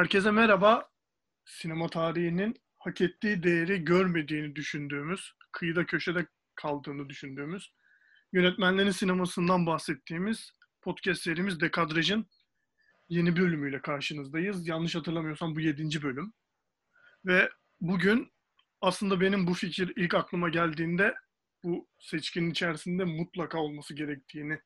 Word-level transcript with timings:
Herkese 0.00 0.30
merhaba. 0.30 0.90
Sinema 1.44 1.88
tarihinin 1.88 2.54
hak 2.78 3.00
ettiği 3.00 3.42
değeri 3.42 3.84
görmediğini 3.84 4.56
düşündüğümüz, 4.56 5.32
kıyıda 5.52 5.86
köşede 5.86 6.26
kaldığını 6.54 7.08
düşündüğümüz, 7.08 7.72
yönetmenlerin 8.32 8.90
sinemasından 8.90 9.66
bahsettiğimiz 9.66 10.52
podcast 10.82 11.22
serimiz 11.22 11.60
Dekadraj'ın 11.60 12.26
yeni 13.08 13.36
bölümüyle 13.36 13.82
karşınızdayız. 13.82 14.68
Yanlış 14.68 14.94
hatırlamıyorsam 14.94 15.56
bu 15.56 15.60
yedinci 15.60 16.02
bölüm. 16.02 16.32
Ve 17.26 17.50
bugün 17.80 18.32
aslında 18.80 19.20
benim 19.20 19.46
bu 19.46 19.54
fikir 19.54 19.92
ilk 19.96 20.14
aklıma 20.14 20.48
geldiğinde 20.48 21.14
bu 21.64 21.88
seçkinin 21.98 22.50
içerisinde 22.50 23.04
mutlaka 23.04 23.58
olması 23.58 23.94
gerektiğini 23.94 24.60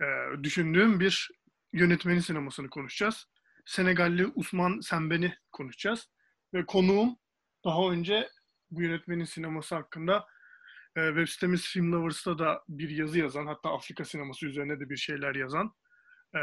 e, 0.00 0.06
düşündüğüm 0.42 1.00
bir 1.00 1.30
yönetmenin 1.72 2.20
sinemasını 2.20 2.70
konuşacağız. 2.70 3.26
Senegalli 3.66 4.26
Usman 4.34 4.80
Semben'i 4.80 5.34
konuşacağız. 5.52 6.08
Ve 6.54 6.66
konuğum 6.66 7.16
daha 7.64 7.90
önce 7.90 8.28
bu 8.70 8.82
yönetmenin 8.82 9.24
sineması 9.24 9.74
hakkında 9.74 10.26
e, 10.96 11.06
web 11.08 11.28
sitemiz 11.28 11.62
Film 11.62 11.92
Lovers'ta 11.92 12.38
da 12.38 12.62
bir 12.68 12.90
yazı 12.90 13.18
yazan, 13.18 13.46
hatta 13.46 13.74
Afrika 13.74 14.04
sineması 14.04 14.46
üzerine 14.46 14.80
de 14.80 14.90
bir 14.90 14.96
şeyler 14.96 15.34
yazan 15.34 15.74
e, 16.34 16.40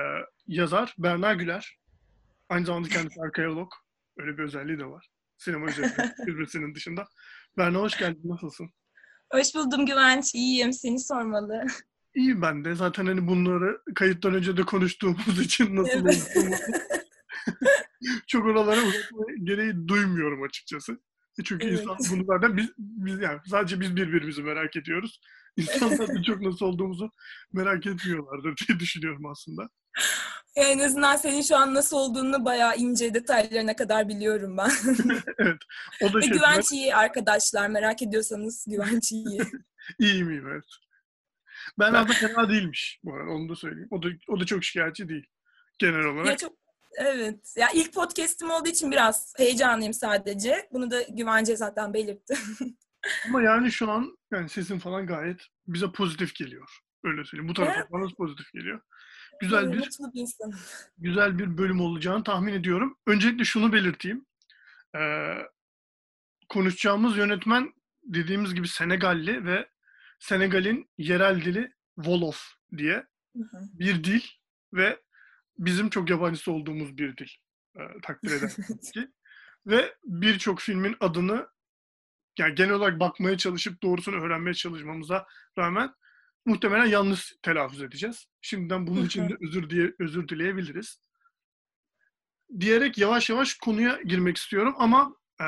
yazar 0.47 0.95
Berna 0.97 1.33
Güler. 1.33 1.79
Aynı 2.49 2.65
zamanda 2.65 2.89
kendisi 2.89 3.21
arkeolog. 3.25 3.71
Öyle 4.17 4.37
bir 4.37 4.43
özelliği 4.43 4.79
de 4.79 4.85
var. 4.85 5.07
Sinema 5.37 5.69
üzerinde, 5.69 6.15
birbirinin 6.27 6.75
dışında. 6.75 7.07
Berna 7.57 7.79
hoş 7.79 7.97
geldin, 7.97 8.29
nasılsın? 8.29 8.69
Hoş 9.33 9.55
buldum 9.55 9.85
Güvenç, 9.85 10.35
iyiyim. 10.35 10.73
Seni 10.73 10.99
sormalı. 10.99 11.65
İyi 12.15 12.41
ben 12.41 12.65
de. 12.65 12.75
Zaten 12.75 13.05
hani 13.05 13.27
bunları 13.27 13.81
kayıttan 13.95 14.33
önce 14.33 14.57
de 14.57 14.63
konuştuğumuz 14.63 15.39
için 15.39 15.75
nasıl 15.75 16.05
evet. 16.05 16.37
çok 18.27 18.45
oralara 18.45 18.81
gereği 19.43 19.87
duymuyorum 19.87 20.43
açıkçası. 20.43 20.99
E 21.39 21.43
çünkü 21.43 21.67
evet. 21.67 21.79
insan 21.79 21.97
bunu 22.11 22.25
zaten 22.25 22.57
biz, 22.57 22.69
biz 22.77 23.21
yani 23.21 23.39
sadece 23.47 23.79
biz 23.79 23.95
birbirimizi 23.95 24.43
merak 24.43 24.75
ediyoruz. 24.75 25.21
İnsanlar 25.57 26.07
da 26.07 26.23
çok 26.27 26.41
nasıl 26.41 26.65
olduğumuzu 26.65 27.11
merak 27.53 27.85
etmiyorlardır 27.85 28.55
diye 28.67 28.79
düşünüyorum 28.79 29.25
aslında. 29.25 29.69
En 30.55 30.79
azından 30.79 31.15
senin 31.15 31.41
şu 31.41 31.55
an 31.57 31.73
nasıl 31.73 31.97
olduğunu 31.97 32.45
bayağı 32.45 32.75
ince 32.75 33.13
detaylarına 33.13 33.75
kadar 33.75 34.09
biliyorum 34.09 34.57
ben. 34.57 34.71
evet. 35.37 35.57
O 36.01 36.13
da 36.13 36.17
Ve 36.17 36.21
şey, 36.21 36.31
güvenç 36.31 36.71
iyi 36.71 36.95
arkadaşlar. 36.95 37.69
Merak 37.69 38.01
ediyorsanız 38.01 38.65
güvenç 38.67 39.11
iyi. 39.11 39.41
İyiyim 39.99 40.29
iyiyim 40.29 40.47
evet. 40.47 40.65
Ben 41.79 41.93
aslında 41.93 42.13
fena 42.13 42.49
değilmiş 42.49 42.99
bu 43.03 43.13
arada 43.13 43.31
onu 43.31 43.49
da 43.49 43.55
söyleyeyim. 43.55 43.87
O 43.91 44.03
da, 44.03 44.07
o 44.27 44.39
da 44.39 44.45
çok 44.45 44.63
şikayetçi 44.63 45.09
değil 45.09 45.25
genel 45.79 46.05
olarak. 46.05 46.27
Ya 46.27 46.37
çok 46.37 46.60
Evet. 46.97 47.53
Ya 47.57 47.67
ilk 47.73 47.93
podcast'im 47.93 48.51
olduğu 48.51 48.69
için 48.69 48.91
biraz 48.91 49.33
heyecanlıyım 49.37 49.93
sadece. 49.93 50.69
Bunu 50.71 50.91
da 50.91 51.01
güvence 51.01 51.55
zaten 51.55 51.93
belirtti. 51.93 52.37
Ama 53.27 53.41
yani 53.41 53.71
şu 53.71 53.91
an 53.91 54.17
yani 54.31 54.49
sesin 54.49 54.79
falan 54.79 55.07
gayet 55.07 55.41
bize 55.67 55.91
pozitif 55.91 56.35
geliyor. 56.35 56.77
Öyle 57.03 57.25
söyleyeyim. 57.25 57.49
Bu 57.49 57.53
tarafa 57.53 57.79
evet. 57.79 57.91
bana 57.91 58.07
pozitif 58.17 58.53
geliyor. 58.53 58.81
Güzel 59.41 59.71
bir, 59.71 59.79
bir 60.13 60.27
güzel 60.97 61.39
bir 61.39 61.57
bölüm 61.57 61.81
olacağını 61.81 62.23
tahmin 62.23 62.53
ediyorum. 62.53 62.97
Öncelikle 63.07 63.43
şunu 63.43 63.73
belirteyim. 63.73 64.25
Ee, 64.95 65.37
konuşacağımız 66.49 67.17
yönetmen 67.17 67.73
dediğimiz 68.03 68.55
gibi 68.55 68.67
Senegalli 68.67 69.45
ve 69.45 69.69
Senegal'in 70.19 70.89
yerel 70.97 71.41
dili 71.41 71.73
Wolof 71.95 72.41
diye 72.77 72.95
hı 73.35 73.43
hı. 73.43 73.57
bir 73.73 74.03
dil 74.03 74.21
ve 74.73 74.99
bizim 75.65 75.89
çok 75.89 76.09
yabancısı 76.09 76.51
olduğumuz 76.51 76.97
bir 76.97 77.17
dil 77.17 77.29
e, 77.75 77.81
takdir 78.01 78.31
edersiniz 78.31 78.91
ki. 78.93 79.07
Ve 79.65 79.95
birçok 80.03 80.59
filmin 80.59 80.95
adını 80.99 81.47
yani 82.39 82.55
genel 82.55 82.71
olarak 82.71 82.99
bakmaya 82.99 83.37
çalışıp 83.37 83.83
doğrusunu 83.83 84.15
öğrenmeye 84.15 84.53
çalışmamıza 84.53 85.27
rağmen 85.57 85.93
muhtemelen 86.45 86.85
yanlış 86.85 87.35
telaffuz 87.41 87.81
edeceğiz. 87.81 88.27
Şimdiden 88.41 88.87
bunun 88.87 89.05
için 89.05 89.29
de 89.29 89.37
özür 89.41 89.69
diye 89.69 89.93
özür 89.99 90.27
dileyebiliriz. 90.27 91.01
Diyerek 92.59 92.97
yavaş 92.97 93.29
yavaş 93.29 93.53
konuya 93.53 94.01
girmek 94.01 94.37
istiyorum 94.37 94.75
ama 94.77 95.15
e, 95.41 95.45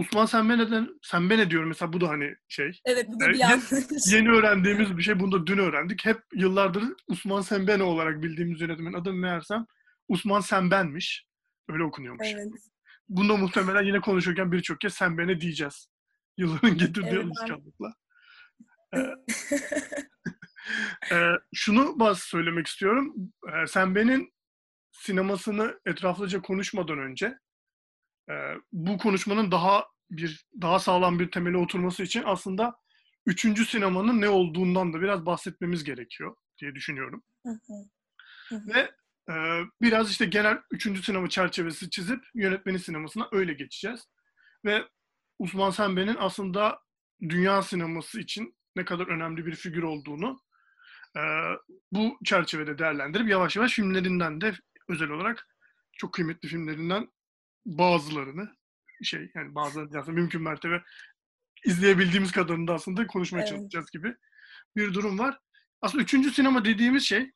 Osman 0.00 0.26
Sembene, 0.26 0.88
Sembene 1.02 1.50
diyorum 1.50 1.68
mesela 1.68 1.92
bu 1.92 2.00
da 2.00 2.08
hani 2.08 2.34
şey. 2.48 2.80
Evet 2.84 3.06
bu 3.08 3.20
da 3.20 3.28
bir 3.28 3.34
yanlış. 3.34 3.72
Yeni 4.12 4.30
öğrendiğimiz 4.30 4.96
bir 4.96 5.02
şey. 5.02 5.20
Bunu 5.20 5.32
da 5.32 5.46
dün 5.46 5.58
öğrendik. 5.58 6.04
Hep 6.06 6.22
yıllardır 6.34 6.84
Osman 7.08 7.40
Sembene 7.40 7.82
olarak 7.82 8.22
bildiğimiz 8.22 8.60
yönetmenin 8.60 8.92
adı 8.92 9.12
meğersem 9.12 9.66
Osman 10.08 10.40
Semben'miş. 10.40 11.26
Öyle 11.68 11.84
okunuyormuş. 11.84 12.26
Evet. 12.34 12.46
Bunda 13.08 13.36
muhtemelen 13.36 13.82
yine 13.82 14.00
konuşurken 14.00 14.52
birçok 14.52 14.80
kez 14.80 14.94
Sembene 14.94 15.40
diyeceğiz. 15.40 15.88
Yılların 16.36 16.78
getirdiği 16.78 17.06
evet, 17.06 17.24
alışkanlıkla. 17.24 17.94
ee, 18.94 18.98
e, 21.16 21.32
şunu 21.54 22.00
bazı 22.00 22.20
söylemek 22.20 22.66
istiyorum. 22.66 23.14
Ee, 23.48 23.66
Semben'in 23.66 24.32
sinemasını 24.92 25.80
etraflıca 25.86 26.42
konuşmadan 26.42 26.98
önce 26.98 27.38
bu 28.72 28.98
konuşmanın 28.98 29.50
daha 29.50 29.84
bir 30.10 30.46
daha 30.60 30.78
sağlam 30.78 31.18
bir 31.18 31.30
temele 31.30 31.56
oturması 31.56 32.02
için 32.02 32.22
aslında 32.26 32.76
üçüncü 33.26 33.64
sinemanın 33.64 34.20
ne 34.20 34.28
olduğundan 34.28 34.92
da 34.92 35.00
biraz 35.00 35.26
bahsetmemiz 35.26 35.84
gerekiyor 35.84 36.36
diye 36.58 36.74
düşünüyorum. 36.74 37.22
Ve 38.52 38.90
e, 39.30 39.34
biraz 39.82 40.10
işte 40.10 40.26
genel 40.26 40.58
üçüncü 40.70 41.02
sinema 41.02 41.28
çerçevesi 41.28 41.90
çizip 41.90 42.24
yönetmeni 42.34 42.78
sinemasına 42.78 43.28
öyle 43.32 43.52
geçeceğiz. 43.52 44.08
Ve 44.64 44.84
Osman 45.38 45.70
Senbe'nin 45.70 46.16
aslında 46.18 46.78
dünya 47.22 47.62
sineması 47.62 48.20
için 48.20 48.56
ne 48.76 48.84
kadar 48.84 49.06
önemli 49.06 49.46
bir 49.46 49.54
figür 49.54 49.82
olduğunu 49.82 50.40
e, 51.16 51.20
bu 51.92 52.18
çerçevede 52.24 52.78
değerlendirip 52.78 53.28
yavaş 53.28 53.56
yavaş 53.56 53.72
filmlerinden 53.72 54.40
de 54.40 54.54
özel 54.88 55.10
olarak 55.10 55.48
çok 55.92 56.14
kıymetli 56.14 56.48
filmlerinden 56.48 57.08
bazılarını 57.66 58.56
şey 59.02 59.30
yani 59.34 59.54
bazılarını 59.54 59.98
aslında 59.98 60.20
mümkün 60.20 60.42
mertebe 60.42 60.82
izleyebildiğimiz 61.64 62.32
kadarını 62.32 62.68
da 62.68 62.74
aslında 62.74 63.06
konuşmaya 63.06 63.40
evet. 63.40 63.48
çalışacağız 63.48 63.90
gibi 63.90 64.16
bir 64.76 64.94
durum 64.94 65.18
var. 65.18 65.38
Aslında 65.82 66.02
üçüncü 66.02 66.30
sinema 66.30 66.64
dediğimiz 66.64 67.04
şey 67.04 67.30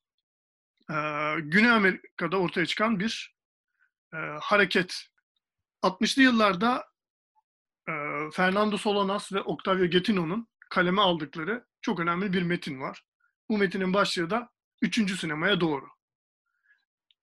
e, 0.91 0.97
Güney 1.41 1.71
Amerika'da 1.71 2.37
ortaya 2.37 2.67
çıkan 2.67 3.01
bir 3.01 3.37
e, 4.15 4.17
hareket. 4.41 5.07
60'lı 5.83 6.23
yıllarda 6.23 6.85
e, 7.89 7.93
Fernando 8.33 8.77
Solanas 8.77 9.33
ve 9.33 9.41
Octavio 9.41 9.87
Getino'nun 9.87 10.49
kaleme 10.71 11.03
aldıkları 11.03 11.67
çok 11.81 12.01
önemli 12.01 12.33
bir 12.33 12.43
metin 12.43 12.81
var. 12.81 13.03
Bu 13.49 13.59
metinin 13.59 13.95
başlığı 13.95 14.31
da 14.31 14.51
üçüncü 14.83 15.17
sinemaya 15.17 15.61
doğru. 15.61 15.89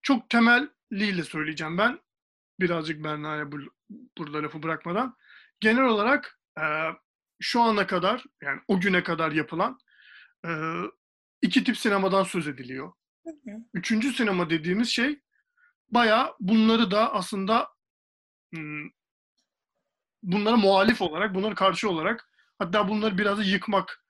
Çok 0.02 0.30
temelliyle 0.30 1.24
söyleyeceğim 1.24 1.78
ben 1.78 2.00
birazcık 2.62 3.04
Berna'ya 3.04 3.52
bu, 3.52 3.58
burada 4.18 4.44
lafı 4.44 4.64
bırakmadan 4.64 5.16
genel 5.60 5.84
olarak 5.84 6.40
e, 6.58 6.64
şu 7.40 7.62
ana 7.62 7.88
kadar 7.88 8.24
yani 8.42 8.62
o 8.68 8.80
güne 8.80 9.04
kadar 9.04 9.32
yapılan 9.32 9.78
e, 10.46 10.50
iki 11.42 11.64
tip 11.64 11.78
sinemadan 11.78 12.24
söz 12.24 12.48
ediliyor. 12.48 12.94
Üçüncü 13.74 14.14
sinema 14.14 14.50
dediğimiz 14.50 14.90
şey 14.90 15.20
baya 15.90 16.34
bunları 16.40 16.92
da 16.92 17.14
aslında 17.14 17.70
hmm, 18.54 18.90
bunlara 20.24 20.58
muhalif 20.58 21.02
olarak, 21.02 21.36
bunlara 21.36 21.56
karşı 21.56 21.90
olarak 21.90 22.30
hatta 22.60 22.88
bunları 22.88 23.18
biraz 23.18 23.38
da 23.38 23.44
yıkmak 23.44 24.06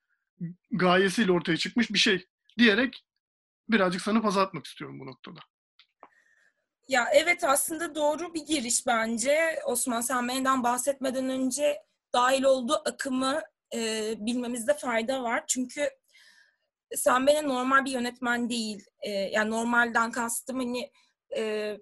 gayesiyle 0.70 1.32
ortaya 1.32 1.56
çıkmış 1.56 1.90
bir 1.90 1.98
şey 1.98 2.26
diyerek 2.58 3.04
birazcık 3.68 4.02
sana 4.02 4.40
atmak 4.40 4.66
istiyorum 4.66 5.00
bu 5.00 5.06
noktada. 5.06 5.40
Ya 6.88 7.08
evet 7.12 7.44
aslında 7.44 7.94
doğru 7.94 8.34
bir 8.34 8.46
giriş 8.46 8.86
bence. 8.86 9.60
Osman 9.66 10.00
Senmen'den 10.00 10.62
bahsetmeden 10.62 11.28
önce 11.28 11.82
dahil 12.12 12.42
olduğu 12.42 12.82
akımı 12.84 13.40
e, 13.74 14.14
bilmemizde 14.18 14.74
fayda 14.74 15.22
var. 15.22 15.44
Çünkü 15.46 15.90
Senmen'e 16.94 17.48
normal 17.48 17.84
bir 17.84 17.90
yönetmen 17.90 18.50
değil. 18.50 18.84
E, 19.00 19.10
yani 19.10 19.50
normalden 19.50 20.10
kastım 20.10 20.58
hani 20.58 20.90
e, 21.36 21.76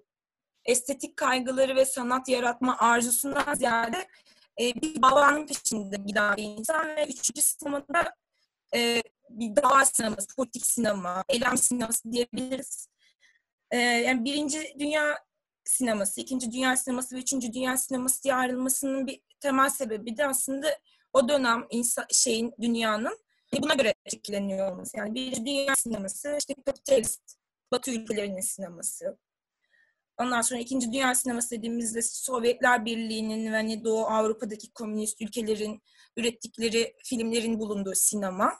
estetik 0.65 1.17
kaygıları 1.17 1.75
ve 1.75 1.85
sanat 1.85 2.29
yaratma 2.29 2.77
arzusundan 2.79 3.53
ziyade 3.53 4.07
e, 4.61 4.81
bir 4.81 5.01
davanın 5.01 5.47
peşinde 5.47 5.97
giden 6.05 6.37
bir 6.37 6.43
insan 6.43 6.87
ve 6.87 7.03
üçüncü 7.07 7.41
sinemada 7.41 8.15
e, 8.75 9.01
bir 9.29 9.55
dava 9.55 9.85
sineması, 9.85 10.35
politik 10.35 10.65
sinema, 10.65 11.23
eylem 11.29 11.57
sineması 11.57 12.11
diyebiliriz. 12.11 12.90
Ee, 13.71 13.77
yani 13.77 14.25
birinci 14.25 14.75
dünya 14.79 15.17
sineması, 15.65 16.21
ikinci 16.21 16.51
dünya 16.51 16.77
sineması 16.77 17.15
ve 17.15 17.19
üçüncü 17.19 17.53
dünya 17.53 17.77
sineması 17.77 18.23
diye 18.23 18.33
ayrılmasının 18.35 19.07
bir 19.07 19.21
temel 19.39 19.69
sebebi 19.69 20.17
de 20.17 20.27
aslında 20.27 20.79
o 21.13 21.29
dönem 21.29 21.65
insan, 21.69 22.05
şeyin, 22.11 22.53
dünyanın 22.61 23.17
buna 23.61 23.73
göre 23.73 23.93
şekilleniyor 24.09 24.71
olması. 24.71 24.97
Yani 24.97 25.15
birinci 25.15 25.45
dünya 25.45 25.75
sineması 25.75 26.35
işte 26.39 26.53
kapitalist 26.65 27.21
Batı 27.71 27.91
ülkelerinin 27.91 28.41
sineması. 28.41 29.17
Ondan 30.17 30.41
sonra 30.41 30.59
İkinci 30.59 30.91
Dünya 30.91 31.15
Sineması 31.15 31.51
dediğimizde 31.51 32.01
Sovyetler 32.01 32.85
Birliği'nin 32.85 33.51
ve 33.51 33.55
hani 33.55 33.83
Doğu 33.83 34.05
Avrupa'daki 34.05 34.71
komünist 34.71 35.21
ülkelerin 35.21 35.81
ürettikleri 36.17 36.95
filmlerin 37.03 37.59
bulunduğu 37.59 37.95
sinema. 37.95 38.53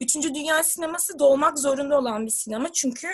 Üçüncü 0.00 0.34
Dünya 0.34 0.62
Sineması 0.62 1.18
doğmak 1.18 1.58
zorunda 1.58 1.98
olan 1.98 2.26
bir 2.26 2.30
sinema 2.30 2.72
çünkü 2.72 3.08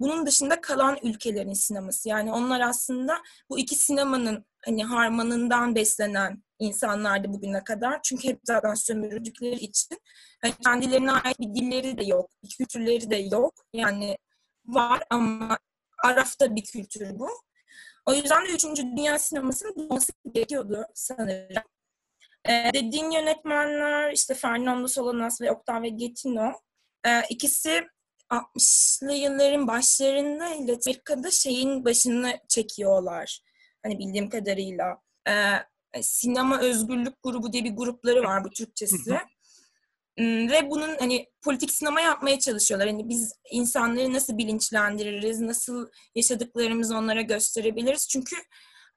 bunun 0.00 0.26
dışında 0.26 0.60
kalan 0.60 0.98
ülkelerin 1.02 1.52
sineması. 1.52 2.08
Yani 2.08 2.32
onlar 2.32 2.60
aslında 2.60 3.18
bu 3.50 3.58
iki 3.58 3.74
sinemanın 3.74 4.44
hani 4.64 4.84
harmanından 4.84 5.74
beslenen 5.74 6.42
insanlardı 6.58 7.28
bugüne 7.32 7.64
kadar. 7.64 8.02
Çünkü 8.02 8.28
hep 8.28 8.40
zaten 8.44 8.74
sömürdükleri 8.74 9.54
için 9.54 9.98
hani 10.42 10.54
kendilerine 10.64 11.12
ait 11.12 11.40
bir 11.40 11.54
dilleri 11.54 11.98
de 11.98 12.04
yok, 12.04 12.30
bir 12.44 12.48
kültürleri 12.48 13.10
de 13.10 13.16
yok. 13.16 13.54
Yani 13.72 14.18
var 14.66 15.02
ama 15.10 15.58
arafta 16.04 16.56
bir 16.56 16.64
kültür 16.64 17.18
bu. 17.18 17.28
O 18.06 18.14
yüzden 18.14 18.46
de 18.46 18.50
Üçüncü 18.50 18.82
Dünya 18.82 19.18
Sineması'nın 19.18 19.76
bulması 19.76 20.12
gerekiyordu 20.32 20.84
sanırım. 20.94 21.62
Ee, 22.48 22.70
dediğin 22.74 23.10
yönetmenler 23.10 24.12
işte 24.12 24.34
Fernando 24.34 24.88
Solanas 24.88 25.40
ve 25.40 25.52
Octavio 25.52 25.96
Getino. 25.96 26.52
Ee, 27.06 27.22
ikisi 27.30 27.86
60'lı 28.30 29.12
yılların 29.12 29.66
başlarında 29.66 30.44
Amerika'da 30.44 31.30
şeyin 31.30 31.84
başını 31.84 32.38
çekiyorlar. 32.48 33.40
Hani 33.82 33.98
bildiğim 33.98 34.28
kadarıyla. 34.28 34.98
Ee, 35.28 36.02
Sinema 36.02 36.60
Özgürlük 36.60 37.22
Grubu 37.22 37.52
diye 37.52 37.64
bir 37.64 37.76
grupları 37.76 38.22
var 38.22 38.44
bu 38.44 38.50
Türkçesi. 38.50 39.18
Hmm, 40.18 40.50
ve 40.50 40.70
bunun 40.70 40.96
hani 40.98 41.26
politik 41.42 41.70
sinema 41.70 42.00
yapmaya 42.00 42.38
çalışıyorlar. 42.38 42.88
Hani 42.88 43.08
biz 43.08 43.32
insanları 43.50 44.12
nasıl 44.12 44.38
bilinçlendiririz, 44.38 45.40
nasıl 45.40 45.88
yaşadıklarımızı 46.14 46.96
onlara 46.96 47.22
gösterebiliriz. 47.22 48.08
Çünkü 48.08 48.36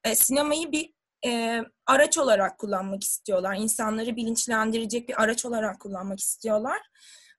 e, 0.04 0.14
sinemayı 0.14 0.72
bir 0.72 0.92
e, 1.26 1.60
araç 1.86 2.18
olarak 2.18 2.58
kullanmak 2.58 3.04
istiyorlar. 3.04 3.56
İnsanları 3.56 4.16
bilinçlendirecek 4.16 5.08
bir 5.08 5.22
araç 5.22 5.44
olarak 5.44 5.80
kullanmak 5.80 6.20
istiyorlar. 6.20 6.80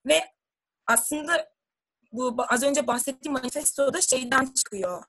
Ve 0.05 0.19
aslında 0.87 1.52
bu 2.13 2.35
az 2.49 2.63
önce 2.63 2.87
bahsettiğim 2.87 3.33
manifestoda 3.33 4.01
şeyden 4.01 4.45
çıkıyor. 4.45 5.03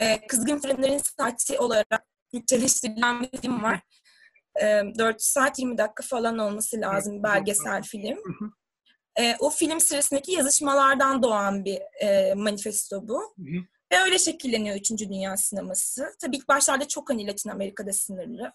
E, 0.00 0.26
Kızgın 0.26 0.58
Filmlerin 0.58 1.00
Saati 1.18 1.58
olarak 1.58 2.06
Türkçeleştirilen 2.32 3.22
bir 3.22 3.38
film 3.38 3.62
var. 3.62 3.80
E, 4.62 4.64
4 4.98 5.22
saat 5.22 5.58
20 5.58 5.78
dakika 5.78 6.02
falan 6.02 6.38
olması 6.38 6.80
lazım 6.80 7.22
belgesel 7.22 7.82
film. 7.82 8.18
E, 9.18 9.36
o 9.38 9.50
film 9.50 9.80
sırasındaki 9.80 10.32
yazışmalardan 10.32 11.22
doğan 11.22 11.64
bir 11.64 11.80
e, 12.02 12.34
manifesto 12.34 13.08
bu. 13.08 13.20
Hı 13.20 13.42
hı. 13.42 13.64
Ve 13.92 13.98
öyle 13.98 14.18
şekilleniyor 14.18 14.76
Üçüncü 14.76 15.08
Dünya 15.08 15.36
sineması. 15.36 16.12
Tabii 16.20 16.36
ilk 16.36 16.48
başlarda 16.48 16.88
çok 16.88 17.10
hani 17.10 17.26
Latin 17.26 17.50
Amerika'da 17.50 17.92
sınırlı. 17.92 18.52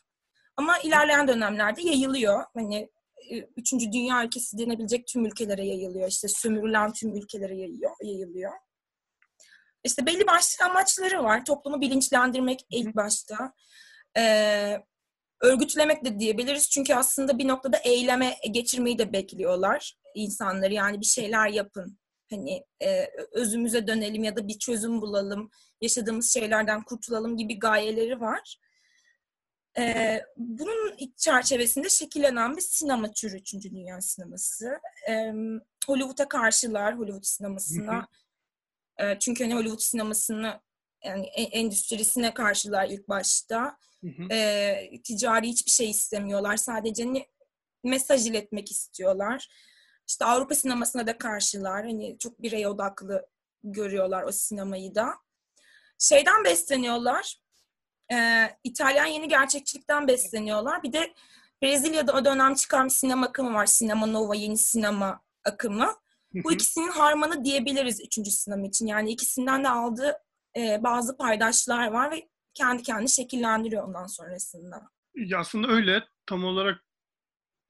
Ama 0.58 0.78
ilerleyen 0.80 1.28
dönemlerde 1.28 1.82
yayılıyor. 1.82 2.44
Hani 2.54 2.90
Üçüncü 3.58 3.92
Dünya 3.92 4.26
ülkesi 4.26 4.58
denebilecek 4.58 5.08
tüm 5.08 5.26
ülkelere 5.26 5.66
yayılıyor. 5.66 6.08
İşte 6.08 6.28
sömürülen 6.28 6.94
tüm 6.94 7.16
ülkelere 7.16 7.58
yayıyor, 7.58 7.92
yayılıyor. 8.04 8.52
İşte 9.84 10.06
belli 10.06 10.28
başlı 10.28 10.66
amaçları 10.66 11.24
var. 11.24 11.46
Toplumu 11.46 11.82
bilinçlendirmek 11.82 12.66
ilk 12.70 12.96
başta. 12.96 13.54
Ee, 14.18 14.78
örgütlemek 15.42 16.06
de 16.06 16.20
diyebiliriz. 16.20 16.70
Çünkü 16.70 16.94
aslında 16.94 17.38
bir 17.38 17.48
noktada 17.48 17.78
eyleme 17.78 18.36
geçirmeyi 18.52 18.98
de 18.98 19.14
bekliyorlar 19.14 19.98
insanları. 20.16 20.74
Yani 20.74 21.02
bir 21.02 21.06
şeyler 21.06 21.48
yapın. 21.48 22.00
Hani 22.30 22.64
e, 22.84 23.08
özümüze 23.32 23.88
dönelim 23.88 24.24
ya 24.24 24.36
da 24.36 24.48
bir 24.48 24.60
çözüm 24.60 25.02
bulalım. 25.02 25.50
Yaşadığımız 25.82 26.34
şeylerden 26.34 26.84
kurtulalım 26.84 27.38
gibi 27.38 27.60
gayeleri 27.60 28.22
var. 28.22 28.58
E, 29.78 30.22
bunun 30.38 30.98
çerçevesinde 31.18 31.90
şekillenen 31.90 32.58
bir 32.58 32.62
sinema 32.62 33.12
türü 33.12 33.36
3. 33.38 33.54
Dünya 33.54 34.02
sineması. 34.02 34.80
E, 35.10 35.34
Hollywood'a 35.88 36.28
karşılar, 36.28 36.98
Hollywood 36.98 37.24
sinemasına. 37.24 38.08
E, 38.98 39.20
çünkü 39.20 39.44
hani 39.44 39.56
Hollywood 39.56 39.80
sinemasını 39.80 40.62
yani 41.04 41.26
endüstrisine 41.26 42.34
karşılar 42.34 42.90
ilk 42.90 43.10
başta. 43.10 43.78
Hı 44.02 44.08
hı. 44.08 44.34
E, 44.34 45.02
ticari 45.04 45.48
hiçbir 45.48 45.72
şey 45.72 45.90
istemiyorlar. 45.90 46.58
Sadece 46.58 47.14
ne, 47.14 47.28
mesaj 47.84 48.28
iletmek 48.28 48.72
istiyorlar. 48.72 49.48
İşte 50.08 50.26
Avrupa 50.26 50.56
sinemasına 50.56 51.08
da 51.08 51.18
karşılar. 51.18 51.86
Hani 51.86 52.18
çok 52.20 52.42
birey 52.42 52.68
odaklı 52.68 53.28
görüyorlar 53.64 54.24
o 54.24 54.32
sinemayı 54.32 54.96
da. 54.96 55.14
Şeyden 56.00 56.44
besleniyorlar. 56.44 57.45
E, 58.14 58.50
İtalyan 58.64 59.06
yeni 59.06 59.28
gerçekçilikten 59.28 60.08
besleniyorlar. 60.08 60.84
Bir 60.84 60.94
de 60.94 61.14
Brezilya'da 61.64 62.14
o 62.14 62.26
dönem 62.26 62.56
çıkan 62.56 62.86
bir 62.86 62.94
sinema 62.94 63.26
akımı 63.26 63.54
var. 63.54 63.66
Sinema 63.66 64.06
Nova, 64.06 64.36
yeni 64.36 64.58
sinema 64.58 65.22
akımı. 65.46 65.94
Bu 66.44 66.52
ikisinin 66.52 66.90
harmanı 66.90 67.46
diyebiliriz 67.46 68.02
üçüncü 68.02 68.32
sinema 68.32 68.68
için. 68.68 68.88
Yani 68.88 69.12
ikisinden 69.12 69.64
de 69.64 69.70
aldığı 69.70 70.18
e, 70.58 70.84
bazı 70.84 71.18
paydaşlar 71.18 71.88
var 71.88 72.12
ve 72.12 72.30
kendi 72.54 72.84
kendini 72.84 73.10
şekillendiriyor 73.10 73.88
ondan 73.88 74.06
sonrasında. 74.06 74.90
Ya 75.16 75.40
aslında 75.40 75.68
öyle. 75.68 76.04
Tam 76.26 76.46
olarak 76.46 76.84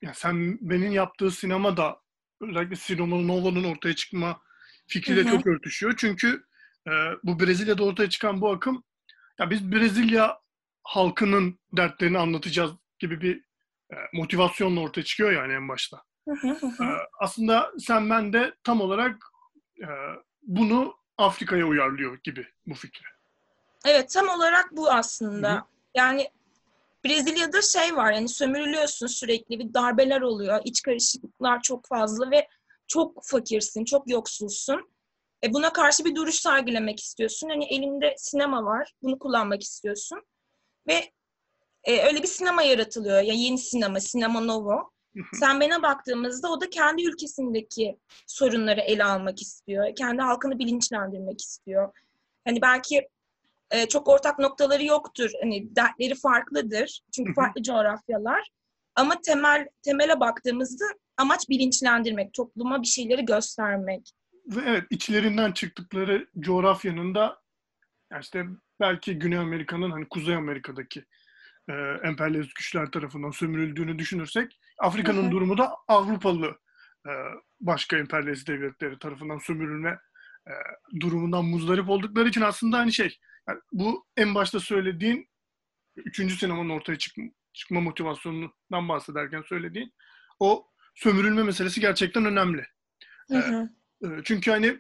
ya 0.02 0.14
sen 0.14 0.58
benim 0.62 0.92
yaptığı 0.92 1.32
sinema 1.32 1.78
da 1.78 2.00
özellikle 2.42 2.76
Sinema 2.76 3.22
Nova'nın 3.22 3.64
ortaya 3.64 3.96
çıkma 3.96 4.42
fikriyle 4.88 5.24
çok 5.24 5.48
örtüşüyor. 5.48 5.94
Çünkü 5.98 6.44
e, 6.88 6.92
bu 7.24 7.40
Brezilya'da 7.40 7.84
ortaya 7.84 8.10
çıkan 8.10 8.42
bu 8.42 8.52
akım 8.52 8.84
ya 9.40 9.50
biz 9.50 9.72
Brezilya 9.72 10.40
halkının 10.84 11.60
dertlerini 11.78 12.18
anlatacağız 12.18 12.72
gibi 13.00 13.22
bir 13.22 13.38
e, 13.94 13.96
motivasyonla 14.14 14.80
ortaya 14.80 15.04
çıkıyor 15.04 15.32
yani 15.32 15.54
en 15.54 15.70
başta. 15.70 16.04
e, 16.28 16.88
aslında 17.20 17.72
sen 17.80 18.10
ben 18.10 18.34
de 18.34 18.54
tam 18.64 18.82
olarak 18.82 19.26
e, 19.82 19.88
bunu 20.44 20.96
Afrika'ya 21.18 21.66
uyarlıyor 21.66 22.20
gibi 22.24 22.48
bu 22.68 22.74
fikri. 22.74 23.06
Evet 23.86 24.10
tam 24.10 24.28
olarak 24.28 24.72
bu 24.72 24.92
aslında. 24.92 25.54
Hı-hı. 25.54 25.64
Yani 25.96 26.30
Brezilya'da 27.06 27.62
şey 27.62 27.96
var 27.96 28.12
yani 28.12 28.30
sömürülüyorsun 28.30 29.08
sürekli 29.08 29.60
bir 29.60 29.74
darbeler 29.74 30.22
oluyor. 30.22 30.62
iç 30.66 30.82
karışıklıklar 30.82 31.62
çok 31.62 31.88
fazla 31.88 32.32
ve 32.32 32.48
çok 32.88 33.26
fakirsin, 33.26 33.86
çok 33.86 34.10
yoksulsun. 34.10 34.90
E 35.46 35.54
buna 35.54 35.74
karşı 35.74 36.06
bir 36.06 36.16
duruş 36.16 36.36
sergilemek 36.36 37.00
istiyorsun. 37.00 37.50
Hani 37.50 37.66
elinde 37.66 38.16
sinema 38.18 38.64
var. 38.64 38.94
Bunu 39.02 39.20
kullanmak 39.20 39.64
istiyorsun. 39.64 40.22
Ve 40.88 41.12
e, 41.84 42.02
öyle 42.02 42.24
bir 42.24 42.28
sinema 42.28 42.64
yaratılıyor. 42.64 43.22
Yani 43.22 43.44
yeni 43.44 43.58
sinema, 43.58 44.00
Sinema 44.00 44.40
Novo. 44.40 44.92
Sen 45.34 45.60
bana 45.60 45.82
baktığımızda 45.82 46.52
o 46.52 46.62
da 46.62 46.70
kendi 46.70 47.04
ülkesindeki 47.04 47.98
sorunları 48.28 48.80
ele 48.80 49.04
almak 49.04 49.42
istiyor. 49.42 49.96
Kendi 49.96 50.22
halkını 50.22 50.60
bilinçlendirmek 50.60 51.42
istiyor. 51.42 51.94
Hani 52.46 52.62
belki 52.62 53.10
e, 53.72 53.88
çok 53.88 54.08
ortak 54.08 54.40
noktaları 54.40 54.86
yoktur. 54.86 55.32
Hani 55.42 55.76
dertleri 55.76 56.16
farklıdır. 56.16 57.02
Çünkü 57.16 57.34
farklı 57.34 57.64
coğrafyalar. 57.64 58.50
Ama 58.96 59.22
temel 59.22 59.68
temele 59.82 60.20
baktığımızda 60.20 60.86
amaç 61.18 61.50
bilinçlendirmek, 61.50 62.34
topluma 62.34 62.82
bir 62.82 62.88
şeyleri 62.88 63.26
göstermek. 63.26 64.12
Ve 64.48 64.62
evet 64.66 64.84
içlerinden 64.90 65.52
çıktıkları 65.52 66.28
coğrafyanın 66.40 67.16
da 67.16 67.42
yani 68.12 68.22
işte 68.22 68.46
belki 68.80 69.20
Güney 69.20 69.38
Amerika'nın 69.38 69.92
hani 69.92 70.08
Kuzey 70.10 70.36
Amerika'daki 70.36 71.06
e, 71.70 71.74
emperyalist 72.04 72.56
güçler 72.56 72.92
tarafından 72.92 73.32
sömürüldüğünü 73.32 74.00
düşünürsek 74.00 74.60
Afrika'nın 74.80 75.32
durumu 75.32 75.58
da 75.58 75.76
Avrupalı 75.88 76.60
e, 77.08 77.12
başka 77.60 77.98
emperyalist 77.98 78.48
devletleri 78.48 79.00
tarafından 79.00 79.38
sömürülme 79.38 80.00
e, 80.48 80.54
durumundan 81.00 81.46
muzdarip 81.46 81.90
oldukları 81.90 82.30
için 82.30 82.42
aslında 82.42 82.78
hani 82.78 82.94
şey 82.94 83.20
yani 83.48 83.60
bu 83.72 84.06
en 84.18 84.36
başta 84.36 84.60
söylediğin 84.60 85.30
üçüncü 85.96 86.36
sinemanın 86.36 86.70
ortaya 86.70 86.98
çıkma, 86.98 87.24
çıkma 87.54 87.82
motivasyonundan 87.82 88.90
bahsederken 88.90 89.42
söylediğin 89.42 89.94
o 90.40 90.68
sömürülme 90.96 91.44
meselesi 91.44 91.82
gerçekten 91.82 92.26
önemli. 92.26 92.68
Hı 93.30 93.38
hı. 93.38 93.70
E, 94.06 94.22
çünkü 94.24 94.52
hani 94.52 94.80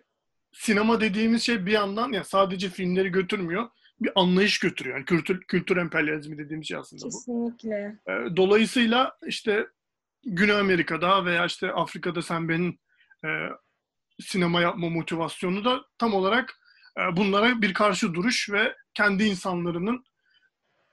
sinema 0.51 1.01
dediğimiz 1.01 1.43
şey 1.43 1.65
bir 1.65 1.71
yandan 1.71 2.11
ya 2.11 2.23
sadece 2.23 2.69
filmleri 2.69 3.09
götürmüyor 3.09 3.69
bir 3.99 4.11
anlayış 4.15 4.59
götürüyor. 4.59 4.95
Yani 4.97 5.05
kültür, 5.05 5.41
kültür 5.41 5.77
emperyalizmi 5.77 6.37
dediğimiz 6.37 6.67
şey 6.67 6.77
aslında 6.77 7.05
bu. 7.05 7.09
Kesinlikle. 7.09 7.97
E, 8.07 8.35
dolayısıyla 8.35 9.17
işte 9.27 9.67
Güney 10.25 10.55
Amerika'da 10.55 11.25
veya 11.25 11.45
işte 11.45 11.71
Afrika'da 11.71 12.21
sen 12.21 12.49
benim 12.49 12.77
e, 13.25 13.29
sinema 14.19 14.61
yapma 14.61 14.89
motivasyonu 14.89 15.65
da 15.65 15.85
tam 15.97 16.13
olarak 16.13 16.59
e, 16.99 17.17
bunlara 17.17 17.61
bir 17.61 17.73
karşı 17.73 18.13
duruş 18.13 18.49
ve 18.51 18.75
kendi 18.93 19.23
insanlarının 19.23 20.05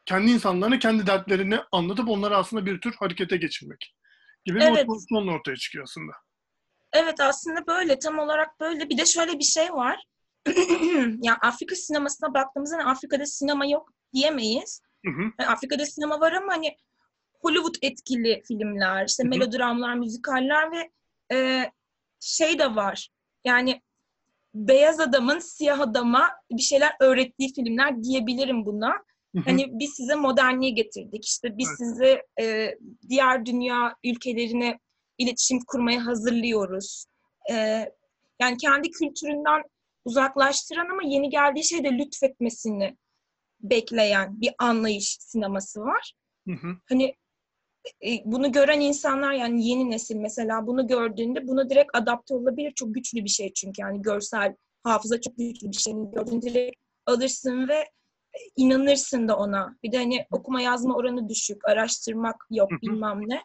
kendi 0.07 0.31
insanlarını 0.31 0.79
kendi 0.79 1.07
dertlerini 1.07 1.59
anlatıp 1.73 2.09
onları 2.09 2.37
aslında 2.37 2.67
bir 2.67 2.81
tür 2.81 2.95
harekete 2.95 3.37
geçirmek 3.37 3.95
gibi 4.45 4.57
bir 4.57 4.63
evet. 4.63 4.89
motivasyonla 4.89 5.33
ortaya 5.33 5.57
çıkıyor 5.57 5.85
aslında. 5.85 6.13
Evet 6.93 7.21
aslında 7.21 7.67
böyle 7.67 7.99
tam 7.99 8.19
olarak 8.19 8.61
böyle. 8.61 8.89
Bir 8.89 8.99
de 8.99 9.07
şöyle 9.07 9.39
bir 9.39 9.45
şey 9.45 9.73
var. 9.73 10.05
ya 11.23 11.39
Afrika 11.43 11.75
sinemasına 11.75 12.35
baktığımızda 12.35 12.77
hani 12.77 12.85
Afrika'da 12.85 13.27
sinema 13.27 13.67
yok 13.67 13.93
diyemeyiz. 14.15 14.81
Hı 15.07 15.13
hı. 15.13 15.23
Yani 15.41 15.51
Afrika'da 15.51 15.87
sinema 15.87 16.21
var 16.21 16.33
ama 16.33 16.53
hani 16.53 16.77
Hollywood 17.41 17.75
etkili 17.83 18.43
filmler, 18.49 19.07
işte 19.07 19.23
Hı 19.23 19.27
hı. 19.27 19.31
melodramlar, 19.31 19.95
müzikaller 19.95 20.73
ve 20.73 20.91
e, 21.33 21.71
şey 22.21 22.59
de 22.59 22.75
var. 22.75 23.09
Yani 23.45 23.83
beyaz 24.55 25.01
adamın 25.01 25.39
siyah 25.39 25.81
adama 25.81 26.31
bir 26.51 26.63
şeyler 26.63 26.93
öğrettiği 27.01 27.55
filmler 27.55 28.03
diyebilirim 28.03 28.67
buna. 28.67 28.91
Hı 29.35 29.39
hı. 29.39 29.43
Hani 29.45 29.67
biz 29.73 29.91
size 29.95 30.15
modernliği 30.15 30.75
getirdik. 30.75 31.25
İşte 31.25 31.59
biz 31.59 31.69
Evet. 31.69 31.79
size 31.79 32.23
e, 32.41 32.79
diğer 33.09 33.47
dünya 33.47 33.97
ülkelerine 34.05 34.79
iletişim 35.19 35.59
kurmaya 35.67 36.07
hazırlıyoruz. 36.07 37.05
E, 37.51 37.55
yani 38.41 38.57
kendi 38.57 38.91
kültüründen 38.91 39.63
uzaklaştıran 40.05 40.89
ama 40.91 41.03
yeni 41.05 41.31
geldiği 41.31 41.65
şeyde 41.65 41.91
lütfetmesini 41.99 42.97
bekleyen 43.61 44.41
bir 44.41 44.55
anlayış 44.59 45.17
sineması 45.21 45.81
var. 45.81 46.13
Hı 46.49 46.55
hı. 46.55 46.77
Hani 46.89 47.15
e, 48.05 48.09
bunu 48.25 48.53
gören 48.53 48.81
insanlar 48.81 49.33
yani 49.33 49.69
yeni 49.69 49.91
nesil 49.91 50.17
mesela 50.17 50.67
bunu 50.67 50.87
gördüğünde 50.87 51.49
buna 51.49 51.71
direkt 51.71 51.91
adapte 51.97 52.35
olabilir. 52.35 52.73
Çok 52.75 52.95
güçlü 52.95 53.25
bir 53.25 53.29
şey 53.29 53.53
çünkü 53.53 53.83
yani 53.83 54.03
görsel 54.03 54.57
hafıza 54.83 55.21
çok 55.21 55.37
güçlü 55.37 55.69
bir 55.71 55.77
şey. 55.77 55.93
Gördüğünde 56.15 56.47
direkt 56.47 56.77
alırsın 57.07 57.69
ve 57.69 57.75
e, 57.75 58.39
inanırsın 58.57 59.29
da 59.29 59.37
ona. 59.37 59.77
Bir 59.83 59.93
de 59.93 59.97
hani 59.97 60.27
okuma 60.31 60.63
yazma 60.63 60.97
oranı 60.97 61.29
düşük, 61.29 61.69
araştırmak 61.69 62.47
yok 62.51 62.71
bilmem 62.83 63.21
ne. 63.29 63.43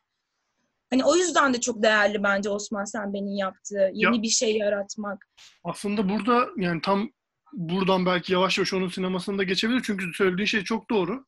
Hani 0.90 1.06
o 1.06 1.16
yüzden 1.16 1.54
de 1.54 1.62
çok 1.62 1.84
değerli 1.84 2.24
bence 2.24 2.50
Osman 2.50 2.84
Senben'in 2.86 3.38
yaptığı. 3.38 3.90
Yeni 3.94 4.22
bir 4.24 4.28
şey 4.30 4.58
yaratmak. 4.58 5.26
Aslında 5.64 6.10
burada 6.10 6.48
yani 6.58 6.82
tam 6.82 7.10
buradan 7.54 8.06
belki 8.06 8.34
yavaş 8.34 8.58
yavaş 8.58 8.74
onun 8.74 8.88
sinemasında 8.88 9.44
geçebilir. 9.44 9.82
Çünkü 9.86 10.14
söylediğin 10.14 10.46
şey 10.46 10.64
çok 10.64 10.90
doğru. 10.90 11.26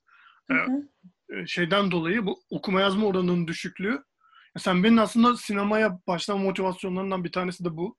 Hı 0.48 0.54
Evet. 0.54 0.68
hı. 0.68 0.90
Ee, 1.36 1.48
Şeyden 1.48 1.92
dolayı 1.92 2.26
bu 2.26 2.44
okuma 2.50 2.82
yazma 2.82 3.08
oranının 3.08 3.48
düşüklüğü. 3.48 3.92
Ya 4.56 4.60
Sen 4.60 4.84
benim 4.84 5.00
aslında 5.00 5.38
sinemaya 5.38 6.00
başlama 6.08 6.44
motivasyonlarından 6.44 7.24
bir 7.24 7.32
tanesi 7.32 7.66
de 7.66 7.78
bu. 7.78 7.98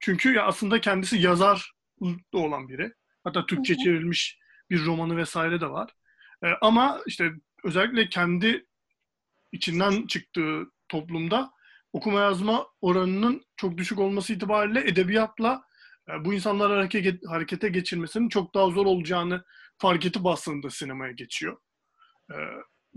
Çünkü 0.00 0.34
ya 0.34 0.46
aslında 0.46 0.80
kendisi 0.80 1.18
yazar 1.18 1.72
da 2.02 2.38
olan 2.38 2.68
biri. 2.68 2.92
Hatta 3.24 3.46
Türkçe 3.46 3.74
Hı 3.74 3.78
hı. 3.78 3.84
çevrilmiş 3.84 4.38
bir 4.70 4.84
romanı 4.84 5.16
vesaire 5.16 5.60
de 5.60 5.70
var. 5.70 5.90
Ee, 6.44 6.46
ama 6.60 7.00
işte 7.06 7.30
özellikle 7.64 8.08
kendi 8.08 8.66
içinden 9.52 10.06
çıktığı 10.06 10.64
toplumda 10.88 11.50
okuma 11.92 12.20
yazma 12.20 12.66
oranının 12.80 13.44
çok 13.56 13.78
düşük 13.78 13.98
olması 13.98 14.32
itibariyle 14.32 14.80
edebiyatla 14.88 15.62
e, 16.08 16.24
bu 16.24 16.34
insanları 16.34 16.74
hareket, 16.74 17.26
harekete 17.28 17.68
geçirmesinin 17.68 18.28
çok 18.28 18.54
daha 18.54 18.70
zor 18.70 18.86
olacağını 18.86 19.44
fark 19.78 20.06
edip 20.06 20.26
aslında 20.26 20.70
sinemaya 20.70 21.12
geçiyor. 21.12 21.56
E, 22.30 22.36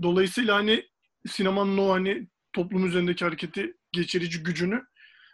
Dolayısıyla 0.01 0.55
hani 0.55 0.85
sinemanın 1.27 1.77
o 1.77 1.91
hani 1.91 2.27
toplum 2.53 2.85
üzerindeki 2.85 3.25
hareketi 3.25 3.73
geçirici 3.91 4.43
gücünü 4.43 4.85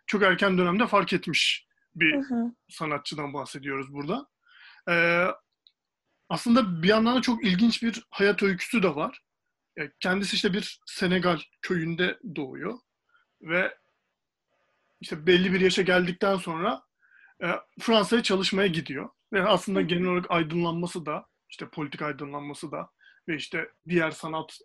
çok 0.07 0.23
erken 0.23 0.57
dönemde 0.57 0.87
fark 0.87 1.13
etmiş 1.13 1.67
bir 1.95 2.13
Hı 2.13 2.19
hı. 2.19 2.55
sanatçıdan 2.69 3.33
bahsediyoruz 3.33 3.93
burada. 3.93 4.27
Ee, 4.89 5.27
aslında 6.29 6.83
bir 6.83 6.87
yandan 6.87 7.15
da 7.15 7.21
çok 7.21 7.45
ilginç 7.45 7.83
bir 7.83 8.03
hayat 8.09 8.43
öyküsü 8.43 8.83
de 8.83 8.95
var. 8.95 9.21
E, 9.79 9.91
Kendisi 9.99 10.35
işte 10.35 10.53
bir 10.53 10.79
Senegal 10.85 11.39
köyünde 11.61 12.19
doğuyor 12.35 12.79
ve 13.41 13.77
işte 15.01 15.27
belli 15.27 15.53
bir 15.53 15.61
yaşa 15.61 15.81
geldikten 15.81 16.35
sonra 16.35 16.81
e, 17.43 17.47
Fransa'ya 17.79 18.23
çalışmaya 18.23 18.67
gidiyor. 18.67 19.09
Ve 19.33 19.47
aslında 19.47 19.81
genel 19.81 20.05
olarak 20.05 20.31
aydınlanması 20.31 21.05
da, 21.05 21.25
işte 21.49 21.69
politik 21.69 22.01
aydınlanması 22.01 22.71
da 22.71 22.89
ve 23.27 23.35
işte 23.35 23.69
diğer 23.87 24.11
sanat 24.11 24.59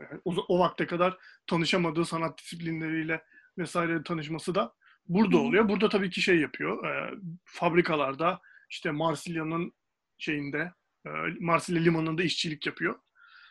e, 0.00 0.02
o, 0.24 0.34
o 0.48 0.58
vakte 0.58 0.86
kadar 0.86 1.18
tanışamadığı 1.46 2.04
sanat 2.04 2.38
disiplinleriyle 2.38 3.24
vesaire 3.58 4.02
tanışması 4.02 4.54
da 4.54 4.74
burada 5.08 5.36
oluyor. 5.36 5.68
Burada 5.68 5.88
tabii 5.88 6.10
ki 6.10 6.22
şey 6.22 6.40
yapıyor. 6.40 6.86
e, 6.86 7.14
fabrikalarda 7.44 8.40
işte 8.70 8.90
Marsilya'nın 8.90 9.72
şeyinde 10.18 10.72
e, 11.06 11.10
Marsilya 11.40 11.82
limanında 11.82 12.22
işçilik 12.22 12.66
yapıyor. 12.66 12.98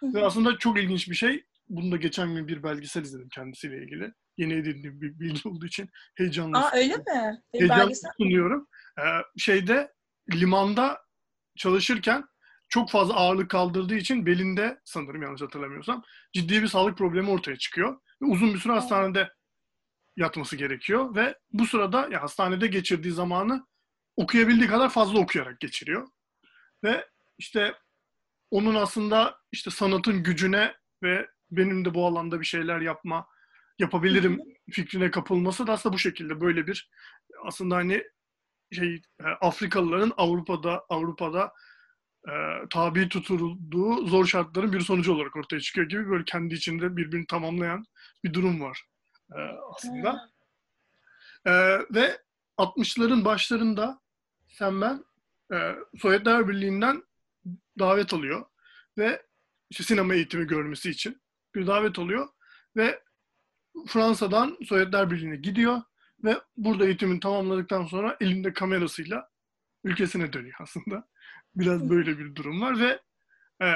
Ve 0.04 0.26
aslında 0.26 0.58
çok 0.58 0.80
ilginç 0.80 1.10
bir 1.10 1.16
şey. 1.16 1.46
Bunu 1.70 1.92
da 1.92 1.98
geçen 1.98 2.36
gün 2.36 2.48
bir 2.48 2.64
belgesel 2.64 3.02
izledim 3.02 3.30
kendisiyle 3.30 3.84
ilgili. 3.84 4.14
Yeni 4.38 4.54
edindiğim 4.54 5.02
bir 5.02 5.20
bilgi 5.20 5.50
olduğu 5.50 5.66
için 5.66 5.90
heyecanla 6.16 6.66
Aa 6.66 6.72
öyle 6.76 6.98
mi? 6.98 7.42
Bir 7.54 7.60
heyecanla 7.60 7.84
belgesel 7.84 8.12
sunuyorum. 8.22 8.68
Ee, 9.00 9.02
şeyde 9.38 9.94
limanda 10.34 11.02
çalışırken 11.58 12.24
çok 12.70 12.90
fazla 12.90 13.14
ağırlık 13.14 13.50
kaldırdığı 13.50 13.96
için 13.96 14.26
belinde 14.26 14.80
sanırım 14.86 15.22
yanlış 15.22 15.42
hatırlamıyorsam 15.42 16.04
ciddi 16.34 16.62
bir 16.62 16.68
sağlık 16.68 16.98
problemi 16.98 17.30
ortaya 17.30 17.56
çıkıyor. 17.56 18.00
Ve 18.22 18.26
uzun 18.26 18.54
bir 18.54 18.60
süre 18.60 18.74
hastanede 18.74 19.30
yatması 20.18 20.56
gerekiyor 20.56 21.16
ve 21.16 21.38
bu 21.52 21.66
sırada 21.66 22.10
ya 22.12 22.22
hastanede 22.22 22.68
geçirdiği 22.68 23.12
zamanı 23.12 23.68
okuyabildiği 24.16 24.70
kadar 24.70 24.90
fazla 24.90 25.20
okuyarak 25.20 25.60
geçiriyor. 25.60 26.08
Ve 26.84 27.08
işte 27.38 27.74
onun 28.52 28.76
aslında 28.76 29.41
işte 29.52 29.72
sanatın 29.72 30.24
gücüne 30.24 30.76
ve 31.04 31.28
benim 31.52 31.86
de 31.86 31.94
bu 31.94 32.08
alanda 32.08 32.40
bir 32.40 32.46
şeyler 32.46 32.82
yapma 32.82 33.28
yapabilirim 33.80 34.40
fikrine 34.72 35.12
kapılması 35.12 35.68
da 35.68 35.74
aslında 35.74 35.94
bu 35.94 36.00
şekilde 36.00 36.42
böyle 36.42 36.68
bir 36.68 36.90
aslında 37.46 37.76
hani 37.76 38.04
şey 38.72 39.02
e, 39.20 39.24
Afrikalıların 39.42 40.14
Avrupa'da 40.18 40.86
Avrupa'da 40.90 41.54
e, 42.28 42.34
tabi 42.70 43.10
tutulduğu 43.10 44.08
zor 44.08 44.26
şartların 44.26 44.74
bir 44.74 44.80
sonucu 44.80 45.14
olarak 45.14 45.36
ortaya 45.36 45.60
çıkıyor 45.60 45.90
gibi 45.90 46.10
böyle 46.10 46.24
kendi 46.26 46.54
içinde 46.54 46.98
birbirini 46.98 47.28
tamamlayan 47.28 47.86
bir 48.24 48.34
durum 48.34 48.62
var 48.62 48.86
e, 49.32 49.40
aslında. 49.76 50.32
E, 51.46 51.52
ve 51.94 52.22
60'ların 52.58 53.26
başlarında 53.26 54.02
sen 54.48 54.82
ben 54.82 55.06
e, 55.54 55.76
Sovyetler 55.98 56.48
Birliği'nden 56.48 57.04
davet 57.80 58.14
alıyor 58.14 58.46
ve 58.98 59.22
işte 59.72 59.84
sinema 59.84 60.14
eğitimi 60.14 60.48
görmesi 60.48 60.90
için 60.90 61.22
bir 61.56 61.68
davet 61.68 62.00
oluyor 62.00 62.28
ve 62.76 63.04
Fransa'dan 63.88 64.58
Sovyetler 64.68 65.12
Birliği'ne 65.12 65.36
gidiyor 65.36 65.82
ve 66.24 66.38
burada 66.58 66.86
eğitimini 66.86 67.20
tamamladıktan 67.20 67.86
sonra 67.86 68.18
elinde 68.20 68.54
kamerasıyla 68.54 69.30
ülkesine 69.84 70.34
dönüyor 70.34 70.56
aslında. 70.60 71.08
Biraz 71.56 71.90
böyle 71.90 72.20
bir 72.20 72.36
durum 72.36 72.62
var 72.62 72.80
ve 72.80 73.00
e, 73.66 73.76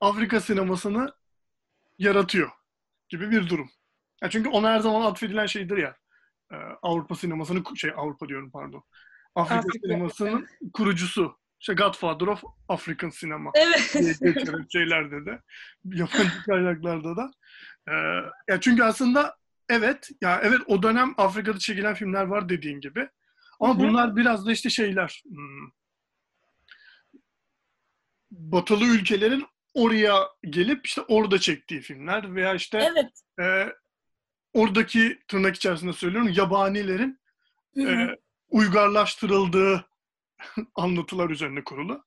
Afrika 0.00 0.40
sinemasını 0.40 1.14
yaratıyor 1.98 2.50
gibi 3.08 3.30
bir 3.30 3.48
durum. 3.48 3.70
Ya 4.22 4.30
çünkü 4.30 4.48
ona 4.48 4.70
her 4.70 4.80
zaman 4.80 5.10
atfedilen 5.10 5.46
şeydir 5.46 5.76
ya. 5.76 5.96
e, 6.52 6.56
Avrupa 6.82 7.14
sinemasını 7.14 7.62
şey 7.76 7.90
Avrupa 7.96 8.28
diyorum 8.28 8.50
pardon. 8.50 8.84
Afrika, 9.34 9.58
Afrika, 9.58 9.78
sinemasının 9.78 10.48
kurucusu. 10.72 11.41
İşte 11.62 11.74
Godfather 11.74 12.26
of 12.26 12.44
African 12.68 13.10
Cinema 13.10 13.50
Evet. 13.54 13.96
diye 13.98 14.32
geçen 14.32 14.66
şeylerde 14.72 15.26
de 15.26 15.40
yabancı 15.84 16.42
kaynaklarda 16.46 17.16
da. 17.16 17.30
Ee, 17.88 17.92
ya 18.48 18.60
çünkü 18.60 18.82
aslında 18.82 19.36
evet 19.68 20.10
ya 20.20 20.40
evet 20.44 20.60
o 20.66 20.82
dönem 20.82 21.14
Afrika'da 21.16 21.58
çekilen 21.58 21.94
filmler 21.94 22.24
var 22.24 22.48
dediğin 22.48 22.80
gibi. 22.80 23.08
Ama 23.60 23.78
bunlar 23.78 24.16
biraz 24.16 24.46
da 24.46 24.52
işte 24.52 24.70
şeyler 24.70 25.22
hmm, 25.28 25.70
batılı 28.30 28.84
ülkelerin 28.84 29.46
oraya 29.74 30.28
gelip 30.42 30.86
işte 30.86 31.00
orada 31.00 31.38
çektiği 31.38 31.80
filmler 31.80 32.34
veya 32.34 32.54
işte 32.54 32.90
evet. 32.92 33.10
e, 33.40 33.72
oradaki 34.52 35.18
tırnak 35.28 35.56
içerisinde 35.56 35.92
söylüyorum 35.92 36.32
yabanilerin 36.36 37.20
e, 37.78 38.16
uygarlaştırıldığı 38.48 39.91
anlatılar 40.74 41.30
üzerine 41.30 41.64
kurulu. 41.64 42.04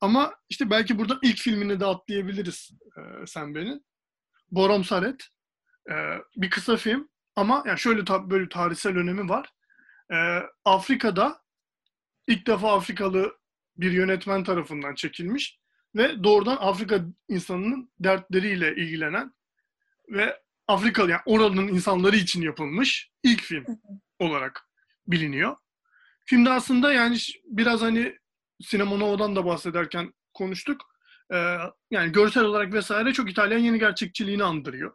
Ama 0.00 0.34
işte 0.48 0.70
belki 0.70 0.98
burada 0.98 1.18
ilk 1.22 1.38
filmini 1.38 1.80
de 1.80 1.86
atlayabiliriz 1.86 2.70
e, 2.96 3.26
sen 3.26 3.54
benim. 3.54 3.80
Borom 4.50 4.84
Saret. 4.84 5.28
E, 5.90 5.94
bir 6.36 6.50
kısa 6.50 6.76
film 6.76 7.08
ama 7.36 7.64
yani 7.66 7.78
şöyle 7.78 8.04
ta- 8.04 8.30
böyle 8.30 8.48
tarihsel 8.48 8.96
önemi 8.96 9.28
var. 9.28 9.50
E, 10.12 10.16
Afrika'da 10.64 11.42
ilk 12.26 12.46
defa 12.46 12.76
Afrikalı 12.76 13.38
bir 13.76 13.92
yönetmen 13.92 14.44
tarafından 14.44 14.94
çekilmiş 14.94 15.60
ve 15.96 16.24
doğrudan 16.24 16.56
Afrika 16.60 17.00
insanının 17.28 17.92
dertleriyle 18.00 18.76
ilgilenen 18.76 19.34
ve 20.08 20.40
Afrikalı 20.68 21.10
yani 21.10 21.22
oranın 21.26 21.68
insanları 21.68 22.16
için 22.16 22.42
yapılmış 22.42 23.10
ilk 23.22 23.42
film 23.42 23.64
olarak 24.18 24.68
biliniyor. 25.06 25.56
Filmde 26.30 26.50
aslında 26.50 26.92
yani 26.92 27.16
biraz 27.44 27.82
hani 27.82 28.18
Sinema 28.62 28.96
Nova'dan 28.96 29.36
da 29.36 29.44
bahsederken 29.44 30.14
konuştuk. 30.34 30.80
Ee, 31.32 31.56
yani 31.90 32.12
görsel 32.12 32.44
olarak 32.44 32.72
vesaire 32.72 33.12
çok 33.12 33.30
İtalyan 33.30 33.58
yeni 33.58 33.78
gerçekçiliğini 33.78 34.44
andırıyor. 34.44 34.92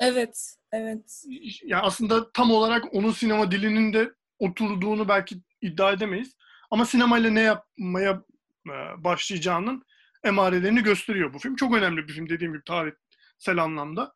Evet. 0.00 0.56
Evet. 0.72 1.24
Yani 1.64 1.82
aslında 1.82 2.32
tam 2.32 2.50
olarak 2.50 2.94
onun 2.94 3.10
sinema 3.10 3.50
dilinin 3.50 3.92
de 3.92 4.14
oturduğunu 4.38 5.08
belki 5.08 5.36
iddia 5.60 5.92
edemeyiz. 5.92 6.36
Ama 6.70 6.86
sinemayla 6.86 7.30
ne 7.30 7.40
yapmaya 7.40 8.22
e, 8.66 9.04
başlayacağının 9.04 9.84
emarelerini 10.24 10.82
gösteriyor 10.82 11.34
bu 11.34 11.38
film. 11.38 11.56
Çok 11.56 11.74
önemli 11.74 12.08
bir 12.08 12.12
film 12.12 12.28
dediğim 12.28 12.52
gibi 12.52 12.64
tarihsel 12.64 13.58
anlamda. 13.58 14.14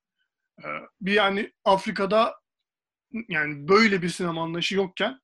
E, 0.58 0.66
bir 1.00 1.12
yani 1.12 1.52
Afrika'da 1.64 2.34
yani 3.28 3.68
böyle 3.68 4.02
bir 4.02 4.08
sinema 4.08 4.42
anlayışı 4.42 4.74
yokken 4.74 5.20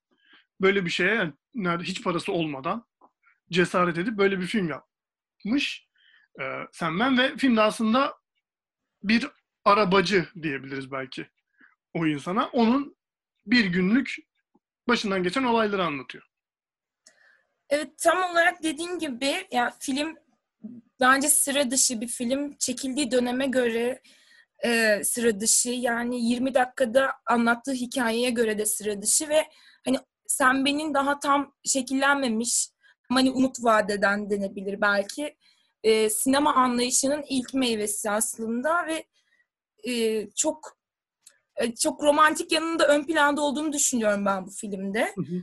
böyle 0.61 0.85
bir 0.85 0.91
şeye 0.91 1.15
yani 1.15 1.33
nerede 1.55 1.85
hiç 1.85 2.05
parası 2.05 2.33
olmadan 2.33 2.87
cesaret 3.51 3.99
edip 3.99 4.19
böyle 4.19 4.41
bir 4.41 4.47
film 4.47 4.69
yapmış 4.69 5.89
e, 6.41 6.45
Sandman 6.73 7.19
ve 7.19 7.37
filmde 7.37 7.61
aslında 7.61 8.15
bir 9.03 9.29
arabacı 9.65 10.29
diyebiliriz 10.43 10.93
belki 10.93 11.27
o 11.95 12.07
insana. 12.07 12.47
Onun 12.47 12.97
bir 13.47 13.65
günlük 13.65 14.17
başından 14.89 15.23
geçen 15.23 15.43
olayları 15.43 15.85
anlatıyor. 15.85 16.25
Evet 17.69 17.99
tam 17.99 18.31
olarak 18.31 18.63
dediğin 18.63 18.99
gibi 18.99 19.47
ya 19.53 19.75
film 19.81 20.17
bence 21.01 21.29
sıra 21.29 21.71
dışı 21.71 22.01
bir 22.01 22.09
film. 22.09 22.57
Çekildiği 22.57 23.11
döneme 23.11 23.47
göre 23.47 24.03
e, 24.65 25.01
sıra 25.05 25.41
dışı. 25.41 25.71
Yani 25.71 26.31
20 26.31 26.55
dakikada 26.55 27.13
anlattığı 27.27 27.73
hikayeye 27.73 28.31
göre 28.31 28.59
de 28.59 28.67
sıra 28.67 29.03
dışı 29.03 29.29
ve 29.29 29.49
hani 29.85 29.99
sen 30.27 30.65
benim 30.65 30.95
daha 30.95 31.19
tam 31.19 31.53
şekillenmemiş 31.65 32.69
hani 33.09 33.31
umut 33.31 33.65
vadeden 33.65 34.31
denebilir 34.31 34.81
belki. 34.81 35.37
E, 35.83 36.11
sinema 36.11 36.55
anlayışının 36.55 37.25
ilk 37.29 37.55
meyvesi 37.55 38.11
aslında 38.11 38.87
ve 38.87 39.05
e, 39.91 40.27
çok 40.31 40.79
e, 41.57 41.75
çok 41.75 42.03
romantik 42.03 42.53
yanında 42.53 42.89
ön 42.89 43.05
planda 43.07 43.41
olduğunu 43.41 43.73
düşünüyorum 43.73 44.25
ben 44.27 44.47
bu 44.47 44.51
filmde. 44.51 45.13
Hı 45.15 45.23
hı. 45.23 45.43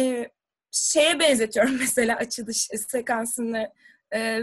E, 0.00 0.30
şeye 0.70 1.18
benzetiyorum 1.18 1.76
mesela 1.80 2.16
açılış 2.16 2.68
sekansını. 2.88 3.72
E, 4.14 4.42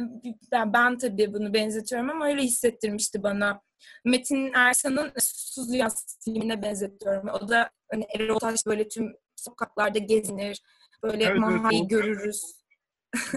ben, 0.51 0.73
ben 0.73 0.97
tabii 0.97 1.33
bunu 1.33 1.53
benzetiyorum 1.53 2.09
ama 2.09 2.27
öyle 2.27 2.41
hissettirmişti 2.41 3.23
bana. 3.23 3.61
Metin 4.05 4.53
Ersan'ın 4.53 5.11
Susuz 5.19 5.73
Yaz 5.73 6.19
filmine 6.25 6.61
benzetiyorum. 6.61 7.29
O 7.29 7.49
da 7.49 7.69
hani 7.91 8.07
Erol 8.15 8.39
Taş 8.39 8.65
böyle 8.65 8.87
tüm 8.87 9.13
sokaklarda 9.45 9.99
gezinir. 9.99 10.61
Böyle 11.03 11.23
evet, 11.23 11.39
Maha'yı 11.39 11.79
evet, 11.79 11.89
görürüz. 11.89 12.41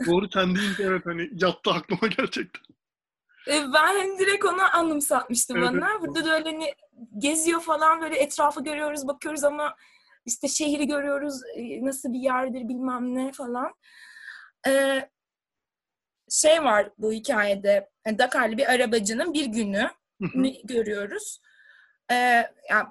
Doğru 0.07 0.29
sen 0.31 0.57
deyince 0.57 0.83
evet 0.83 1.07
hani 1.07 1.31
yattı 1.33 1.71
aklıma 1.71 2.07
gerçekten. 2.17 2.63
E, 3.49 3.53
ben 3.53 3.87
hani 3.87 4.19
direkt 4.19 4.45
onu 4.45 4.77
anımsatmıştı 4.77 5.55
evet, 5.57 5.69
bana. 5.69 5.91
Evet. 5.91 6.01
Burada 6.01 6.25
da 6.25 6.35
öyle 6.35 6.51
hani 6.51 6.75
geziyor 7.19 7.61
falan 7.61 8.01
böyle 8.01 8.17
etrafı 8.17 8.65
görüyoruz, 8.65 9.09
bakıyoruz 9.09 9.45
ama 9.45 9.77
işte 10.27 10.49
şehri 10.49 10.87
görüyoruz, 10.87 11.41
e, 11.57 11.85
nasıl 11.85 12.13
bir 12.13 12.19
yerdir 12.19 12.69
bilmem 12.69 13.15
ne 13.15 13.33
falan. 13.33 13.73
Ee, 14.67 15.09
şey 16.31 16.65
var 16.65 16.91
bu 16.99 17.13
hikayede, 17.13 17.91
yani 18.07 18.19
Dakarlı 18.19 18.59
bir 18.59 18.73
arabacının 18.73 19.35
bir 19.35 19.47
günü 19.47 19.91
görüyoruz. 20.65 21.41
Ee, 22.11 22.15
yani 22.71 22.87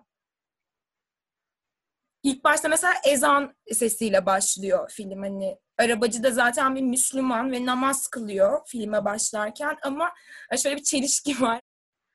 ilk 2.28 2.44
başta 2.44 2.70
mesela 2.70 2.94
ezan 3.06 3.56
sesiyle 3.72 4.26
başlıyor 4.26 4.90
film. 4.92 5.22
Hani 5.22 5.58
arabacı 5.78 6.24
da 6.24 6.32
zaten 6.32 6.76
bir 6.76 6.82
Müslüman 6.82 7.52
ve 7.52 7.66
namaz 7.66 8.08
kılıyor 8.08 8.62
filme 8.68 9.06
başlarken 9.06 9.78
ama 9.84 10.12
şöyle 10.58 10.76
bir 10.76 10.84
çelişki 10.84 11.32
var. 11.42 11.62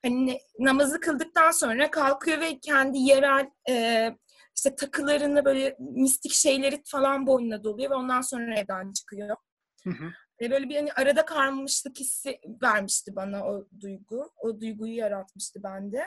Hani 0.05 0.39
namazı 0.59 0.99
kıldıktan 0.99 1.51
sonra 1.51 1.91
kalkıyor 1.91 2.41
ve 2.41 2.59
kendi 2.59 2.97
yerel 2.97 3.49
e, 3.69 4.09
işte 4.55 4.75
takılarını 4.75 5.45
böyle 5.45 5.75
mistik 5.79 6.31
şeyleri 6.31 6.81
falan 6.85 7.27
boynuna 7.27 7.63
doluyor 7.63 7.91
ve 7.91 7.95
ondan 7.95 8.21
sonra 8.21 8.59
evden 8.59 8.91
çıkıyor. 8.91 9.35
Hı 9.83 9.89
hı. 9.89 10.11
Ve 10.41 10.51
böyle 10.51 10.69
bir 10.69 10.75
hani 10.75 10.93
arada 10.93 11.25
karmışlık 11.25 11.99
hissi 11.99 12.39
vermişti 12.63 13.15
bana 13.15 13.45
o 13.45 13.67
duygu. 13.81 14.31
O 14.37 14.61
duyguyu 14.61 14.95
yaratmıştı 14.95 15.63
bende. 15.63 16.03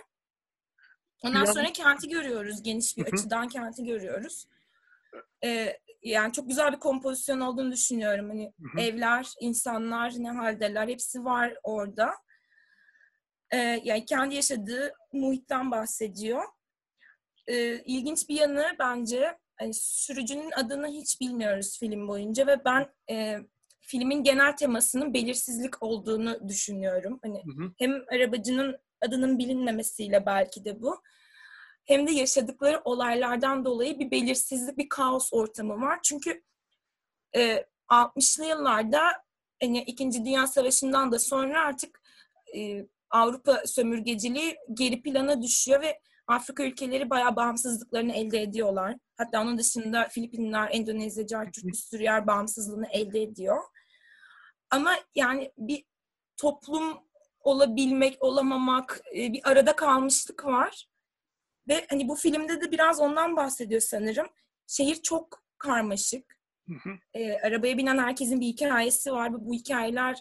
Ondan 1.29 1.45
ya. 1.45 1.53
sonra 1.53 1.73
kenti 1.73 2.09
görüyoruz. 2.09 2.63
Geniş 2.63 2.97
bir 2.97 3.03
Hı-hı. 3.03 3.11
açıdan 3.13 3.49
kenti 3.49 3.85
görüyoruz. 3.85 4.47
Ee, 5.45 5.79
yani 6.03 6.33
çok 6.33 6.49
güzel 6.49 6.73
bir 6.73 6.79
kompozisyon 6.79 7.41
olduğunu 7.41 7.73
düşünüyorum. 7.73 8.29
Hani 8.29 8.53
Hı-hı. 8.61 8.81
evler, 8.81 9.35
insanlar 9.41 10.13
ne 10.19 10.31
haldeler 10.31 10.89
hepsi 10.89 11.25
var 11.25 11.55
orada. 11.63 12.11
Ee, 13.51 13.81
yani 13.85 14.05
kendi 14.05 14.35
yaşadığı 14.35 14.93
muhitten 15.13 15.71
bahsediyor. 15.71 16.43
Ee, 17.47 17.83
ilginç 17.85 18.29
bir 18.29 18.35
yanı 18.35 18.67
bence 18.79 19.39
hani 19.57 19.75
sürücünün 19.75 20.51
adını 20.51 20.87
hiç 20.87 21.21
bilmiyoruz 21.21 21.79
film 21.81 22.09
boyunca 22.09 22.47
ve 22.47 22.65
ben 22.65 22.87
e, 23.11 23.39
filmin 23.81 24.23
genel 24.23 24.57
temasının 24.57 25.15
belirsizlik 25.15 25.83
olduğunu 25.83 26.49
düşünüyorum. 26.49 27.19
Hani 27.23 27.43
hı 27.45 27.63
hı. 27.63 27.73
hem 27.79 28.05
arabacının 28.09 28.79
adının 29.01 29.39
bilinmemesiyle 29.39 30.27
belki 30.27 30.65
de 30.65 30.83
bu. 30.83 31.03
Hem 31.87 32.07
de 32.07 32.13
yaşadıkları 32.13 32.81
olaylardan 32.85 33.65
dolayı 33.65 33.99
bir 33.99 34.11
belirsizlik, 34.11 34.79
bir 34.79 34.89
kaos 34.89 35.33
ortamı 35.33 35.81
var. 35.81 35.99
Çünkü 36.03 36.43
e, 37.37 37.65
60'lı 37.89 38.45
yıllarda 38.45 39.01
hani 39.63 39.83
İkinci 39.83 40.25
Dünya 40.25 40.47
Savaşı'ndan 40.47 41.13
da 41.13 41.19
sonra 41.19 41.61
artık 41.61 42.01
e, 42.57 42.87
Avrupa 43.11 43.63
sömürgeciliği 43.67 44.57
geri 44.75 45.03
plana 45.03 45.43
düşüyor 45.43 45.83
ve 45.83 46.01
Afrika 46.27 46.65
ülkeleri 46.65 47.11
bayağı 47.11 47.37
bağımsızlıklarını 47.37 48.13
elde 48.13 48.43
ediyorlar. 48.43 48.97
Hatta 49.17 49.43
onun 49.43 49.59
dışında 49.59 50.09
Filipinler, 50.09 50.69
Endonezya, 50.73 51.27
Cartürk 51.27 51.65
bir 51.65 51.73
sürü 51.73 52.03
yer 52.03 52.27
bağımsızlığını 52.27 52.87
elde 52.87 53.23
ediyor. 53.23 53.63
Ama 54.71 54.95
yani 55.15 55.53
bir 55.59 55.85
toplum 56.37 56.99
olabilmek, 57.41 58.23
olamamak, 58.23 59.01
e, 59.17 59.33
bir 59.33 59.51
arada 59.51 59.77
kalmışlık 59.77 60.45
var. 60.45 60.89
Ve 61.69 61.87
hani 61.91 62.09
bu 62.09 62.17
filmde 62.17 62.61
de 62.61 62.73
biraz 62.73 63.01
ondan 63.01 63.37
bahsediyor 63.37 63.81
sanırım. 63.81 64.27
Şehir 64.67 65.03
çok 65.03 65.43
karmaşık. 65.59 66.37
Hı 66.69 66.75
hı. 66.75 66.91
E, 67.15 67.39
arabaya 67.39 67.79
binen 67.79 67.99
herkesin 67.99 68.41
bir 68.41 68.47
hikayesi 68.47 69.13
var. 69.13 69.33
Bu 69.33 69.53
hikayeler 69.53 70.17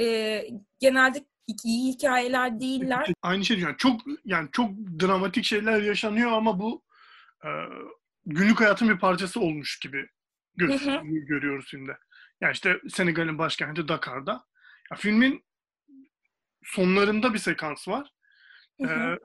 e, 0.00 0.44
genelde 0.78 1.24
iyi 1.64 1.92
hikayeler 1.92 2.60
değiller. 2.60 3.12
Aynı 3.22 3.44
şey 3.44 3.58
yani 3.58 3.76
çok 3.78 4.00
yani 4.24 4.48
çok 4.52 4.70
dramatik 5.00 5.44
şeyler 5.44 5.82
yaşanıyor 5.82 6.32
ama 6.32 6.60
bu 6.60 6.84
e, 7.44 7.48
günlük 8.26 8.60
hayatın 8.60 8.88
bir 8.88 8.98
parçası 8.98 9.40
olmuş 9.40 9.78
gibi 9.78 10.08
gör, 10.56 10.68
hı. 10.68 11.00
görüyoruz 11.02 11.66
filmde. 11.70 11.98
Yani 12.40 12.52
işte 12.52 12.80
Senegal'in 12.88 13.38
başkenti 13.38 13.88
Dakar'da. 13.88 14.44
Ya 14.90 14.96
filmin 14.96 15.44
sonlarında 16.64 17.34
bir 17.34 17.38
sekans 17.38 17.88
var. 17.88 18.10
Hı 18.80 18.86
hı. 18.86 18.92
Ee, 18.92 19.18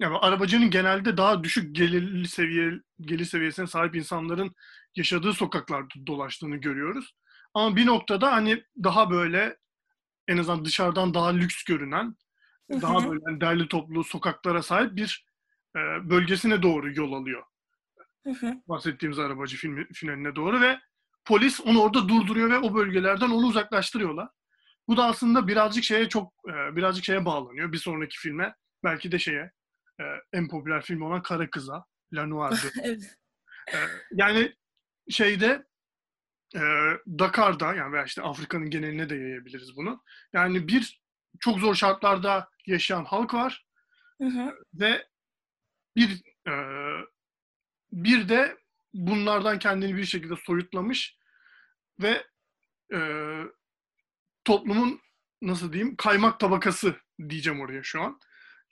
yani 0.00 0.16
arabacının 0.16 0.70
genelde 0.70 1.16
daha 1.16 1.44
düşük 1.44 1.76
gelirli 1.76 2.28
seviye 2.28 2.72
gelir 3.00 3.24
seviyesine 3.24 3.66
sahip 3.66 3.96
insanların 3.96 4.54
yaşadığı 4.96 5.32
sokaklarda 5.32 6.06
dolaştığını 6.06 6.56
görüyoruz. 6.56 7.14
Ama 7.54 7.76
bir 7.76 7.86
noktada 7.86 8.32
hani 8.32 8.64
daha 8.84 9.10
böyle 9.10 9.56
en 10.28 10.38
azından 10.38 10.64
dışarıdan 10.64 11.14
daha 11.14 11.28
lüks 11.28 11.64
görünen, 11.64 12.16
daha 12.70 13.10
böyle 13.10 13.40
derli 13.40 13.68
toplu 13.68 14.04
sokaklara 14.04 14.62
sahip 14.62 14.96
bir 14.96 15.26
e, 15.76 15.80
bölgesine 16.10 16.62
doğru 16.62 16.94
yol 16.94 17.12
alıyor. 17.12 17.42
Bahsettiğimiz 18.68 19.18
arabacı 19.18 19.56
film, 19.56 19.86
finaline 19.92 20.36
doğru 20.36 20.60
ve 20.60 20.80
polis 21.24 21.60
onu 21.60 21.82
orada 21.82 22.08
durduruyor 22.08 22.50
ve 22.50 22.58
o 22.58 22.74
bölgelerden 22.74 23.30
onu 23.30 23.46
uzaklaştırıyorlar. 23.46 24.28
Bu 24.88 24.96
da 24.96 25.04
aslında 25.04 25.48
birazcık 25.48 25.84
şeye 25.84 26.08
çok 26.08 26.32
e, 26.48 26.76
birazcık 26.76 27.04
şeye 27.04 27.24
bağlanıyor. 27.24 27.72
Bir 27.72 27.78
sonraki 27.78 28.18
filme 28.18 28.54
belki 28.84 29.12
de 29.12 29.18
şeye 29.18 29.52
e, 30.02 30.20
en 30.32 30.48
popüler 30.48 30.82
film 30.82 31.02
olan 31.02 31.22
Kara 31.22 31.50
Kız'a, 31.50 31.84
La 32.12 32.26
Noir'de. 32.26 32.56
evet. 32.82 33.18
E, 33.74 33.76
yani 34.12 34.54
şeyde 35.10 35.66
Dakar'da 37.18 37.74
yani 37.74 37.92
veya 37.92 38.04
işte 38.04 38.22
Afrika'nın 38.22 38.70
geneline 38.70 39.10
de 39.10 39.14
yayabiliriz 39.16 39.76
bunu. 39.76 40.02
Yani 40.32 40.68
bir 40.68 41.02
çok 41.40 41.58
zor 41.58 41.74
şartlarda 41.74 42.48
yaşayan 42.66 43.04
halk 43.04 43.34
var. 43.34 43.66
Hı 44.20 44.28
hı. 44.28 44.54
Ve 44.74 45.06
bir 45.96 46.22
bir 47.92 48.28
de 48.28 48.56
bunlardan 48.94 49.58
kendini 49.58 49.96
bir 49.96 50.04
şekilde 50.04 50.34
soyutlamış 50.36 51.16
ve 52.02 52.26
e, 52.94 52.98
toplumun 54.44 55.00
nasıl 55.42 55.72
diyeyim 55.72 55.96
kaymak 55.96 56.40
tabakası 56.40 56.96
diyeceğim 57.28 57.60
oraya 57.60 57.82
şu 57.82 58.02
an. 58.02 58.18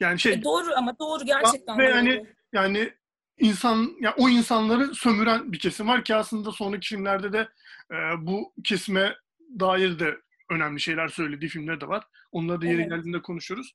Yani 0.01 0.21
şey 0.21 0.33
e 0.33 0.43
doğru 0.43 0.71
ama 0.77 0.99
doğru 0.99 1.25
gerçekten 1.25 1.79
ve 1.79 1.87
doğru. 1.87 1.97
yani 1.97 2.27
yani 2.53 2.95
insan 3.39 3.97
yani 4.01 4.15
o 4.19 4.29
insanları 4.29 4.95
sömüren 4.95 5.53
bir 5.53 5.59
kesim 5.59 5.89
var 5.89 6.05
ki 6.05 6.15
aslında 6.15 6.53
sonraki 6.53 6.89
filmlerde 6.89 7.33
de 7.33 7.49
e, 7.91 7.97
bu 8.19 8.55
kesime 8.65 9.17
dair 9.61 9.99
de 9.99 10.21
önemli 10.51 10.81
şeyler 10.81 11.09
söylediği 11.09 11.49
filmler 11.49 11.81
de 11.81 11.89
var. 11.89 12.05
Onları 12.33 12.61
da 12.61 12.67
yeri 12.67 12.81
evet. 12.81 12.91
geldiğinde 12.91 13.23
konuşuruz. 13.23 13.73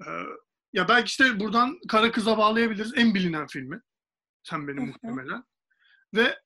E, 0.00 0.08
ya 0.72 0.88
belki 0.88 1.06
işte 1.06 1.40
buradan 1.40 1.78
Kara 1.88 2.12
Kız'a 2.12 2.38
bağlayabiliriz. 2.38 2.92
En 2.96 3.14
bilinen 3.14 3.46
filmi. 3.46 3.80
Sen 4.42 4.68
benim 4.68 4.86
muhtemelen. 4.86 5.44
Ve 6.14 6.38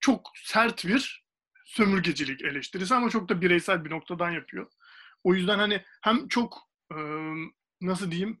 çok 0.00 0.30
sert 0.34 0.86
bir 0.86 1.24
sömürgecilik 1.64 2.42
eleştirisi 2.42 2.94
ama 2.94 3.10
çok 3.10 3.28
da 3.28 3.40
bireysel 3.40 3.84
bir 3.84 3.90
noktadan 3.90 4.30
yapıyor. 4.30 4.70
O 5.24 5.34
yüzden 5.34 5.58
hani 5.58 5.82
hem 6.02 6.28
çok 6.28 6.58
e, 6.92 6.96
nasıl 7.86 8.10
diyeyim 8.10 8.38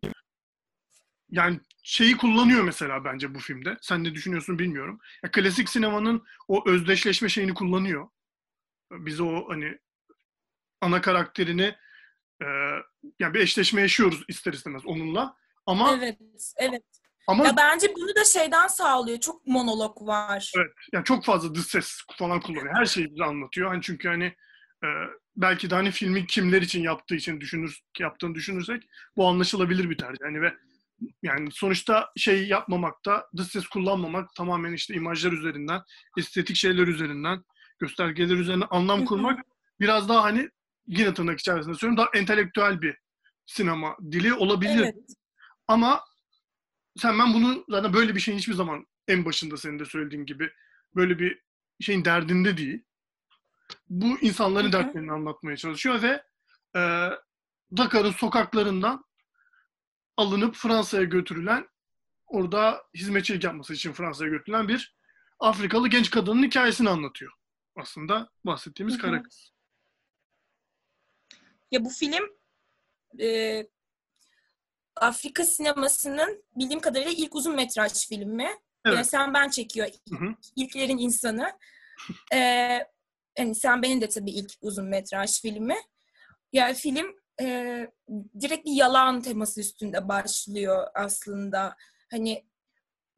yani 1.30 1.60
şeyi 1.82 2.16
kullanıyor 2.16 2.64
mesela 2.64 3.04
bence 3.04 3.34
bu 3.34 3.38
filmde. 3.38 3.76
Sen 3.80 4.04
ne 4.04 4.14
düşünüyorsun 4.14 4.58
bilmiyorum. 4.58 5.00
Ya, 5.24 5.30
klasik 5.30 5.68
sinemanın 5.68 6.24
o 6.48 6.68
özdeşleşme 6.68 7.28
şeyini 7.28 7.54
kullanıyor. 7.54 8.08
Biz 8.90 9.20
o 9.20 9.48
hani 9.48 9.78
ana 10.80 11.00
karakterini 11.00 11.76
e, 12.42 12.46
yani 13.18 13.34
bir 13.34 13.40
eşleşme 13.40 13.80
yaşıyoruz 13.80 14.24
ister 14.28 14.52
istemez 14.52 14.86
onunla. 14.86 15.36
Ama 15.66 15.94
Evet, 15.94 16.18
evet. 16.56 16.82
ama 17.26 17.46
Ya 17.46 17.56
bence 17.56 17.94
bunu 17.96 18.14
da 18.14 18.24
şeyden 18.24 18.66
sağlıyor. 18.66 19.20
Çok 19.20 19.46
monolog 19.46 20.02
var. 20.02 20.52
Evet. 20.56 20.72
Yani 20.92 21.04
çok 21.04 21.24
fazla 21.24 21.54
dış 21.54 21.66
ses 21.66 21.98
falan 22.18 22.40
kullanıyor. 22.40 22.74
Her 22.74 22.86
şeyi 22.86 23.10
bize 23.10 23.24
anlatıyor. 23.24 23.70
Hani 23.70 23.82
çünkü 23.82 24.08
hani 24.08 24.36
e, 24.84 24.86
belki 25.36 25.70
de 25.70 25.74
hani 25.74 25.90
filmi 25.90 26.26
kimler 26.26 26.62
için 26.62 26.82
yaptığı 26.82 27.14
için 27.14 27.40
düşünür 27.40 27.80
yaptığını 27.98 28.34
düşünürsek 28.34 28.82
bu 29.16 29.28
anlaşılabilir 29.28 29.90
bir 29.90 29.98
tercih. 29.98 30.24
Hani 30.24 30.40
ve 30.42 30.54
yani 31.22 31.48
sonuçta 31.52 32.10
şey 32.16 32.48
yapmamakta, 32.48 33.26
dış 33.36 33.46
ses 33.46 33.66
kullanmamak 33.66 34.34
tamamen 34.36 34.72
işte 34.72 34.94
imajlar 34.94 35.32
üzerinden, 35.32 35.82
estetik 36.18 36.56
şeyler 36.56 36.86
üzerinden, 36.86 37.44
göstergeler 37.78 38.36
üzerinden 38.36 38.66
anlam 38.70 39.04
kurmak 39.04 39.44
biraz 39.80 40.08
daha 40.08 40.22
hani 40.22 40.48
yine 40.86 41.14
tırnak 41.14 41.40
içerisinde 41.40 41.74
söylüyorum 41.74 41.96
daha 41.96 42.20
entelektüel 42.20 42.80
bir 42.82 42.96
sinema 43.46 43.96
dili 44.12 44.34
olabilir. 44.34 44.80
Evet. 44.80 44.94
Ama 45.68 46.00
sen 46.96 47.18
ben 47.18 47.34
bunu 47.34 47.64
zaten 47.68 47.92
böyle 47.92 48.14
bir 48.14 48.20
şeyin 48.20 48.38
hiçbir 48.38 48.54
zaman 48.54 48.86
en 49.08 49.24
başında 49.24 49.56
senin 49.56 49.78
de 49.78 49.84
söylediğin 49.84 50.26
gibi 50.26 50.50
böyle 50.96 51.18
bir 51.18 51.40
şeyin 51.80 52.04
derdinde 52.04 52.56
değil. 52.56 52.82
Bu 53.88 54.18
insanların 54.20 54.64
Hı 54.64 54.68
hı. 54.68 54.72
dertlerini 54.72 55.12
anlatmaya 55.12 55.56
çalışıyor 55.56 56.02
ve 56.02 56.22
e, 56.76 57.10
Dakar'ın 57.76 58.10
sokaklarından 58.10 59.04
alınıp 60.16 60.54
Fransa'ya 60.54 61.04
götürülen 61.04 61.68
orada 62.26 62.82
hizmetçilik 62.94 63.44
yapması 63.44 63.74
için 63.74 63.92
Fransa'ya 63.92 64.30
götürülen 64.30 64.68
bir 64.68 64.94
Afrikalı 65.40 65.88
genç 65.88 66.10
kadının 66.10 66.42
hikayesini 66.42 66.88
anlatıyor. 66.88 67.32
Aslında 67.76 68.30
bahsettiğimiz 68.44 68.98
kara 68.98 69.22
kız. 69.22 69.52
Ya 71.70 71.84
bu 71.84 71.90
film 71.90 72.24
e, 73.20 73.60
Afrika 74.96 75.44
sinemasının 75.44 76.44
bildiğim 76.56 76.80
kadarıyla 76.80 77.12
ilk 77.12 77.34
uzun 77.34 77.56
metraj 77.56 78.08
filmi. 78.08 78.48
Evet. 78.86 79.06
Sen 79.06 79.34
Ben 79.34 79.48
çekiyor. 79.48 79.88
Hı. 80.10 80.34
İlklerin 80.56 80.98
insanı. 80.98 81.52
E, 82.34 82.38
yani 83.38 83.54
Sen 83.54 83.82
Ben'in 83.82 84.00
de 84.00 84.08
tabii 84.08 84.30
ilk 84.30 84.52
uzun 84.60 84.84
metraj 84.84 85.40
filmi. 85.40 85.76
Yani 86.52 86.74
film 86.74 87.06
e, 87.40 87.86
direkt 88.40 88.66
bir 88.66 88.72
yalan 88.72 89.22
teması 89.22 89.60
üstünde 89.60 90.08
başlıyor 90.08 90.86
aslında. 90.94 91.76
Hani 92.10 92.44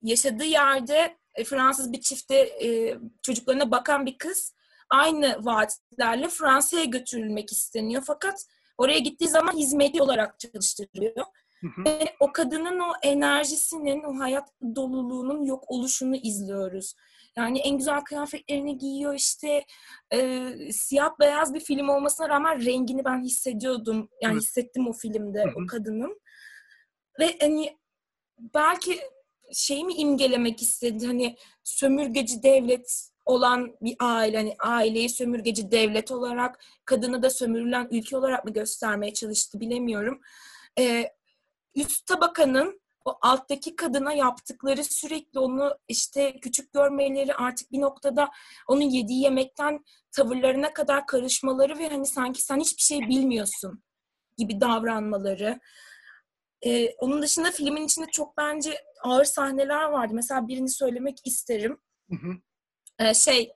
yaşadığı 0.03 0.45
yerde 0.45 1.17
e, 1.35 1.45
Fransız 1.45 1.93
bir 1.93 2.01
çifte 2.01 2.37
e, 2.37 2.99
çocuklarına 3.23 3.71
bakan 3.71 4.07
bir 4.07 4.19
kız 4.19 4.55
aynı 4.91 5.45
vaatlerle 5.45 6.29
Fransa'ya 6.29 6.85
götürülmek 6.85 7.53
isteniyor. 7.53 8.03
Fakat 8.07 8.47
oraya 8.79 8.99
gittiği 8.99 9.29
zaman 9.29 9.57
hizmetli 9.57 10.03
olarak 10.03 10.39
çalıştırılıyor. 10.39 11.27
Hı 11.61 11.67
hı. 11.67 11.85
Ve 11.85 12.15
o 12.21 12.33
kadının 12.33 12.81
o 12.81 12.93
enerjisinin, 13.03 14.03
o 14.03 14.19
hayat 14.19 14.49
doluluğunun 14.77 15.45
yok 15.45 15.65
oluşunu 15.71 16.17
izliyoruz. 16.17 16.95
Yani 17.37 17.59
en 17.59 17.79
güzel 17.79 18.01
kıyafetlerini 18.01 18.79
giyiyor 18.79 19.15
işte 19.15 19.65
e, 20.13 20.51
siyah 20.73 21.11
beyaz 21.21 21.55
bir 21.55 21.61
film 21.61 21.89
olmasına 21.89 22.29
rağmen 22.29 22.65
rengini 22.65 23.05
ben 23.05 23.23
hissediyordum. 23.23 24.09
Yani 24.23 24.33
Evet. 24.33 24.43
hissettim 24.43 24.89
o 24.89 24.93
filmde 24.93 25.45
o 25.57 25.67
kadının. 25.67 26.21
Ve 27.21 27.39
hani 27.41 27.77
belki 28.55 29.01
şeyi 29.53 29.85
mi 29.85 29.95
imgelemek 29.95 30.63
istedi 30.63 31.07
hani 31.07 31.37
sömürgeci 31.65 32.43
devlet 32.43 33.11
olan 33.25 33.77
bir 33.81 33.97
aile 33.99 34.37
hani 34.37 34.55
aileyi 34.59 35.09
sömürgeci 35.09 35.71
devlet 35.71 36.11
olarak 36.11 36.65
kadını 36.85 37.23
da 37.23 37.31
sömürülen 37.31 37.89
ülke 37.91 38.17
olarak 38.17 38.45
mı 38.45 38.53
göstermeye 38.53 39.15
çalıştı 39.15 39.61
bilemiyorum. 39.61 40.21
Ee, 40.79 41.11
üst 41.75 42.07
tabakanın 42.07 42.81
o 43.07 43.19
alttaki 43.23 43.77
kadına 43.77 44.13
yaptıkları 44.13 44.85
sürekli 44.85 45.39
onu 45.39 45.79
işte 45.89 46.41
küçük 46.41 46.73
görmeleri 46.73 47.35
artık 47.35 47.73
bir 47.73 47.81
noktada 47.81 48.31
onun 48.69 48.81
yediği 48.81 49.23
yemekten 49.23 49.85
tavırlarına 50.13 50.73
kadar 50.73 51.07
karışmaları 51.07 51.79
ve 51.79 51.89
hani 51.89 52.07
sanki 52.07 52.43
sen 52.43 52.61
hiçbir 52.61 52.83
şey 52.83 53.01
bilmiyorsun 53.01 53.83
gibi 54.37 54.61
davranmaları. 54.61 55.61
Ee, 56.63 56.95
onun 56.99 57.23
dışında 57.23 57.51
filmin 57.51 57.85
içinde 57.85 58.07
çok 58.13 58.37
bence 58.37 58.85
ağır 59.03 59.25
sahneler 59.25 59.85
vardı. 59.85 60.15
Mesela 60.15 60.49
birini 60.49 60.71
söylemek 60.71 61.19
isterim. 61.25 61.79
Hı 62.11 62.17
hı. 62.17 62.35
Ee, 62.99 63.15
şey 63.15 63.53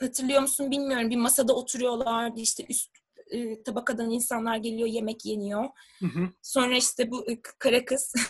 hatırlıyor 0.00 0.40
musun 0.40 0.70
bilmiyorum. 0.70 1.10
Bir 1.10 1.16
masada 1.16 1.54
oturuyorlardı 1.54 2.40
işte 2.40 2.64
üst 2.68 2.93
e, 3.30 3.62
tabakadan 3.62 4.10
insanlar 4.10 4.56
geliyor 4.56 4.88
yemek 4.88 5.24
yeniyor. 5.24 5.64
Hı 5.98 6.06
hı. 6.06 6.28
Sonra 6.42 6.76
işte 6.76 7.10
bu 7.10 7.30
e, 7.30 7.42
kara 7.42 7.84
kız 7.84 8.14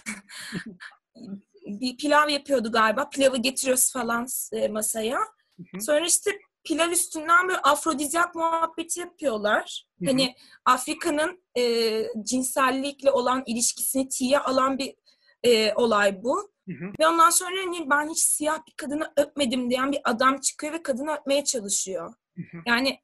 bir 1.66 1.96
pilav 1.96 2.28
yapıyordu 2.28 2.72
galiba. 2.72 3.08
Pilavı 3.08 3.36
getiriyoruz 3.36 3.92
falan 3.92 4.26
e, 4.52 4.68
masaya. 4.68 5.18
Hı 5.56 5.62
hı. 5.76 5.80
Sonra 5.80 6.06
işte 6.06 6.30
pilav 6.64 6.90
üstünden 6.90 7.48
böyle 7.48 7.58
afrodizyak 7.58 8.34
muhabbeti 8.34 9.00
yapıyorlar. 9.00 9.86
Hı 9.98 10.04
hı. 10.04 10.10
Hani 10.10 10.34
Afrika'nın 10.64 11.44
e, 11.58 12.04
cinsellikle 12.22 13.10
olan 13.10 13.42
ilişkisini 13.46 14.08
tiye 14.08 14.38
alan 14.38 14.78
bir 14.78 14.94
e, 15.42 15.74
olay 15.74 16.22
bu. 16.22 16.54
Hı 16.68 16.72
hı. 16.72 16.92
Ve 17.00 17.06
ondan 17.08 17.30
sonra 17.30 17.56
hani 17.66 17.90
ben 17.90 18.08
hiç 18.08 18.18
siyah 18.18 18.66
bir 18.66 18.72
kadını 18.76 19.12
öpmedim 19.16 19.70
diyen 19.70 19.92
bir 19.92 20.00
adam 20.04 20.40
çıkıyor 20.40 20.72
ve 20.72 20.82
kadını 20.82 21.12
öpmeye 21.12 21.44
çalışıyor. 21.44 22.14
Hı 22.36 22.42
hı. 22.42 22.62
Yani 22.66 22.98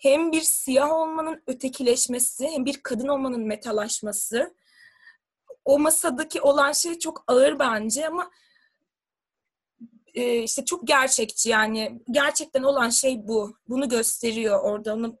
hem 0.00 0.32
bir 0.32 0.40
siyah 0.40 0.90
olmanın 0.90 1.42
ötekileşmesi 1.46 2.48
hem 2.48 2.64
bir 2.64 2.82
kadın 2.82 3.08
olmanın 3.08 3.46
metalaşması. 3.46 4.54
O 5.64 5.78
masadaki 5.78 6.40
olan 6.40 6.72
şey 6.72 6.98
çok 6.98 7.24
ağır 7.26 7.58
bence 7.58 8.08
ama 8.08 8.30
e, 10.14 10.42
işte 10.42 10.64
çok 10.64 10.86
gerçekçi 10.86 11.48
yani. 11.48 12.02
Gerçekten 12.10 12.62
olan 12.62 12.90
şey 12.90 13.16
bu. 13.28 13.56
Bunu 13.68 13.88
gösteriyor 13.88 14.60
orada. 14.62 14.94
Onu 14.94 15.18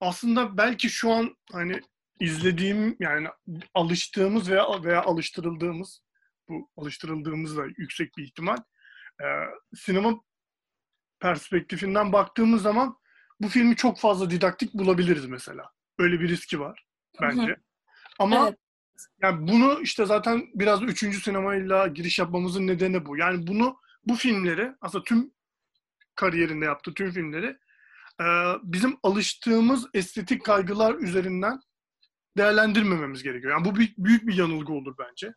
aslında 0.00 0.56
belki 0.56 0.90
şu 0.90 1.12
an 1.12 1.36
hani 1.52 1.80
izlediğim 2.20 2.96
yani 3.00 3.28
alıştığımız 3.74 4.50
veya 4.50 4.82
veya 4.84 5.02
alıştırıldığımız 5.02 6.02
bu 6.48 6.70
alıştırıldığımız 6.76 7.56
da 7.56 7.62
yüksek 7.76 8.16
bir 8.16 8.24
ihtimal. 8.24 8.56
E, 9.20 9.26
sinema 9.76 10.20
perspektifinden 11.20 12.12
baktığımız 12.12 12.62
zaman 12.62 12.96
bu 13.40 13.48
filmi 13.48 13.76
çok 13.76 13.98
fazla 13.98 14.30
didaktik 14.30 14.74
bulabiliriz 14.74 15.26
mesela. 15.26 15.70
Öyle 15.98 16.20
bir 16.20 16.28
riski 16.28 16.60
var 16.60 16.84
bence. 17.20 17.56
Ama 18.18 18.48
Evet. 18.48 18.58
yani 19.22 19.48
bunu 19.48 19.80
işte 19.82 20.06
zaten 20.06 20.46
biraz 20.54 20.80
da 20.80 20.84
üçüncü 20.84 21.20
sinemayla 21.20 21.86
giriş 21.86 22.18
yapmamızın 22.18 22.66
nedeni 22.66 23.06
bu. 23.06 23.16
Yani 23.16 23.46
bunu 23.46 23.80
bu 24.04 24.14
filmleri 24.14 24.72
aslında 24.80 25.04
tüm 25.04 25.30
kariyerinde 26.14 26.64
yaptığı 26.64 26.94
tüm 26.94 27.10
filmleri 27.10 27.56
e, 28.20 28.24
bizim 28.62 28.96
alıştığımız 29.02 29.86
estetik 29.94 30.44
kaygılar 30.44 30.94
üzerinden 30.94 31.60
değerlendirmememiz 32.36 33.22
gerekiyor. 33.22 33.52
Yani 33.52 33.64
bu 33.64 33.76
büyük, 33.76 34.26
bir 34.26 34.34
yanılgı 34.34 34.72
olur 34.72 34.94
bence. 34.98 35.34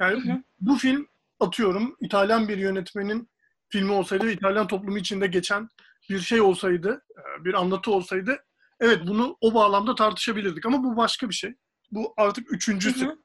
Yani 0.00 0.24
Hı 0.24 0.32
hı. 0.32 0.42
bu 0.60 0.76
film 0.76 1.06
atıyorum 1.40 1.96
İtalyan 2.00 2.48
bir 2.48 2.58
yönetmenin 2.58 3.28
filmi 3.68 3.92
olsaydı 3.92 4.30
İtalyan 4.30 4.66
toplumu 4.66 4.98
içinde 4.98 5.26
geçen 5.26 5.68
bir 6.10 6.20
şey 6.20 6.40
olsaydı, 6.40 7.02
e, 7.18 7.44
bir 7.44 7.54
anlatı 7.54 7.90
olsaydı 7.90 8.44
evet 8.80 9.00
bunu 9.06 9.36
o 9.40 9.54
bağlamda 9.54 9.94
tartışabilirdik 9.94 10.66
ama 10.66 10.84
bu 10.84 10.96
başka 10.96 11.28
bir 11.28 11.34
şey. 11.34 11.54
Bu 11.90 12.14
artık 12.16 12.52
üçüncüsü. 12.52 13.06
Hı 13.06 13.10
hı. 13.10 13.16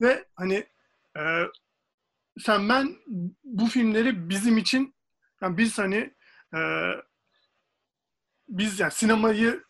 Ve 0.00 0.24
hani 0.34 0.66
e, 1.16 1.22
sen 2.38 2.68
ben 2.68 2.96
bu 3.44 3.66
filmleri 3.66 4.28
bizim 4.28 4.58
için 4.58 4.94
yani 5.42 5.58
biz 5.58 5.78
hani 5.78 6.14
e, 6.54 6.60
biz 8.48 8.80
yani 8.80 8.92
sinemayı 8.92 9.64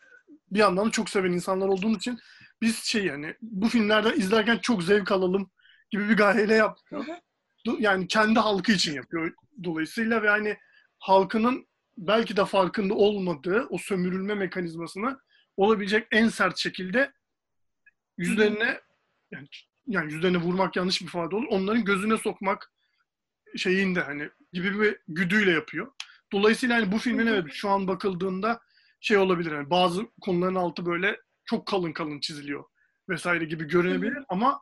bir 0.51 0.59
yandan 0.59 0.87
da 0.87 0.91
çok 0.91 1.09
seven 1.09 1.31
insanlar 1.31 1.67
olduğumuz 1.67 1.97
için 1.97 2.19
biz 2.61 2.83
şey 2.83 3.05
yani 3.05 3.35
bu 3.41 3.69
filmlerden 3.69 4.13
izlerken 4.13 4.57
çok 4.57 4.83
zevk 4.83 5.11
alalım 5.11 5.51
gibi 5.89 6.09
bir 6.09 6.17
gayeyle 6.17 6.53
yapmıyor. 6.53 7.05
Yani 7.79 8.07
kendi 8.07 8.39
halkı 8.39 8.71
için 8.71 8.93
yapıyor 8.93 9.33
dolayısıyla 9.63 10.21
ve 10.21 10.27
yani 10.27 10.57
halkının 10.99 11.67
belki 11.97 12.37
de 12.37 12.45
farkında 12.45 12.93
olmadığı 12.93 13.67
o 13.69 13.77
sömürülme 13.77 14.35
mekanizmasını 14.35 15.19
olabilecek 15.57 16.07
en 16.11 16.29
sert 16.29 16.57
şekilde 16.57 17.13
yüzlerine 18.17 18.81
yani, 19.31 19.47
yani 19.87 20.13
yüzlerine 20.13 20.37
vurmak 20.37 20.75
yanlış 20.75 21.01
bir 21.01 21.05
ifade 21.05 21.35
olur. 21.35 21.47
Onların 21.49 21.85
gözüne 21.85 22.17
sokmak 22.17 22.71
şeyinde 23.57 24.01
hani 24.01 24.29
gibi 24.53 24.81
bir 24.81 24.97
güdüyle 25.07 25.51
yapıyor. 25.51 25.91
Dolayısıyla 26.31 26.75
hani 26.75 26.91
bu 26.91 26.97
filmin 26.97 27.27
evet 27.27 27.45
şu 27.53 27.69
an 27.69 27.87
bakıldığında 27.87 28.61
şey 28.99 29.17
olabilir. 29.17 29.51
Yani 29.51 29.69
bazı 29.69 30.07
konuların 30.21 30.55
altı 30.55 30.85
böyle 30.85 31.21
çok 31.45 31.67
kalın 31.67 31.93
kalın 31.93 32.19
çiziliyor 32.19 32.63
vesaire 33.09 33.45
gibi 33.45 33.67
görünebilir 33.67 34.23
ama 34.29 34.61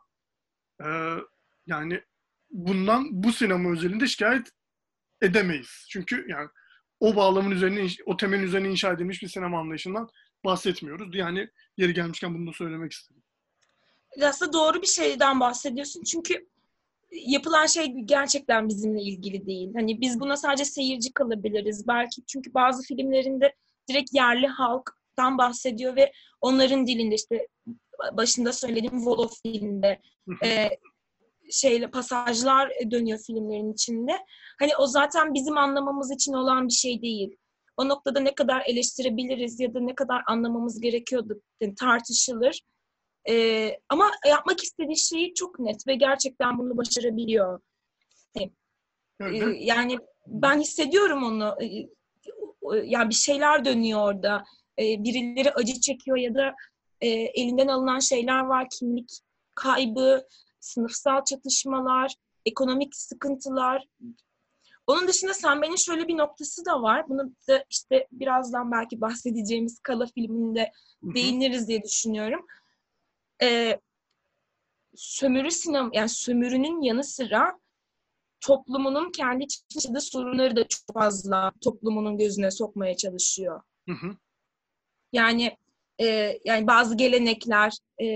e, 0.84 1.16
yani 1.66 2.04
bundan 2.50 3.22
bu 3.22 3.32
sinema 3.32 3.72
özelinde 3.72 4.06
şikayet 4.06 4.50
edemeyiz. 5.22 5.86
Çünkü 5.90 6.26
yani 6.28 6.48
o 7.04 7.16
bağlamın 7.16 7.50
üzerine, 7.50 7.86
o 8.06 8.16
temelin 8.16 8.42
üzerine 8.42 8.70
inşa 8.70 8.92
edilmiş 8.92 9.22
bir 9.22 9.28
sinema 9.28 9.60
anlayışından 9.60 10.08
bahsetmiyoruz. 10.44 11.16
Yani 11.16 11.48
yeri 11.76 11.94
gelmişken 11.94 12.34
bunu 12.34 12.46
da 12.46 12.52
söylemek 12.52 12.92
istedim. 12.92 13.22
Aslında 14.22 14.52
doğru 14.52 14.82
bir 14.82 14.86
şeyden 14.86 15.40
bahsediyorsun. 15.40 16.02
Çünkü 16.02 16.48
yapılan 17.10 17.66
şey 17.66 17.86
gerçekten 18.04 18.68
bizimle 18.68 19.02
ilgili 19.02 19.46
değil. 19.46 19.70
Hani 19.74 20.00
biz 20.00 20.20
buna 20.20 20.36
sadece 20.36 20.64
seyirci 20.64 21.12
kalabiliriz. 21.12 21.88
Belki 21.88 22.26
çünkü 22.26 22.54
bazı 22.54 22.82
filmlerinde 22.82 23.54
direkt 23.88 24.14
yerli 24.14 24.46
halktan 24.46 25.38
bahsediyor 25.38 25.96
ve 25.96 26.12
onların 26.40 26.86
dilinde 26.86 27.14
işte 27.14 27.46
başında 28.12 28.52
söylediğim 28.52 29.06
Volo 29.06 29.28
filminde 29.42 30.00
e, 30.44 30.68
şeyle 31.50 31.90
pasajlar 31.90 32.72
dönüyor 32.90 33.18
filmlerin 33.26 33.72
içinde. 33.72 34.12
Hani 34.58 34.76
o 34.76 34.86
zaten 34.86 35.34
bizim 35.34 35.58
anlamamız 35.58 36.10
için 36.10 36.32
olan 36.32 36.68
bir 36.68 36.72
şey 36.72 37.02
değil. 37.02 37.36
O 37.76 37.88
noktada 37.88 38.20
ne 38.20 38.34
kadar 38.34 38.62
eleştirebiliriz 38.66 39.60
ya 39.60 39.74
da 39.74 39.80
ne 39.80 39.94
kadar 39.94 40.22
anlamamız 40.26 40.80
gerekiyordu 40.80 41.42
yani 41.60 41.74
tartışılır. 41.74 42.60
Ee, 43.28 43.78
ama 43.88 44.10
yapmak 44.28 44.62
istediği 44.62 44.98
şeyi 44.98 45.34
çok 45.34 45.58
net 45.58 45.86
ve 45.86 45.94
gerçekten 45.94 46.58
bunu 46.58 46.76
başarabiliyor. 46.76 47.60
Ee, 49.20 49.28
yani 49.58 49.98
ben 50.26 50.60
hissediyorum 50.60 51.22
onu. 51.22 51.56
Ee, 51.62 51.88
yani 52.84 53.10
bir 53.10 53.14
şeyler 53.14 53.64
dönüyor 53.64 54.00
orada. 54.00 54.44
Ee, 54.78 55.04
birileri 55.04 55.52
acı 55.52 55.80
çekiyor 55.80 56.16
ya 56.16 56.34
da 56.34 56.54
e, 57.00 57.08
elinden 57.08 57.68
alınan 57.68 57.98
şeyler 57.98 58.40
var. 58.40 58.66
Kimlik 58.78 59.18
kaybı, 59.54 60.26
sınıfsal 60.64 61.24
çatışmalar, 61.24 62.14
ekonomik 62.46 62.96
sıkıntılar. 62.96 63.86
Onun 64.86 65.08
dışında 65.08 65.34
Senbe'nin 65.34 65.76
şöyle 65.76 66.08
bir 66.08 66.18
noktası 66.18 66.64
da 66.64 66.82
var. 66.82 67.08
Bunu 67.08 67.32
da 67.48 67.64
işte 67.70 68.08
birazdan 68.12 68.72
belki 68.72 69.00
bahsedeceğimiz 69.00 69.80
Kala 69.80 70.06
filminde 70.06 70.72
değiniriz 71.02 71.68
diye 71.68 71.82
düşünüyorum. 71.82 72.46
Ee, 73.42 73.80
sömürü 74.94 75.50
sinema, 75.50 75.90
yani 75.92 76.08
sömürünün 76.08 76.82
yanı 76.82 77.04
sıra 77.04 77.58
toplumunun 78.40 79.10
kendi 79.10 79.44
içinde 79.44 80.00
sorunları 80.00 80.56
da 80.56 80.68
çok 80.68 80.94
fazla 80.94 81.52
toplumunun 81.60 82.18
gözüne 82.18 82.50
sokmaya 82.50 82.96
çalışıyor. 82.96 83.62
Hı 83.88 83.92
hı. 83.92 84.16
Yani 85.12 85.56
e, 86.00 86.38
yani 86.44 86.66
bazı 86.66 86.96
gelenekler, 86.96 87.72
e, 88.02 88.06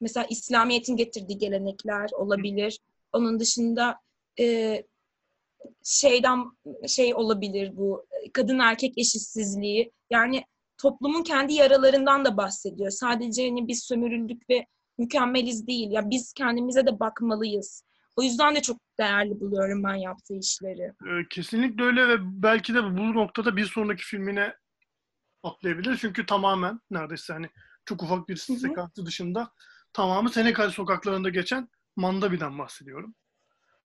mesela 0.00 0.26
İslamiyet'in 0.30 0.96
getirdiği 0.96 1.38
gelenekler 1.38 2.10
olabilir. 2.12 2.78
Onun 3.12 3.40
dışında 3.40 4.00
e, 4.38 4.82
şeyden 5.84 6.44
şey 6.88 7.14
olabilir 7.14 7.76
bu 7.76 8.06
kadın 8.32 8.58
erkek 8.58 8.98
eşitsizliği. 8.98 9.92
Yani 10.10 10.44
toplumun 10.78 11.22
kendi 11.22 11.52
yaralarından 11.52 12.24
da 12.24 12.36
bahsediyor. 12.36 12.90
Sadece 12.90 13.48
hani 13.48 13.68
biz 13.68 13.84
sömürüldük 13.84 14.50
ve 14.50 14.66
mükemmeliz 14.98 15.66
değil. 15.66 15.90
Ya 15.90 16.10
biz 16.10 16.32
kendimize 16.32 16.86
de 16.86 17.00
bakmalıyız. 17.00 17.84
O 18.16 18.22
yüzden 18.22 18.56
de 18.56 18.62
çok 18.62 18.76
değerli 18.98 19.40
buluyorum 19.40 19.84
ben 19.84 19.94
yaptığı 19.94 20.34
işleri. 20.34 20.92
Kesinlikle 21.30 21.84
öyle 21.84 22.08
ve 22.08 22.16
belki 22.20 22.74
de 22.74 22.84
bu 22.84 23.14
noktada 23.14 23.56
bir 23.56 23.64
sonraki 23.66 24.04
filmine 24.04 24.54
atlayabilir. 25.42 25.96
Çünkü 25.96 26.26
tamamen 26.26 26.80
neredeyse 26.90 27.32
hani 27.32 27.50
çok 27.84 28.02
ufak 28.02 28.28
bir 28.28 28.36
sekansı 28.36 29.06
dışında 29.06 29.52
tamamı 29.92 30.30
Senegal 30.30 30.70
sokaklarında 30.70 31.28
geçen 31.28 31.68
Mandabi'den 31.96 32.58
bahsediyorum. 32.58 33.14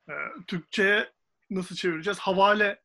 Ee, 0.09 0.13
Türkçe'ye 0.47 1.11
nasıl 1.49 1.75
çevireceğiz? 1.75 2.19
Havale 2.19 2.81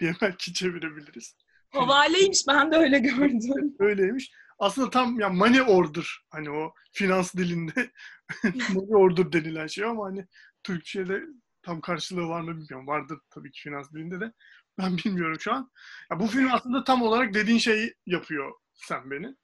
diye 0.00 0.14
belki 0.22 0.54
çevirebiliriz. 0.54 1.36
Havaleymiş 1.70 2.44
ben 2.48 2.72
de 2.72 2.76
öyle 2.76 2.98
gördüm. 2.98 3.76
Öyleymiş. 3.78 4.32
Aslında 4.58 4.90
tam 4.90 5.20
ya 5.20 5.28
money 5.28 5.62
order 5.62 6.06
hani 6.30 6.50
o 6.50 6.74
finans 6.92 7.34
dilinde 7.34 7.90
money 8.72 8.94
order 8.94 9.32
denilen 9.32 9.66
şey 9.66 9.84
ama 9.84 10.04
hani 10.06 10.26
Türkçe'de 10.62 11.22
tam 11.62 11.80
karşılığı 11.80 12.28
var 12.28 12.40
mı 12.40 12.56
bilmiyorum. 12.56 12.86
Vardır 12.86 13.18
tabii 13.30 13.50
ki 13.50 13.60
finans 13.60 13.92
dilinde 13.92 14.20
de. 14.20 14.32
Ben 14.78 14.98
bilmiyorum 14.98 15.40
şu 15.40 15.52
an. 15.52 15.70
Ya 16.10 16.20
bu 16.20 16.26
film 16.26 16.52
aslında 16.52 16.84
tam 16.84 17.02
olarak 17.02 17.34
dediğin 17.34 17.58
şeyi 17.58 17.94
yapıyor 18.06 18.52
sen 18.74 19.10
beni. 19.10 19.34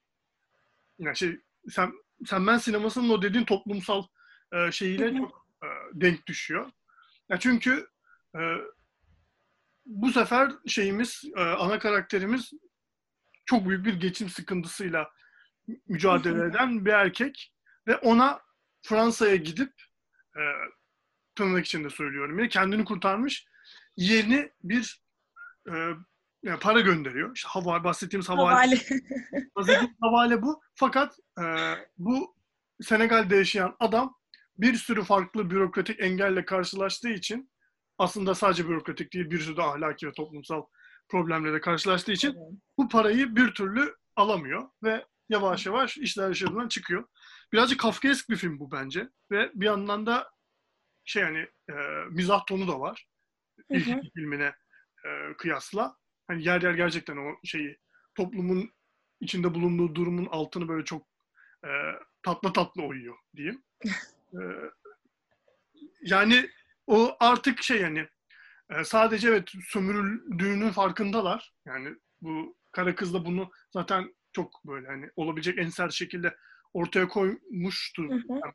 Yani 0.99 1.17
şey 1.17 1.39
sen 1.69 1.93
sen 2.25 2.47
ben 2.47 2.57
sinemasının 2.57 3.09
o 3.09 3.21
dediğin 3.21 3.45
toplumsal 3.45 4.03
e, 4.53 4.71
şeyiyle 4.71 5.17
çok 5.17 5.47
e, 5.63 5.67
denk 5.93 6.27
düşüyor. 6.27 6.71
Ya 7.29 7.39
çünkü 7.39 7.87
e, 8.35 8.39
bu 9.85 10.11
sefer 10.11 10.51
şeyimiz 10.67 11.23
e, 11.35 11.41
ana 11.41 11.79
karakterimiz 11.79 12.51
çok 13.45 13.69
büyük 13.69 13.85
bir 13.85 13.93
geçim 13.93 14.29
sıkıntısıyla 14.29 15.11
mücadele 15.87 16.45
eden 16.45 16.85
bir 16.85 16.91
erkek 16.91 17.53
ve 17.87 17.97
ona 17.97 18.41
Fransa'ya 18.81 19.35
gidip 19.35 19.73
e, 20.35 20.41
tırnak 21.35 21.65
içinde 21.65 21.89
söylüyorum. 21.89 22.39
Yine 22.39 22.49
kendini 22.49 22.85
kurtarmış 22.85 23.45
yerini 23.97 24.51
bir 24.63 25.01
e, 25.71 25.73
yani 26.43 26.59
para 26.59 26.79
gönderiyor. 26.79 27.35
İşte 27.35 27.49
hava, 27.49 27.83
bahsettiğimiz 27.83 28.29
havale. 28.29 28.49
havale. 28.49 28.75
bahsettiğimiz 29.55 29.97
havale 30.01 30.41
bu. 30.41 30.61
Fakat 30.75 31.19
e, 31.39 31.43
bu 31.97 32.35
Senegal'de 32.81 33.35
yaşayan 33.35 33.75
adam 33.79 34.15
bir 34.57 34.73
sürü 34.75 35.03
farklı 35.03 35.49
bürokratik 35.49 35.99
engelle 35.99 36.45
karşılaştığı 36.45 37.09
için 37.09 37.51
aslında 37.97 38.35
sadece 38.35 38.67
bürokratik 38.67 39.13
değil 39.13 39.31
bir 39.31 39.39
sürü 39.39 39.57
de 39.57 39.61
ahlaki 39.61 40.07
ve 40.07 40.11
toplumsal 40.11 40.65
problemle 41.09 41.61
karşılaştığı 41.61 42.11
için 42.11 42.37
bu 42.77 42.89
parayı 42.89 43.35
bir 43.35 43.53
türlü 43.53 43.95
alamıyor 44.15 44.69
ve 44.83 45.05
yavaş 45.29 45.65
yavaş 45.65 45.97
işler 45.97 46.29
dışarıdan 46.29 46.67
çıkıyor. 46.67 47.03
Birazcık 47.53 47.79
Kafkaesk 47.79 48.29
bir 48.29 48.35
film 48.35 48.59
bu 48.59 48.71
bence 48.71 49.09
ve 49.31 49.51
bir 49.53 49.65
yandan 49.65 50.05
da 50.05 50.31
şey 51.05 51.23
yani 51.23 51.47
e, 51.69 51.73
mizah 52.09 52.45
tonu 52.45 52.67
da 52.67 52.79
var. 52.79 53.07
İlk 53.69 54.13
filmine 54.13 54.55
e, 55.05 55.37
kıyasla. 55.37 55.97
Hani 56.31 56.43
yer 56.43 56.61
yer 56.61 56.73
gerçekten 56.73 57.17
o 57.17 57.35
şeyi 57.43 57.77
toplumun 58.15 58.71
içinde 59.19 59.53
bulunduğu 59.53 59.95
durumun 59.95 60.25
altını 60.25 60.67
böyle 60.67 60.85
çok 60.85 61.07
e, 61.63 61.69
tatlı 62.23 62.53
tatlı 62.53 62.83
oyuyor 62.83 63.17
diyeyim. 63.35 63.63
e, 64.33 64.39
yani 66.01 66.49
o 66.87 67.17
artık 67.19 67.63
şey 67.63 67.81
yani 67.81 68.07
e, 68.69 68.83
sadece 68.83 69.27
evet 69.27 69.51
sömürüldüğünün 69.67 70.71
farkındalar. 70.71 71.53
Yani 71.65 71.95
bu 72.21 72.57
kara 72.71 72.95
kız 72.95 73.13
da 73.13 73.25
bunu 73.25 73.51
zaten 73.73 74.15
çok 74.33 74.65
böyle 74.65 74.87
hani 74.87 75.09
olabilecek 75.15 75.57
en 75.57 75.69
sert 75.69 75.93
şekilde 75.93 76.35
ortaya 76.73 77.07
koymuştu 77.07 78.09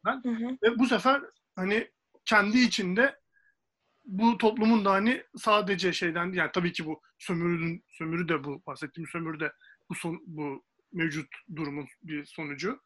ben. 0.07 0.23
Ve 0.63 0.79
bu 0.79 0.87
sefer 0.87 1.23
hani 1.57 1.91
kendi 2.25 2.59
içinde 2.59 3.19
bu 4.07 4.39
toplumun 4.39 4.85
da 4.85 4.93
hani 4.93 5.23
sadece 5.37 5.93
şeyden 5.93 6.33
yani 6.33 6.51
tabii 6.55 6.73
ki 6.73 6.87
bu 6.87 7.03
sömürünün 7.19 7.85
sömürü 7.89 8.29
de 8.29 8.45
bu 8.45 8.63
bahsettiğim 8.67 9.09
sömürü 9.09 9.41
de 9.41 9.53
bu 9.91 9.95
son, 9.95 10.23
bu 10.27 10.65
mevcut 10.93 11.29
durumun 11.57 11.87
bir 12.03 12.25
sonucu. 12.25 12.81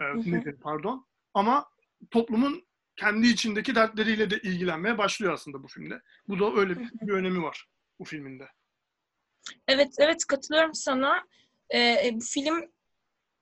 E, 0.00 0.04
nedir 0.04 0.56
pardon. 0.62 1.06
Ama 1.34 1.68
toplumun 2.10 2.66
kendi 2.96 3.26
içindeki 3.26 3.74
dertleriyle 3.74 4.30
de 4.30 4.38
ilgilenmeye 4.38 4.98
başlıyor 4.98 5.32
aslında 5.32 5.62
bu 5.62 5.68
filmde. 5.68 6.00
Bu 6.28 6.38
da 6.38 6.60
öyle 6.60 6.78
bir 6.78 7.12
önemi 7.12 7.42
var 7.42 7.68
bu 7.98 8.04
filminde. 8.04 8.48
Evet, 9.68 9.94
evet 9.98 10.26
katılıyorum 10.26 10.74
sana. 10.74 11.26
Ee, 11.74 12.10
bu 12.14 12.20
film 12.20 12.72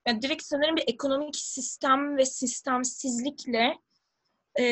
yani 0.09 0.23
direkt 0.23 0.43
sanırım 0.43 0.77
bir 0.77 0.85
ekonomik 0.87 1.37
sistem 1.37 2.17
ve 2.17 2.25
sistemsizlikle 2.25 3.79
e, 4.61 4.65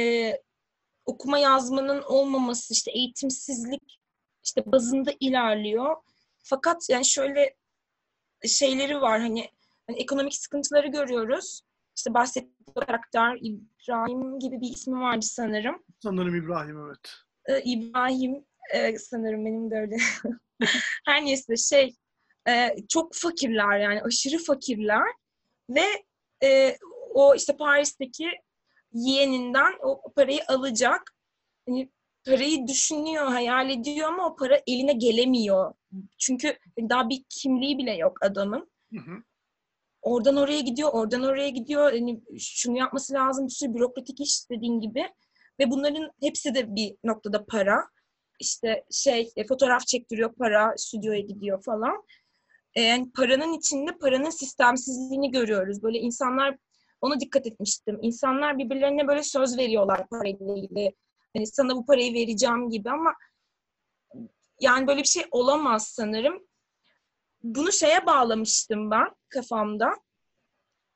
okuma 1.09 1.39
yazmanın 1.39 2.03
olmaması, 2.03 2.73
işte 2.73 2.91
eğitimsizlik 2.91 4.01
işte 4.45 4.63
bazında 4.67 5.11
ilerliyor. 5.21 5.97
Fakat 6.43 6.91
yani 6.91 7.05
şöyle 7.05 7.57
şeyleri 8.47 9.01
var 9.01 9.21
hani, 9.21 9.51
hani 9.87 9.99
ekonomik 9.99 10.35
sıkıntıları 10.35 10.89
görüyoruz. 10.89 11.61
İşte 11.97 12.15
bahsettiğim 12.15 12.75
karakter 12.87 13.39
İbrahim 13.43 14.39
gibi 14.39 14.61
bir 14.61 14.71
ismi 14.71 15.01
vardı 15.01 15.27
sanırım. 15.27 15.85
Sanırım 16.03 16.35
İbrahim 16.35 16.87
evet. 16.87 17.13
Ee, 17.47 17.63
İbrahim 17.65 18.45
e, 18.75 18.99
sanırım 18.99 19.45
benim 19.45 19.71
de 19.71 19.75
öyle. 19.75 19.97
Her 21.07 21.25
neyse 21.25 21.57
şey 21.57 21.97
e, 22.49 22.77
çok 22.89 23.15
fakirler 23.15 23.79
yani 23.79 24.03
aşırı 24.03 24.39
fakirler 24.39 25.13
ve 25.71 25.85
e, 26.43 26.77
o 27.15 27.35
işte 27.35 27.57
Paris'teki 27.57 28.31
yeğeninden 28.93 29.73
o 29.83 30.13
parayı 30.17 30.41
alacak. 30.49 31.15
Hani 31.69 31.91
parayı 32.27 32.67
düşünüyor, 32.67 33.27
hayal 33.27 33.71
ediyor 33.71 34.09
ama 34.09 34.27
o 34.27 34.37
para 34.37 34.61
eline 34.67 34.93
gelemiyor. 34.93 35.75
Çünkü 36.19 36.59
daha 36.79 37.09
bir 37.09 37.25
kimliği 37.29 37.79
bile 37.79 37.97
yok 37.97 38.19
adamın. 38.23 38.71
Hı 38.93 39.01
hı. 39.01 39.23
Oradan 40.03 40.37
oraya 40.37 40.61
gidiyor, 40.61 40.91
oradan 40.93 41.23
oraya 41.23 41.49
gidiyor. 41.49 41.93
Yani 41.93 42.21
şunu 42.39 42.79
yapması 42.79 43.15
lazım, 43.15 43.47
bir 43.47 43.53
sürü 43.53 43.75
bürokratik 43.75 44.21
iş 44.21 44.51
dediğin 44.51 44.81
gibi. 44.81 45.09
Ve 45.61 45.71
bunların 45.71 46.11
hepsi 46.23 46.55
de 46.55 46.75
bir 46.75 46.97
noktada 47.05 47.47
para. 47.47 47.89
İşte 48.41 48.85
şey, 48.91 49.33
e, 49.37 49.47
fotoğraf 49.47 49.87
çektiriyor 49.87 50.35
para, 50.35 50.75
stüdyoya 50.77 51.21
gidiyor 51.21 51.63
falan. 51.63 52.03
E, 52.75 52.83
yani 52.83 53.13
paranın 53.17 53.53
içinde 53.53 53.99
paranın 54.01 54.31
sistemsizliğini 54.31 55.31
görüyoruz. 55.31 55.83
Böyle 55.83 55.99
insanlar, 55.99 56.57
ona 57.01 57.21
dikkat 57.21 57.47
etmiştim. 57.47 57.99
İnsanlar 58.03 58.59
birbirlerine 58.59 59.09
böyle 59.09 59.23
söz 59.23 59.59
veriyorlar 59.59 60.09
parayla 60.09 60.57
ilgili. 60.57 60.95
Hani 61.37 61.47
sana 61.47 61.77
bu 61.77 61.87
parayı 61.87 62.15
vereceğim 62.15 62.71
gibi 62.71 62.91
ama 62.91 63.15
yani 64.61 64.87
böyle 64.87 65.01
bir 65.01 65.09
şey 65.09 65.25
olamaz 65.31 65.89
sanırım. 65.89 66.47
Bunu 67.43 67.73
şeye 67.73 68.07
bağlamıştım 68.07 68.91
ben 68.91 69.07
kafamda. 69.29 69.95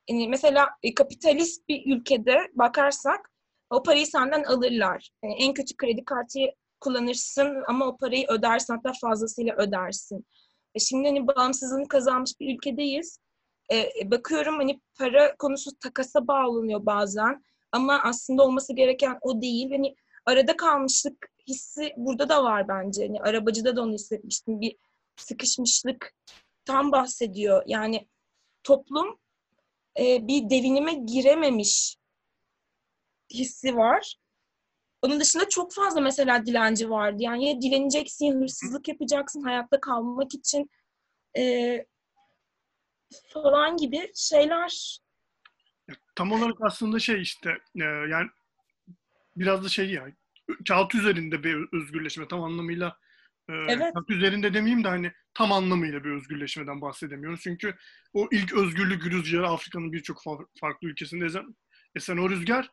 Yani 0.09 0.29
mesela 0.29 0.69
e, 0.83 0.95
kapitalist 0.95 1.69
bir 1.69 1.97
ülkede 1.97 2.39
bakarsak 2.55 3.31
o 3.71 3.83
parayı 3.83 4.07
senden 4.07 4.45
alırlar. 4.45 5.11
Yani 5.25 5.35
en 5.35 5.55
kötü 5.55 5.77
kredi 5.77 6.05
kartı 6.05 6.39
kullanırsın 6.81 7.63
ama 7.69 7.87
o 7.87 7.97
parayı 7.97 8.27
ödersin 8.29 8.75
hatta 8.75 8.93
fazlasıyla 9.01 9.57
ödersin. 9.57 10.27
E 10.75 10.79
şimdi 10.79 11.09
hani 11.09 11.27
bağımsızlığını 11.27 11.89
kazanmış 11.89 12.41
bir 12.41 12.55
ülkedeyiz. 12.55 13.19
E, 13.73 14.11
bakıyorum 14.11 14.57
hani 14.57 14.81
para 14.99 15.37
konusu 15.37 15.71
takasa 15.79 16.27
bağlanıyor 16.27 16.87
bazen 16.87 17.45
ama 17.73 18.01
aslında 18.05 18.43
olması 18.43 18.73
gereken 18.73 19.19
o 19.21 19.43
değil. 19.43 19.71
Hani 19.71 19.95
arada 20.27 20.57
kalmışlık 20.57 21.29
hissi 21.49 21.93
burada 21.97 22.29
da 22.29 22.45
var 22.45 22.69
bence. 22.69 23.07
Hani 23.07 23.21
arabacıda 23.21 23.77
da 23.77 23.83
onu 23.83 23.93
hissetmiştim. 23.93 24.61
Bir 24.61 24.77
sıkışmışlık 25.17 26.15
tam 26.65 26.93
bahsediyor. 26.93 27.63
Yani 27.67 28.09
toplum 28.65 29.19
e, 29.99 30.27
bir 30.29 30.51
devinime 30.51 30.95
girememiş 30.95 31.97
hissi 33.35 33.77
var. 33.77 34.17
Onun 35.03 35.21
dışında 35.21 35.49
çok 35.49 35.73
fazla 35.73 36.01
mesela 36.01 36.47
dilenci 36.47 36.91
vardı. 36.91 37.17
Yani 37.23 37.49
ya 37.49 37.61
dileneceksin, 37.63 38.41
hırsızlık 38.41 38.89
yapacaksın 38.89 39.43
hayatta 39.43 39.81
kalmak 39.81 40.35
için 40.35 40.71
e, 41.39 41.43
falan 43.33 43.77
gibi 43.77 44.11
şeyler. 44.15 44.99
Tam 46.15 46.33
olarak 46.33 46.57
aslında 46.61 46.99
şey 46.99 47.23
işte 47.23 47.51
e, 47.75 47.85
yani 47.85 48.29
biraz 49.37 49.65
da 49.65 49.69
şey 49.69 49.91
ya 49.91 50.07
kağıt 50.69 50.95
üzerinde 50.95 51.45
bir 51.45 51.69
özgürleşme 51.73 52.29
tam 52.29 52.43
anlamıyla 52.43 52.99
e, 53.49 53.53
Evet. 53.69 53.95
kağıt 53.95 54.11
üzerinde 54.11 54.55
demeyeyim 54.55 54.85
de 54.85 54.89
hani 54.89 55.13
tam 55.35 55.53
anlamıyla 55.53 56.05
bir 56.05 56.11
özgürleşmeden 56.11 56.81
bahsedemiyoruz. 56.81 57.41
Çünkü 57.41 57.75
o 58.13 58.29
ilk 58.33 58.53
özgürlük 58.53 59.05
rüzgarı 59.07 59.49
Afrika'nın 59.49 59.93
birçok 59.93 60.19
fa- 60.19 60.47
farklı 60.61 60.89
ülkesinde 60.89 61.25
esen, 61.25 61.57
esen 61.97 62.17
o 62.17 62.31
rüzgar 62.31 62.71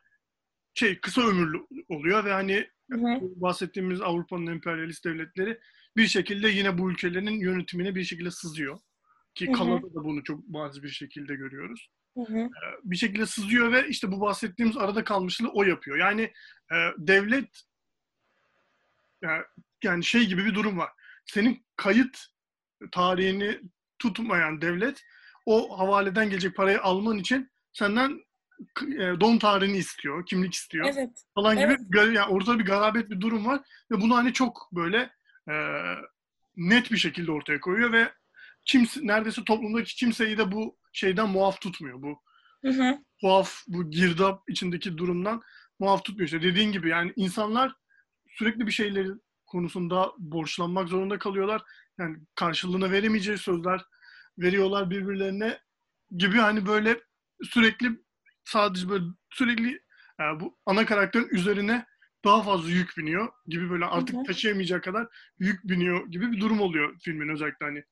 şey 0.74 1.00
kısa 1.00 1.22
ömürlü 1.22 1.66
oluyor 1.88 2.24
ve 2.24 2.32
hani 2.32 2.68
Hı 2.90 2.96
hı. 2.98 3.20
bahsettiğimiz 3.20 4.00
Avrupa'nın 4.00 4.46
emperyalist 4.46 5.04
devletleri 5.04 5.60
bir 5.96 6.06
şekilde 6.06 6.48
yine 6.48 6.78
bu 6.78 6.90
ülkelerin 6.90 7.40
yönetimine 7.40 7.94
bir 7.94 8.04
şekilde 8.04 8.30
sızıyor. 8.30 8.78
Ki 9.40 9.46
Hı 9.46 9.52
hı. 9.52 9.56
Kanada'da 9.56 9.94
da 9.94 10.04
bunu 10.04 10.24
çok 10.24 10.42
bariz 10.42 10.82
bir 10.82 10.88
şekilde 10.88 11.34
görüyoruz 11.34 11.90
Hı 12.14 12.20
hı. 12.20 12.50
bir 12.84 12.96
şekilde 12.96 13.26
sızıyor 13.26 13.72
ve 13.72 13.88
işte 13.88 14.12
bu 14.12 14.20
bahsettiğimiz 14.20 14.76
arada 14.76 15.04
kalmışlığı 15.04 15.48
o 15.48 15.62
yapıyor. 15.62 15.96
Yani 15.96 16.22
e, 16.72 16.76
devlet 16.98 17.48
yani, 19.22 19.42
yani 19.84 20.04
şey 20.04 20.26
gibi 20.26 20.44
bir 20.44 20.54
durum 20.54 20.78
var. 20.78 20.90
Senin 21.24 21.66
kayıt 21.76 22.18
tarihini 22.92 23.60
tutmayan 23.98 24.60
devlet 24.60 25.02
o 25.46 25.78
havaleden 25.78 26.30
gelecek 26.30 26.56
parayı 26.56 26.82
alman 26.82 27.18
için 27.18 27.50
senden 27.72 28.24
e, 28.82 29.20
doğum 29.20 29.38
tarihini 29.38 29.76
istiyor, 29.76 30.26
kimlik 30.26 30.54
istiyor 30.54 30.90
Evet. 30.92 31.24
falan 31.34 31.58
gibi 31.58 31.76
Evet. 31.94 32.16
yani 32.16 32.32
ortada 32.32 32.58
bir 32.58 32.64
garabet 32.64 33.10
bir 33.10 33.20
durum 33.20 33.46
var 33.46 33.60
ve 33.90 34.00
bunu 34.00 34.16
hani 34.16 34.32
çok 34.32 34.68
böyle 34.72 35.10
e, 35.50 35.54
net 36.56 36.92
bir 36.92 36.96
şekilde 36.96 37.32
ortaya 37.32 37.60
koyuyor 37.60 37.92
ve 37.92 38.12
kimse 38.64 39.00
neredeyse 39.02 39.44
toplumdaki 39.44 39.94
kimseyi 39.96 40.38
de 40.38 40.52
bu 40.52 40.78
şeyden 40.92 41.28
muaf 41.28 41.60
tutmuyor. 41.60 42.02
Bu 42.02 42.20
Hı 42.64 42.70
hı. 42.70 42.98
tuhaf 43.20 43.62
bu 43.66 43.90
girdap 43.90 44.42
içindeki 44.48 44.98
durumdan 44.98 45.42
muaf 45.78 46.04
tutmuyor. 46.04 46.26
İşte 46.26 46.42
dediğin 46.42 46.72
gibi 46.72 46.88
yani 46.88 47.12
insanlar 47.16 47.72
sürekli 48.28 48.66
bir 48.66 48.72
şeyleri 48.72 49.08
konusunda 49.46 50.12
borçlanmak 50.18 50.88
zorunda 50.88 51.18
kalıyorlar. 51.18 51.62
Yani 51.98 52.16
karşılığını 52.34 52.92
veremeyeceği 52.92 53.38
sözler 53.38 53.80
veriyorlar 54.38 54.90
birbirlerine 54.90 55.58
gibi 56.16 56.38
hani 56.38 56.66
böyle 56.66 57.00
sürekli 57.42 57.90
sadece 58.44 58.88
böyle 58.88 59.04
sürekli 59.30 59.70
e, 60.20 60.40
bu 60.40 60.58
ana 60.66 60.86
karakterin 60.86 61.28
üzerine 61.28 61.86
daha 62.24 62.42
fazla 62.42 62.70
yük 62.70 62.96
biniyor 62.98 63.28
gibi 63.46 63.70
böyle 63.70 63.84
artık 63.84 64.26
taşıyamayacak 64.26 64.84
kadar 64.84 65.06
yük 65.38 65.64
biniyor 65.64 66.06
gibi 66.06 66.32
bir 66.32 66.40
durum 66.40 66.60
oluyor 66.60 66.96
filmin 67.00 67.28
özellikle 67.28 67.66
hani 67.66 67.84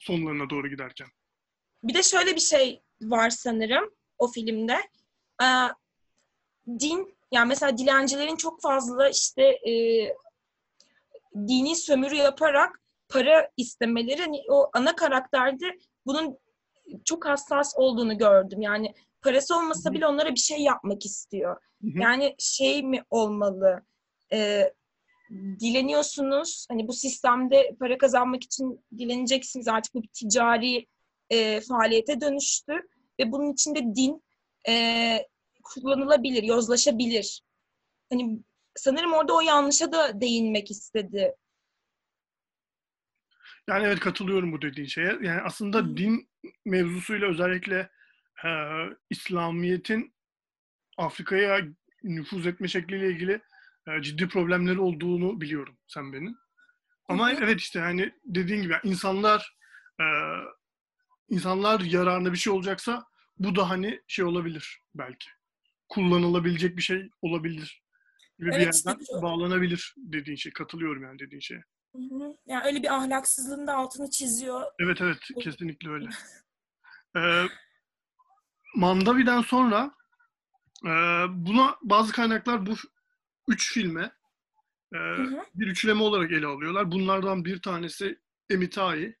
sonlarına 0.00 0.50
doğru 0.50 0.68
giderken. 0.68 1.08
Bir 1.82 1.94
de 1.94 2.02
şöyle 2.02 2.34
bir 2.34 2.40
şey 2.40 2.82
var 3.02 3.30
sanırım 3.30 3.94
o 4.18 4.28
filmde. 4.28 4.76
Ee, 5.42 5.46
din, 6.80 7.18
yani 7.32 7.48
mesela 7.48 7.78
dilencilerin 7.78 8.36
çok 8.36 8.62
fazla 8.62 9.08
işte 9.08 9.42
e, 9.42 9.72
dini 11.34 11.76
sömürü 11.76 12.14
yaparak 12.14 12.80
para 13.08 13.50
istemeleri 13.56 14.20
hani 14.20 14.42
o 14.48 14.70
ana 14.72 14.96
karakterde 14.96 15.78
bunun 16.06 16.38
çok 17.04 17.26
hassas 17.26 17.74
olduğunu 17.76 18.18
gördüm. 18.18 18.62
Yani 18.62 18.94
parası 19.22 19.56
olmasa 19.56 19.92
bile 19.92 20.06
onlara 20.06 20.34
bir 20.34 20.40
şey 20.40 20.58
yapmak 20.58 21.06
istiyor. 21.06 21.62
Yani 21.82 22.34
şey 22.38 22.82
mi 22.82 23.04
olmalı? 23.10 23.82
Ee, 24.32 24.72
dileniyorsunuz. 25.30 26.66
Hani 26.70 26.88
bu 26.88 26.92
sistemde 26.92 27.76
para 27.80 27.98
kazanmak 27.98 28.44
için 28.44 28.84
dileneceksiniz. 28.98 29.68
Artık 29.68 29.94
bu 29.94 30.02
bir 30.02 30.08
ticari 30.08 30.86
e, 31.30 31.60
faaliyete 31.60 32.20
dönüştü 32.20 32.72
ve 33.20 33.32
bunun 33.32 33.52
içinde 33.52 33.80
din 33.80 34.22
e, 34.68 35.16
kullanılabilir, 35.62 36.42
yozlaşabilir. 36.42 37.42
Hani 38.10 38.38
sanırım 38.76 39.12
orada 39.12 39.36
o 39.36 39.40
yanlışa 39.40 39.92
da 39.92 40.20
değinmek 40.20 40.70
istedi. 40.70 41.34
Yani 43.68 43.86
evet 43.86 44.00
katılıyorum 44.00 44.52
bu 44.52 44.62
dediğin 44.62 44.88
şeye. 44.88 45.18
Yani 45.22 45.40
aslında 45.40 45.78
Hı 45.78 45.96
din 45.96 46.28
mevzusuyla 46.64 47.28
özellikle 47.28 47.90
e, 48.44 48.48
İslamiyet'in 49.10 50.14
Afrika'ya 50.98 51.60
nüfuz 52.02 52.46
etme 52.46 52.68
şekliyle 52.68 53.08
ilgili 53.10 53.40
ciddi 54.02 54.28
problemleri 54.28 54.80
olduğunu 54.80 55.40
biliyorum 55.40 55.78
sen 55.86 56.12
benim. 56.12 56.36
Ama 57.08 57.30
Hı 57.30 57.36
hı. 57.36 57.44
evet 57.44 57.60
işte 57.60 57.80
hani 57.80 58.12
dediğin 58.24 58.62
gibi 58.62 58.74
insanlar 58.84 59.56
e, 60.00 60.04
insanlar 61.28 61.80
yararına 61.80 62.32
bir 62.32 62.38
şey 62.38 62.52
olacaksa 62.52 63.04
bu 63.38 63.56
da 63.56 63.70
hani 63.70 64.00
şey 64.08 64.24
olabilir 64.24 64.82
belki. 64.94 65.30
Kullanılabilecek 65.88 66.76
bir 66.76 66.82
şey 66.82 67.10
olabilir 67.22 67.82
gibi 68.38 68.48
bir 68.50 68.54
Evet 68.56 68.74
işte 68.74 68.90
yerden 68.90 69.04
çok- 69.04 69.22
bağlanabilir 69.22 69.94
dediğin 69.96 70.36
şey. 70.36 70.52
Katılıyorum 70.52 71.02
yani 71.02 71.18
dediğin 71.18 71.40
şeye. 71.40 71.64
Yani 72.46 72.64
öyle 72.64 72.82
bir 72.82 72.94
ahlaksızlığın 72.94 73.66
da 73.66 73.74
altını 73.74 74.10
çiziyor. 74.10 74.62
Evet 74.78 75.00
evet 75.00 75.18
kesinlikle 75.40 75.90
öyle. 75.90 76.08
Ee, 77.16 77.44
Mandavi'den 78.76 79.40
sonra 79.42 79.90
e, 80.84 80.90
buna 81.28 81.76
bazı 81.82 82.12
kaynaklar 82.12 82.66
bu 82.66 82.74
üç 83.48 83.72
filme 83.72 84.12
e, 84.94 84.98
Hı 84.98 85.22
hı. 85.22 85.42
bir 85.54 85.66
üçleme 85.66 86.02
olarak 86.02 86.32
ele 86.32 86.46
alıyorlar. 86.46 86.90
Bunlardan 86.92 87.44
bir 87.44 87.62
tanesi 87.62 88.18
Emitai, 88.50 89.16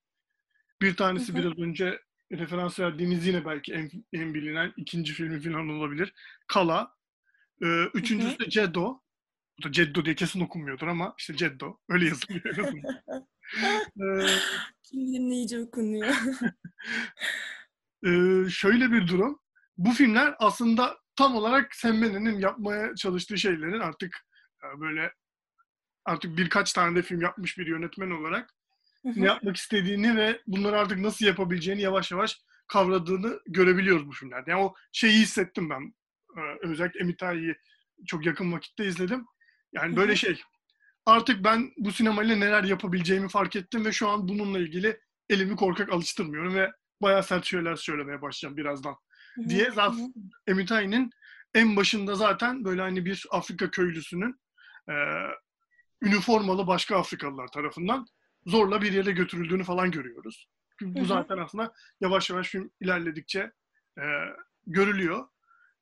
bir 0.82 0.96
tanesi 0.96 1.32
Hı 1.32 1.38
hı. 1.38 1.42
biraz 1.42 1.58
önce 1.58 2.00
referans 2.32 2.80
verdiğimiz 2.80 3.26
yine 3.26 3.44
belki 3.44 3.72
en, 3.72 3.90
en 4.12 4.34
bilinen 4.34 4.72
ikinci 4.76 5.12
filmi 5.12 5.40
falan 5.40 5.68
olabilir. 5.68 6.12
Kala. 6.46 6.94
Ee, 7.62 7.84
üçüncüsü 7.94 8.38
de 8.38 8.50
Ceddo. 8.50 9.00
Bu 9.58 9.62
da 9.62 9.72
Ceddo 9.72 10.04
diye 10.04 10.14
kesin 10.14 10.40
okunmuyordur 10.40 10.86
ama 10.86 11.14
işte 11.18 11.36
Ceddo. 11.36 11.78
Öyle 11.88 12.06
yazılıyor. 12.06 12.74
Ee, 14.00 14.26
Kim 14.82 15.30
bilir 15.30 15.58
okunuyor. 15.66 16.14
Ee, 18.06 18.50
şöyle 18.50 18.92
bir 18.92 19.08
durum. 19.08 19.40
Bu 19.78 19.90
filmler 19.90 20.34
aslında 20.38 20.98
tam 21.20 21.36
olarak 21.36 21.74
Semmene'nin 21.74 22.38
yapmaya 22.38 22.94
çalıştığı 22.94 23.38
şeylerin 23.38 23.80
artık 23.80 24.26
e, 24.64 24.80
böyle 24.80 25.12
artık 26.04 26.36
birkaç 26.36 26.72
tane 26.72 26.96
de 26.96 27.02
film 27.02 27.20
yapmış 27.20 27.58
bir 27.58 27.66
yönetmen 27.66 28.10
olarak 28.10 28.50
ne 29.04 29.26
yapmak 29.26 29.56
istediğini 29.56 30.16
ve 30.16 30.40
bunları 30.46 30.78
artık 30.78 30.98
nasıl 30.98 31.26
yapabileceğini 31.26 31.82
yavaş 31.82 32.10
yavaş 32.12 32.40
kavradığını 32.66 33.40
görebiliyoruz 33.46 34.06
bu 34.06 34.12
filmlerde. 34.12 34.50
Yani 34.50 34.62
o 34.62 34.74
şeyi 34.92 35.20
hissettim 35.20 35.70
ben. 35.70 35.94
Ee, 36.36 36.40
özellikle 36.60 37.00
Emitai'yi 37.00 37.54
çok 38.06 38.26
yakın 38.26 38.52
vakitte 38.52 38.86
izledim. 38.86 39.26
Yani 39.72 39.96
böyle 39.96 40.16
şey 40.16 40.42
artık 41.06 41.44
ben 41.44 41.72
bu 41.76 41.92
sinemayla 41.92 42.36
neler 42.36 42.64
yapabileceğimi 42.64 43.28
fark 43.28 43.56
ettim 43.56 43.84
ve 43.84 43.92
şu 43.92 44.08
an 44.08 44.28
bununla 44.28 44.58
ilgili 44.58 45.00
elimi 45.28 45.56
korkak 45.56 45.92
alıştırmıyorum 45.92 46.54
ve 46.54 46.70
bayağı 47.02 47.22
sert 47.22 47.44
şeyler 47.44 47.76
söylemeye 47.76 48.22
başlayacağım 48.22 48.56
birazdan 48.56 48.96
diye 49.48 49.70
zaten 49.70 50.14
Emitay'ın 50.46 51.10
en 51.54 51.76
başında 51.76 52.14
zaten 52.14 52.64
böyle 52.64 52.80
hani 52.82 53.04
bir 53.04 53.26
Afrika 53.30 53.70
köylüsünün 53.70 54.40
e, 54.88 54.94
üniformalı 56.02 56.66
başka 56.66 56.98
Afrikalılar 56.98 57.48
tarafından 57.48 58.06
zorla 58.46 58.82
bir 58.82 58.92
yere 58.92 59.12
götürüldüğünü 59.12 59.64
falan 59.64 59.90
görüyoruz. 59.90 60.48
Bu 60.82 61.04
zaten 61.04 61.38
aslında 61.38 61.72
yavaş 62.00 62.30
yavaş 62.30 62.48
film 62.48 62.70
ilerledikçe 62.80 63.52
e, 63.98 64.04
görülüyor. 64.66 65.28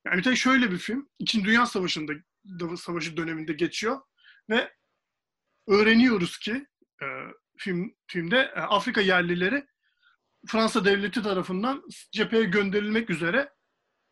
Yani 0.04 0.14
Emitay 0.14 0.36
şöyle 0.36 0.70
bir 0.70 0.78
film. 0.78 1.08
İkinci 1.18 1.44
Dünya 1.44 1.66
Savaşı'nda 1.66 2.12
savaşı 2.76 3.16
döneminde 3.16 3.52
geçiyor 3.52 4.00
ve 4.50 4.72
öğreniyoruz 5.68 6.38
ki 6.38 6.66
e, 7.02 7.06
film 7.56 7.94
filmde 8.06 8.52
e, 8.56 8.60
Afrika 8.60 9.00
yerlileri 9.00 9.66
Fransa 10.46 10.84
devleti 10.84 11.22
tarafından 11.22 11.82
cepheye 12.12 12.44
gönderilmek 12.44 13.10
üzere 13.10 13.52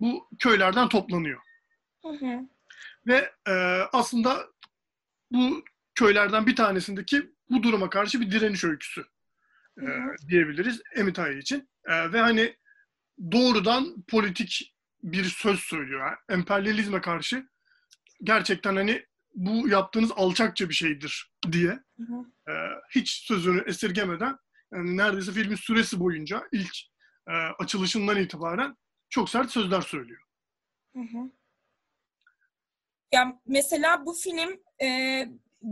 bu 0.01 0.29
köylerden 0.39 0.89
toplanıyor. 0.89 1.41
Hı 2.03 2.09
hı. 2.09 2.41
Ve 3.07 3.33
e, 3.49 3.53
aslında 3.93 4.47
bu 5.31 5.65
köylerden 5.95 6.47
bir 6.47 6.57
tanesindeki 6.57 7.33
bu 7.51 7.63
duruma 7.63 7.91
karşı 7.91 8.21
bir 8.21 8.31
direniş 8.31 8.65
öyküsü 8.65 9.05
e, 9.81 9.87
diyebiliriz 10.29 10.83
Emitay 10.97 11.39
için. 11.39 11.69
E, 11.85 12.13
ve 12.13 12.21
hani 12.21 12.57
doğrudan 13.33 14.03
politik 14.03 14.75
bir 15.03 15.25
söz 15.25 15.61
söylüyor. 15.61 16.01
Yani 16.01 16.17
emperyalizme 16.41 17.01
karşı 17.01 17.49
gerçekten 18.23 18.77
hani 18.77 19.07
bu 19.35 19.69
yaptığınız 19.69 20.13
alçakça 20.17 20.69
bir 20.69 20.75
şeydir 20.75 21.33
diye 21.53 21.71
Hı 21.97 22.03
hı. 22.03 22.53
e, 22.53 22.53
hiç 22.91 23.11
sözünü 23.11 23.65
esirgemeden 23.67 24.39
yani 24.77 24.97
neredeyse 24.97 25.33
filmin 25.33 25.57
süresi 25.57 26.01
boyunca 26.01 26.43
ilk 26.53 26.77
e, 27.29 27.33
açılışından 27.33 28.17
itibaren 28.21 28.77
çok 29.09 29.31
sert 29.31 29.51
sözler 29.51 29.81
söylüyor. 29.81 30.23
Hı 30.97 31.03
hı. 31.03 31.31
Ya 33.13 33.41
mesela 33.47 34.07
bu 34.07 34.13
film 34.13 34.61
e, 34.83 34.89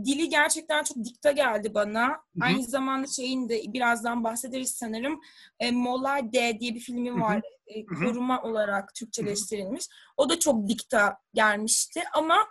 dili 0.05 0.29
gerçekten 0.29 0.83
çok 0.83 0.97
dikta 1.05 1.31
geldi 1.31 1.73
bana. 1.73 2.23
Aynı 2.41 2.63
zamanda 2.63 3.07
şeyin 3.07 3.49
de 3.49 3.61
birazdan 3.73 4.23
bahsederiz 4.23 4.71
sanırım. 4.71 5.21
E, 5.59 5.71
Mola 5.71 6.19
D 6.33 6.59
diye 6.59 6.75
bir 6.75 6.79
filmi 6.79 7.21
var. 7.21 7.41
E, 7.67 7.85
koruma 7.85 8.41
olarak 8.41 8.95
Türkçeleştirilmiş. 8.95 9.85
O 10.17 10.29
da 10.29 10.39
çok 10.39 10.67
dikta 10.67 11.17
gelmişti 11.33 12.03
ama 12.13 12.47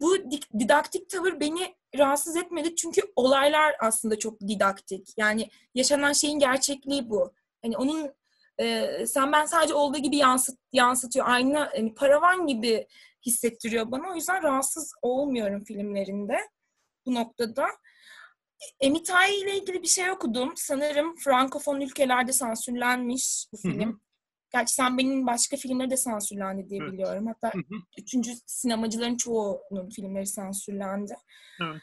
bu 0.00 0.16
dik- 0.16 0.58
didaktik 0.58 1.10
tavır 1.10 1.40
beni 1.40 1.76
rahatsız 1.98 2.36
etmedi 2.36 2.76
çünkü 2.76 3.00
olaylar 3.16 3.76
aslında 3.80 4.18
çok 4.18 4.40
didaktik. 4.40 5.08
Yani 5.16 5.50
yaşanan 5.74 6.12
şeyin 6.12 6.38
gerçekliği 6.38 7.10
bu. 7.10 7.32
Hani 7.62 7.76
onun 7.76 8.14
e, 8.58 9.06
sen 9.06 9.32
ben 9.32 9.44
sadece 9.44 9.74
olduğu 9.74 9.98
gibi 9.98 10.16
yansıt, 10.16 10.58
yansıtıyor. 10.72 11.26
Aynı 11.28 11.58
hani 11.58 11.94
paravan 11.94 12.46
gibi 12.46 12.86
hissettiriyor 13.26 13.90
bana. 13.90 14.10
O 14.12 14.14
yüzden 14.14 14.42
rahatsız 14.42 14.92
olmuyorum 15.02 15.64
filmlerinde 15.64 16.36
bu 17.06 17.14
noktada. 17.14 17.66
Emitay 18.80 19.40
ile 19.40 19.56
ilgili 19.56 19.82
bir 19.82 19.88
şey 19.88 20.10
okudum. 20.10 20.52
Sanırım 20.56 21.16
Frankofon 21.16 21.80
ülkelerde 21.80 22.32
sansürlenmiş 22.32 23.46
bu 23.52 23.68
Hı 23.68 23.72
hı. 23.72 23.92
Gerçi 24.54 24.74
sen 24.74 24.98
benim 24.98 25.26
başka 25.26 25.56
filmleri 25.56 25.90
de 25.90 25.96
sansürlendi 25.96 26.68
diye 26.70 26.80
Evet. 26.82 26.92
biliyorum. 26.92 27.26
Hatta 27.26 27.54
Hı 27.54 27.58
hı. 27.58 27.74
üçüncü 27.98 28.32
sinemacıların 28.46 29.16
çoğunun 29.16 29.88
filmleri 29.90 30.26
sansürlendi. 30.26 31.14
Evet. 31.62 31.82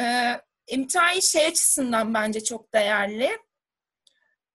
Ee, 0.00 0.40
Emitay 0.68 1.20
şey 1.20 1.46
açısından 1.46 2.14
bence 2.14 2.44
çok 2.44 2.74
değerli. 2.74 3.30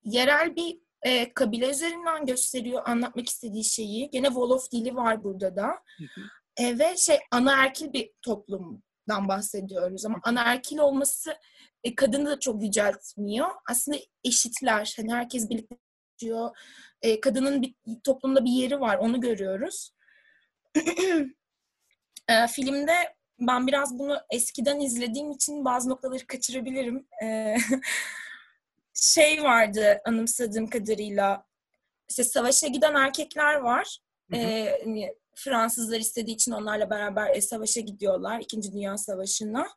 Yerel 0.03 0.55
bir 0.55 0.79
e, 1.01 1.33
kabile 1.33 1.69
üzerinden 1.69 2.25
gösteriyor 2.25 2.81
anlatmak 2.85 3.29
istediği 3.29 3.63
şeyi. 3.63 4.09
Gene 4.09 4.27
Wolof 4.27 4.71
dili 4.71 4.95
var 4.95 5.23
burada 5.23 5.55
da. 5.55 5.67
Hı 5.67 6.03
hı. 6.03 6.21
E, 6.57 6.79
ve 6.79 6.97
şey 6.97 7.19
anaerkil 7.31 7.93
bir 7.93 8.11
toplumdan 8.21 9.27
bahsediyoruz 9.27 10.05
ama 10.05 10.19
anaerkil 10.23 10.77
olması 10.77 11.37
e, 11.83 11.95
kadını 11.95 12.29
da 12.29 12.39
çok 12.39 12.63
yüceltmiyor. 12.63 13.47
Aslında 13.69 13.97
eşitler. 14.23 14.93
Hani 14.97 15.13
herkes 15.13 15.49
birlikte 15.49 15.75
yaşıyor. 16.21 16.57
E, 17.01 17.21
kadının 17.21 17.61
bir, 17.61 17.75
toplumda 18.03 18.45
bir 18.45 18.51
yeri 18.51 18.79
var. 18.79 18.97
Onu 18.97 19.21
görüyoruz. 19.21 19.91
e, 22.29 22.47
filmde 22.47 22.93
ben 23.39 23.67
biraz 23.67 23.99
bunu 23.99 24.17
eskiden 24.31 24.79
izlediğim 24.79 25.31
için 25.31 25.65
bazı 25.65 25.89
noktaları 25.89 26.27
kaçırabilirim. 26.27 27.07
E, 27.23 27.55
şey 28.93 29.43
vardı 29.43 30.01
anımsadığım 30.05 30.67
kadarıyla. 30.67 31.45
İşte 32.09 32.23
savaşa 32.23 32.67
giden 32.67 32.95
erkekler 32.95 33.55
var. 33.55 33.97
Hı 34.31 34.37
hı. 34.37 34.41
E, 34.41 34.79
hani 34.83 35.15
Fransızlar 35.35 35.99
istediği 35.99 36.35
için 36.35 36.51
onlarla 36.51 36.89
beraber 36.89 37.35
e, 37.35 37.41
savaşa 37.41 37.81
gidiyorlar. 37.81 38.39
İkinci 38.39 38.73
Dünya 38.73 38.97
Savaşı'na. 38.97 39.67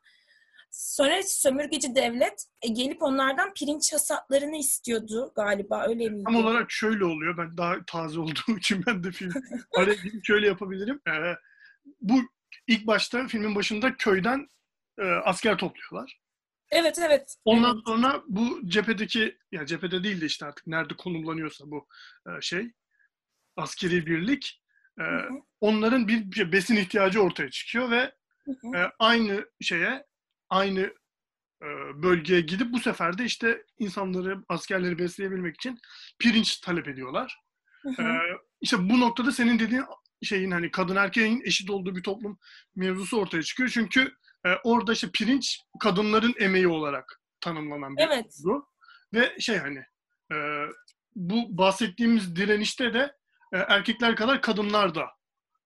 Sonra 0.77 1.23
sömürgeci 1.23 1.95
devlet 1.95 2.45
e, 2.61 2.67
gelip 2.67 3.03
onlardan 3.03 3.53
pirinç 3.53 3.93
hasatlarını 3.93 4.57
istiyordu 4.57 5.31
galiba. 5.35 5.87
Öyle 5.87 6.09
miydi? 6.09 6.23
Tam 6.25 6.35
olarak 6.35 6.71
şöyle 6.71 7.05
oluyor. 7.05 7.37
Ben 7.37 7.57
daha 7.57 7.85
taze 7.85 8.19
olduğum 8.19 8.57
için 8.57 8.83
ben 8.87 9.03
de 9.03 9.11
film 9.11 9.31
araya 9.77 9.95
şöyle 10.23 10.47
yapabilirim. 10.47 11.01
Ee, 11.07 11.35
bu 12.01 12.21
ilk 12.67 12.87
başta 12.87 13.27
filmin 13.27 13.55
başında 13.55 13.97
köyden 13.97 14.47
e, 14.99 15.03
asker 15.03 15.57
topluyorlar. 15.57 16.19
Evet 16.71 16.99
evet. 16.99 17.35
Ondan 17.45 17.75
Evet. 17.75 17.83
sonra 17.87 18.23
bu 18.27 18.69
cephedeki, 18.69 19.37
ya 19.51 19.65
cephede 19.65 20.03
değil 20.03 20.21
de 20.21 20.25
işte 20.25 20.45
artık 20.45 20.67
nerede 20.67 20.95
konumlanıyorsa 20.95 21.71
bu 21.71 21.87
e, 22.27 22.41
şey, 22.41 22.71
askeri 23.57 24.05
birlik, 24.05 24.61
e, 24.99 25.03
Hı 25.03 25.07
hı, 25.07 25.29
onların 25.61 26.07
bir, 26.07 26.31
bir 26.31 26.51
besin 26.51 26.75
ihtiyacı 26.75 27.21
ortaya 27.21 27.49
çıkıyor 27.49 27.91
ve 27.91 28.11
hı 28.45 28.51
hı. 28.51 28.77
e, 28.77 28.91
aynı 28.99 29.45
şeye, 29.61 30.05
aynı 30.49 30.81
e, 31.61 31.67
bölgeye 32.03 32.41
gidip 32.41 32.73
bu 32.73 32.79
sefer 32.79 33.17
de 33.17 33.25
işte 33.25 33.63
insanları, 33.79 34.37
askerleri 34.49 34.99
besleyebilmek 34.99 35.55
için 35.55 35.79
pirinç 36.19 36.57
talep 36.59 36.87
ediyorlar. 36.87 37.39
Hı 37.81 37.89
hı. 37.89 38.01
Ee, 38.01 38.19
işte 38.61 38.89
bu 38.89 38.99
noktada 38.99 39.31
senin 39.31 39.59
dediğin 39.59 39.83
şeyin 40.23 40.51
hani 40.51 40.71
kadın 40.71 40.95
erkeğin 40.95 41.41
eşit 41.45 41.69
olduğu 41.69 41.95
bir 41.95 42.03
toplum 42.03 42.39
mevzusu 42.75 43.17
ortaya 43.17 43.43
çıkıyor. 43.43 43.69
Çünkü 43.69 44.11
e, 44.45 44.49
orada 44.63 44.93
işte 44.93 45.07
pirinç 45.13 45.59
kadınların 45.79 46.33
emeği 46.39 46.67
olarak 46.67 47.21
tanımlanan 47.41 47.97
bir 47.97 48.01
Evet. 48.01 48.25
mevzu. 48.25 48.67
Ve 49.13 49.39
şey 49.39 49.57
hani 49.57 49.83
e, 50.33 50.37
bu 51.15 51.57
bahsettiğimiz 51.57 52.35
direnişte 52.35 52.93
de 52.93 53.15
e, 53.53 53.57
erkekler 53.57 54.15
kadar 54.15 54.41
kadınlar 54.41 54.95
da 54.95 55.05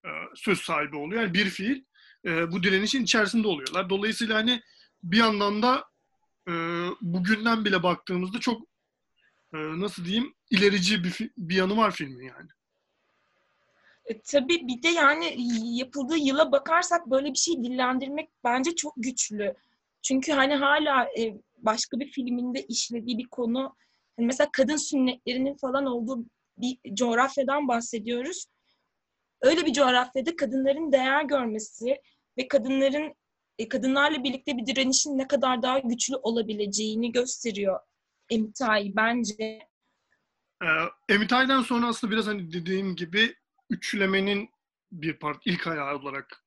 e, 0.05 0.09
söz 0.35 0.59
sahibi 0.61 0.95
oluyor. 0.95 1.21
Yani 1.21 1.33
bir 1.33 1.45
fiil 1.45 1.83
e, 2.25 2.51
bu 2.51 2.63
direnişin 2.63 3.03
içerisinde 3.03 3.47
oluyorlar. 3.47 3.89
Dolayısıyla 3.89 4.35
hani 4.35 4.61
bir 5.03 5.17
yandan 5.17 5.61
da 5.61 5.85
e, 6.47 6.51
bugünden 7.01 7.65
bile 7.65 7.83
baktığımızda 7.83 8.39
çok 8.39 8.61
e, 9.53 9.57
nasıl 9.57 10.05
diyeyim 10.05 10.33
ilerici 10.49 11.03
bir, 11.03 11.31
bir 11.37 11.55
yanı 11.55 11.77
var 11.77 11.91
filmin 11.91 12.25
yani. 12.25 12.49
E, 14.05 14.21
tabii 14.21 14.67
bir 14.67 14.83
de 14.83 14.87
yani 14.87 15.35
yapıldığı 15.77 16.17
yıla 16.17 16.51
bakarsak 16.51 17.07
böyle 17.07 17.33
bir 17.33 17.37
şey 17.37 17.63
dillendirmek 17.63 18.29
bence 18.43 18.75
çok 18.75 18.93
güçlü. 18.97 19.53
Çünkü 20.01 20.31
hani 20.31 20.55
hala 20.55 21.03
e, 21.19 21.37
başka 21.57 21.99
bir 21.99 22.11
filminde 22.11 22.65
işlediği 22.65 23.17
bir 23.17 23.27
konu 23.27 23.75
hani 24.17 24.25
mesela 24.25 24.49
kadın 24.53 24.75
sünnetlerinin 24.75 25.55
falan 25.55 25.85
olduğu 25.85 26.25
bir 26.57 26.77
coğrafyadan 26.93 27.67
bahsediyoruz. 27.67 28.45
Öyle 29.41 29.65
bir 29.65 29.73
coğrafyada 29.73 30.35
kadınların 30.35 30.91
değer 30.91 31.23
görmesi 31.23 32.01
ve 32.37 32.47
kadınların 32.47 33.13
e, 33.57 33.69
kadınlarla 33.69 34.23
birlikte 34.23 34.57
bir 34.57 34.65
direnişin 34.65 35.17
ne 35.17 35.27
kadar 35.27 35.61
daha 35.61 35.79
güçlü 35.79 36.15
olabileceğini 36.15 37.11
gösteriyor 37.11 37.79
Emitay 38.29 38.91
bence. 38.95 39.69
Ee, 40.63 40.67
Emitay'dan 41.09 41.61
sonra 41.61 41.87
aslında 41.87 42.13
biraz 42.13 42.27
hani 42.27 42.53
dediğim 42.53 42.95
gibi 42.95 43.35
üçlemenin 43.69 44.49
bir 44.91 45.13
part, 45.13 45.41
ilk 45.45 45.67
ayağı 45.67 45.95
olarak 45.95 46.43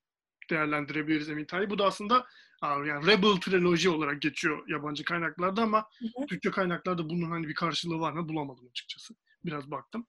değerlendirebiliriz 0.51 1.29
Emitay'ı. 1.29 1.71
Bu 1.71 1.79
da 1.79 1.85
aslında 1.85 2.27
yani 2.63 3.07
Rebel 3.07 3.41
Trilogy 3.41 3.89
olarak 3.89 4.23
geçiyor 4.23 4.69
yabancı 4.69 5.05
kaynaklarda 5.05 5.63
ama 5.63 5.87
Hı 5.99 6.05
hı. 6.05 6.27
Türkçe 6.27 6.51
kaynaklarda 6.51 7.11
bunun 7.11 7.31
hani 7.31 7.49
bir 7.49 7.55
karşılığı 7.55 8.01
var 8.01 8.13
mı 8.13 8.29
bulamadım 8.29 8.69
açıkçası. 8.71 9.15
Biraz 9.45 9.71
baktım. 9.71 10.07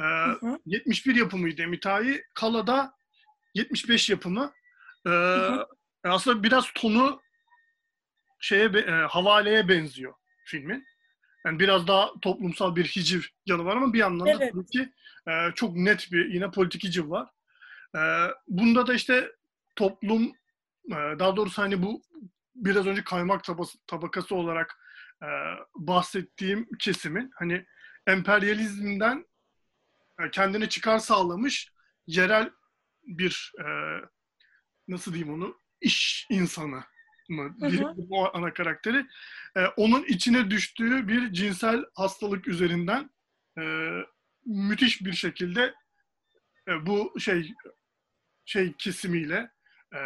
Ee, 0.00 0.02
Hı 0.02 0.46
hı. 0.46 0.58
71 0.66 1.14
yapımıydı 1.14 1.62
Emitay'ı. 1.62 2.22
Kala'da 2.34 2.92
75 3.54 4.10
yapımı. 4.10 4.52
Ee, 5.06 5.10
hı. 5.10 5.66
aslında 6.04 6.42
biraz 6.42 6.66
tonu 6.74 7.20
şeye 8.40 8.64
e, 8.64 8.90
havaleye 8.90 9.68
benziyor 9.68 10.14
filmin. 10.44 10.84
Yani 11.46 11.58
biraz 11.58 11.86
daha 11.86 12.10
toplumsal 12.22 12.76
bir 12.76 12.84
hiciv 12.84 13.20
yanı 13.46 13.64
var 13.64 13.76
ama 13.76 13.92
bir 13.92 13.98
yandan 13.98 14.26
da 14.26 14.30
Evet. 14.30 14.52
tabii 14.52 14.66
ki 14.66 14.92
e, 15.28 15.32
çok 15.54 15.76
net 15.76 16.12
bir 16.12 16.34
yine 16.34 16.50
politik 16.50 16.84
hiciv 16.84 17.10
var. 17.10 17.28
E, 17.96 18.00
bunda 18.48 18.86
da 18.86 18.94
işte 18.94 19.32
toplum 19.76 20.22
e, 20.90 20.96
daha 21.18 21.36
doğrusu 21.36 21.62
hani 21.62 21.82
bu 21.82 22.02
biraz 22.54 22.86
önce 22.86 23.04
kaymak 23.04 23.44
tabası, 23.44 23.78
tabakası 23.86 24.34
olarak 24.34 24.78
e, 25.22 25.28
bahsettiğim 25.74 26.68
kesimin 26.78 27.30
hani 27.34 27.66
emperyalizmden 28.06 29.18
e, 29.18 29.29
kendine 30.32 30.68
çıkar 30.68 30.98
sağlamış 30.98 31.72
yerel 32.06 32.50
bir 33.06 33.52
e, 33.58 33.64
nasıl 34.88 35.14
diyeyim 35.14 35.34
onu 35.34 35.60
iş 35.80 36.26
insanı 36.30 36.84
mı 37.28 37.56
diye 37.70 37.86
o 38.10 38.36
ana 38.36 38.52
karakteri 38.54 39.06
e, 39.56 39.66
onun 39.66 40.04
içine 40.04 40.50
düştüğü 40.50 41.08
bir 41.08 41.32
cinsel 41.32 41.84
hastalık 41.94 42.48
üzerinden 42.48 43.10
e, 43.58 43.92
müthiş 44.46 45.04
bir 45.04 45.12
şekilde 45.12 45.74
e, 46.68 46.86
bu 46.86 47.20
şey 47.20 47.54
şey 48.44 48.72
kesimiyle 48.78 49.50
e, 49.94 49.98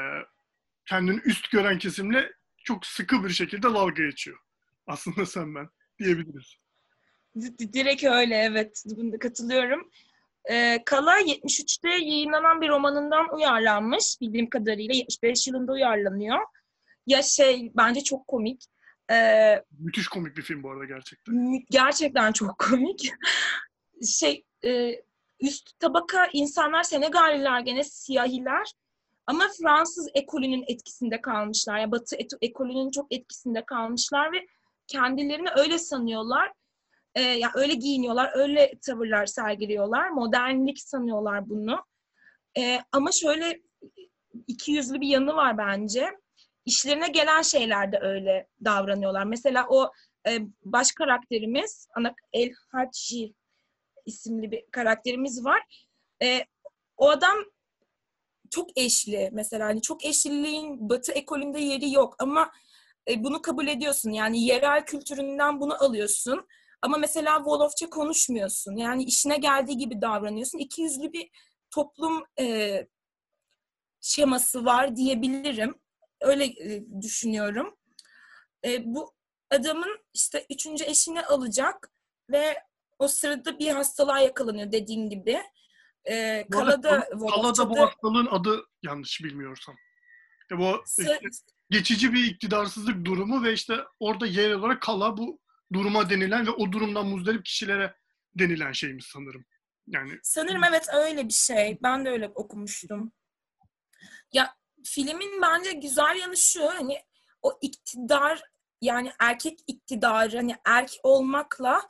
kendini 0.87 1.21
üst 1.21 1.51
gören 1.51 1.79
kesimle 1.79 2.33
çok 2.65 2.87
sıkı 2.87 3.25
bir 3.25 3.31
şekilde 3.31 3.63
dalga 3.63 4.05
geçiyor. 4.05 4.39
Aslında 4.87 5.27
sen 5.27 5.55
ben 5.55 5.69
diyebiliriz. 5.99 6.64
Direkt 7.73 8.05
öyle 8.05 8.37
evet. 8.37 8.85
Bunda 8.97 9.19
katılıyorum. 9.19 9.91
Ee, 10.51 10.83
Kala 10.85 11.21
73'te 11.21 11.89
yayınlanan 11.89 12.61
bir 12.61 12.69
romanından 12.69 13.35
uyarlanmış. 13.35 14.21
Bildiğim 14.21 14.51
kadarıyla 14.51 14.95
75 14.95 15.47
yılında 15.47 15.73
uyarlanıyor. 15.73 16.39
Ya 17.07 17.23
şey 17.23 17.73
bence 17.77 18.01
çok 18.01 18.27
komik. 18.27 18.65
Ee, 19.11 19.63
Müthiş 19.79 20.09
komik 20.09 20.37
bir 20.37 20.43
film 20.43 20.63
bu 20.63 20.71
arada 20.71 20.85
gerçekten. 20.85 21.65
Gerçekten 21.71 22.33
çok 22.33 22.59
komik. 22.59 23.13
şey 24.07 24.45
e, 24.65 25.03
üst 25.41 25.79
tabaka 25.79 26.29
insanlar 26.33 26.83
Senegaliler 26.83 27.61
gene 27.61 27.85
siyahiler 27.85 28.73
ama 29.27 29.45
Fransız 29.61 30.09
ekolünün 30.15 30.65
etkisinde 30.67 31.21
kalmışlar. 31.21 31.79
Yani 31.79 31.93
Batı 31.93 32.17
ekolünün 32.41 32.91
çok 32.91 33.13
etkisinde 33.13 33.65
kalmışlar 33.65 34.33
ve 34.33 34.47
kendilerini 34.87 35.49
öyle 35.57 35.79
sanıyorlar. 35.79 36.53
Ee, 37.15 37.21
yani 37.21 37.53
öyle 37.55 37.75
giyiniyorlar, 37.75 38.31
öyle 38.35 38.73
tavırlar 38.87 39.27
sergiliyorlar. 39.27 40.09
Modernlik 40.09 40.81
sanıyorlar 40.81 41.49
bunu. 41.49 41.85
Ee, 42.59 42.81
ama 42.93 43.13
şöyle 43.13 43.61
iki 44.47 44.73
yüzlü 44.73 45.01
bir 45.01 45.09
yanı 45.09 45.37
var 45.37 45.59
bence. 45.59 46.11
İşlerine 46.65 47.09
gelen 47.09 47.43
şeylerde 47.43 47.99
öyle 48.03 48.49
davranıyorlar. 48.65 49.25
Mesela 49.25 49.67
o 49.69 49.93
e, 50.29 50.39
baş 50.65 50.93
karakterimiz 50.93 51.89
ana 51.97 52.15
El 52.33 52.53
Haci 52.73 53.35
isimli 54.07 54.51
bir 54.51 54.65
karakterimiz 54.71 55.45
var. 55.45 55.89
E, 56.23 56.45
o 56.97 57.11
adam 57.11 57.37
çok 58.51 58.79
eşli 58.79 59.31
mesela 59.33 59.67
hani 59.67 59.83
çok 59.83 60.05
eşliliğin 60.05 60.89
batı 60.89 61.13
ekolünde 61.13 61.61
yeri 61.61 61.93
yok 61.93 62.17
ama 62.19 62.51
e, 63.09 63.25
bunu 63.25 63.43
kabul 63.43 63.67
ediyorsun 63.67 64.11
yani 64.11 64.45
yerel 64.45 64.85
kültüründen 64.85 65.61
bunu 65.61 65.85
alıyorsun 65.85 66.47
ama 66.83 66.97
mesela 66.97 67.37
Wolofça 67.37 67.91
konuşmuyorsun 67.91 68.77
yani 68.77 69.05
işine 69.05 69.37
geldiği 69.37 69.77
gibi 69.79 70.01
davranıyorsun 70.01 70.59
iki 70.59 70.83
yüzlü 70.83 71.13
bir 71.13 71.31
toplum 71.71 72.25
e, 72.41 72.79
şeması 74.01 74.65
var 74.65 74.97
diyebilirim 74.97 75.75
öyle 76.21 76.45
e, 76.45 76.85
düşünüyorum 77.03 77.77
e, 78.65 78.83
bu 78.85 79.15
adamın 79.51 79.99
işte 80.15 80.47
üçüncü 80.51 80.85
eşini 80.85 81.23
alacak 81.23 81.91
ve 82.31 82.63
o 82.99 83.09
sırada 83.09 83.59
bir 83.59 83.71
hastalığa 83.71 84.19
yakalanıyor 84.19 84.73
dediğin 84.73 85.11
gibi. 85.11 85.43
Ee, 86.11 86.47
Kalada, 86.51 87.09
Kalada 87.11 87.71
bu 87.71 87.81
hastalığın 87.81 88.27
adı 88.27 88.65
yanlış 88.83 89.21
bilmiyorsam. 89.25 89.77
İşte 90.41 90.59
bu 90.59 90.85
işte, 90.89 91.21
geçici 91.71 92.13
bir 92.13 92.25
iktidarsızlık 92.25 93.05
durumu 93.05 93.45
ve 93.45 93.53
işte 93.53 93.77
orada 94.01 94.27
yer 94.27 94.51
olarak 94.51 94.83
Kala 94.83 95.17
bu 95.17 95.41
duruma 95.73 96.11
denilen 96.11 96.47
ve 96.47 96.51
o 96.51 96.73
durumdan 96.73 97.07
muzdarip 97.07 97.45
kişilere 97.45 97.95
denilen 98.35 98.73
şeymiş 98.73 99.07
sanırım. 99.07 99.45
Yani 99.87 100.19
sanırım 100.23 100.65
evet 100.65 100.87
öyle 100.95 101.29
bir 101.29 101.33
şey. 101.33 101.79
Ben 101.83 102.05
de 102.05 102.11
öyle 102.11 102.29
okumuştum. 102.29 103.13
Ya 104.33 104.57
filmin 104.85 105.43
bence 105.43 105.73
güzel 105.73 106.17
yanı 106.21 106.37
şu 106.37 106.69
hani 106.69 106.99
o 107.43 107.59
iktidar 107.61 108.43
yani 108.81 109.13
erkek 109.19 109.59
iktidarı 109.67 110.37
hani 110.37 110.57
erk 110.65 110.91
olmakla 111.03 111.89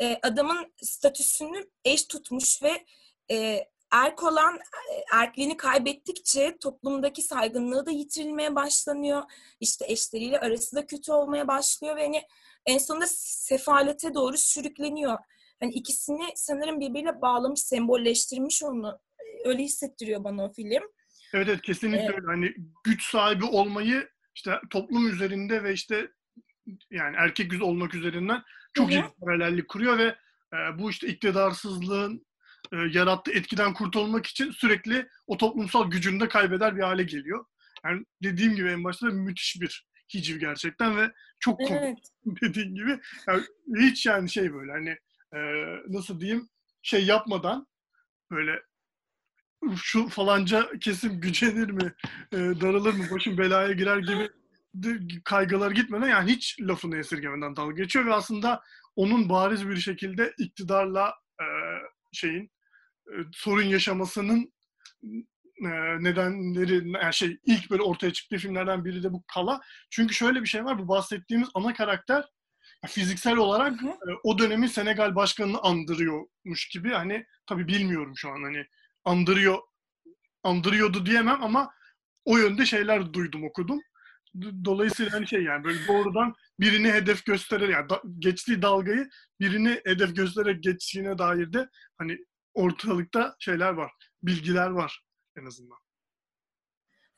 e, 0.00 0.18
adamın 0.22 0.74
statüsünü 0.82 1.70
eş 1.84 2.04
tutmuş 2.04 2.62
ve 2.62 2.86
e, 3.30 3.68
erk 3.90 4.22
olan 4.22 4.56
e, 4.56 5.04
erkliğini 5.12 5.56
kaybettikçe 5.56 6.56
toplumdaki 6.60 7.22
saygınlığı 7.22 7.86
da 7.86 7.90
yitirilmeye 7.90 8.54
başlanıyor. 8.54 9.22
İşte 9.60 9.84
eşleriyle 9.88 10.40
arası 10.40 10.76
da 10.76 10.86
kötü 10.86 11.12
olmaya 11.12 11.48
başlıyor 11.48 11.96
ve 11.96 12.02
hani 12.02 12.22
en 12.68 12.78
sonunda 12.78 13.06
sefalete 13.08 14.14
doğru 14.14 14.36
sürükleniyor. 14.36 15.18
Hani 15.60 15.72
ikisini 15.72 16.24
sanırım 16.34 16.80
birbiriyle 16.80 17.20
bağlamış, 17.20 17.60
sembolleştirmiş 17.60 18.62
onu. 18.62 18.98
Öyle 19.44 19.62
hissettiriyor 19.62 20.24
bana 20.24 20.44
o 20.44 20.52
film. 20.52 20.82
Evet 21.34 21.48
evet 21.48 21.62
kesinlikle 21.62 22.04
ee, 22.04 22.12
öyle. 22.12 22.26
Hani 22.26 22.54
güç 22.84 23.10
sahibi 23.10 23.44
olmayı 23.44 24.08
işte 24.34 24.60
toplum 24.70 25.08
üzerinde 25.08 25.64
ve 25.64 25.72
işte 25.72 26.10
yani 26.90 27.16
erkek 27.18 27.52
yüz 27.52 27.62
olmak 27.62 27.94
üzerinden 27.94 28.42
çok 28.74 28.90
iyi 28.90 29.04
paralellik 29.20 29.68
kuruyor 29.68 29.98
ve 29.98 30.16
e, 30.52 30.78
bu 30.78 30.90
işte 30.90 31.08
iktidarsızlığın 31.08 32.26
e, 32.72 32.76
yarattığı 32.76 33.32
etkiden 33.32 33.74
kurtulmak 33.74 34.26
için 34.26 34.50
sürekli 34.50 35.08
o 35.26 35.36
toplumsal 35.36 35.90
gücünü 35.90 36.20
de 36.20 36.28
kaybeder 36.28 36.76
bir 36.76 36.82
hale 36.82 37.02
geliyor. 37.02 37.44
Yani 37.84 38.04
dediğim 38.22 38.54
gibi 38.54 38.68
en 38.68 38.84
başta 38.84 39.06
müthiş 39.06 39.60
bir 39.60 39.87
hiciv 40.14 40.36
gerçekten 40.36 40.96
ve 40.96 41.12
çok 41.40 41.58
komik 41.58 41.82
evet. 41.82 41.98
dediğim 42.42 42.74
gibi. 42.74 43.00
Yani 43.28 43.42
hiç 43.78 44.06
yani 44.06 44.30
şey 44.30 44.54
böyle 44.54 44.72
hani 44.72 44.96
e, 45.34 45.40
nasıl 45.88 46.20
diyeyim 46.20 46.48
şey 46.82 47.06
yapmadan 47.06 47.66
böyle 48.30 48.62
şu 49.76 50.08
falanca 50.08 50.78
kesim 50.80 51.20
gücenir 51.20 51.70
mi, 51.70 51.94
e, 52.32 52.36
daralır 52.36 52.94
mı, 52.94 53.04
başım 53.10 53.38
belaya 53.38 53.72
girer 53.72 53.98
gibi 53.98 54.30
kaygılar 55.24 55.70
gitmeden 55.70 56.08
yani 56.08 56.30
hiç 56.30 56.56
lafını 56.60 56.96
esirgemeden 56.96 57.56
dalga 57.56 57.82
geçiyor 57.82 58.06
ve 58.06 58.14
aslında 58.14 58.62
onun 58.96 59.28
bariz 59.28 59.68
bir 59.68 59.76
şekilde 59.76 60.34
iktidarla 60.38 61.14
e, 61.40 61.46
şeyin 62.12 62.50
e, 63.06 63.12
sorun 63.32 63.62
yaşamasının 63.62 64.52
nedenleri 65.60 66.90
yani 66.90 67.14
şey 67.14 67.38
ilk 67.46 67.70
böyle 67.70 67.82
ortaya 67.82 68.12
çıktığı 68.12 68.36
filmlerden 68.36 68.84
biri 68.84 69.02
de 69.02 69.12
bu 69.12 69.24
Kala. 69.34 69.60
Çünkü 69.90 70.14
şöyle 70.14 70.42
bir 70.42 70.48
şey 70.48 70.64
var 70.64 70.78
bu 70.78 70.88
bahsettiğimiz 70.88 71.48
ana 71.54 71.74
karakter 71.74 72.24
fiziksel 72.86 73.36
olarak 73.36 73.82
e, 73.82 74.10
o 74.24 74.38
dönemin 74.38 74.66
Senegal 74.66 75.14
başkanını 75.14 75.58
andırıyormuş 75.58 76.68
gibi 76.72 76.90
hani 76.90 77.26
tabi 77.46 77.68
bilmiyorum 77.68 78.12
şu 78.16 78.30
an 78.30 78.42
hani 78.42 78.66
andırıyor 79.04 79.58
andırıyordu 80.42 81.06
diyemem 81.06 81.42
ama 81.42 81.70
o 82.24 82.38
yönde 82.38 82.66
şeyler 82.66 83.12
duydum 83.12 83.44
okudum. 83.44 83.80
Dolayısıyla 84.64 85.12
hani 85.12 85.28
şey 85.28 85.42
yani 85.42 85.64
böyle 85.64 85.86
doğrudan 85.88 86.34
birini 86.60 86.92
hedef 86.92 87.24
gösterir 87.24 87.68
yani 87.68 87.88
da, 87.88 88.02
geçtiği 88.18 88.62
dalgayı 88.62 89.08
birini 89.40 89.80
hedef 89.84 90.16
göstererek 90.16 90.62
geçtiğine 90.62 91.18
dair 91.18 91.52
de 91.52 91.68
hani 91.98 92.18
ortalıkta 92.54 93.36
şeyler 93.38 93.72
var, 93.72 93.92
bilgiler 94.22 94.70
var 94.70 95.07
en 95.38 95.46
azından. 95.46 95.78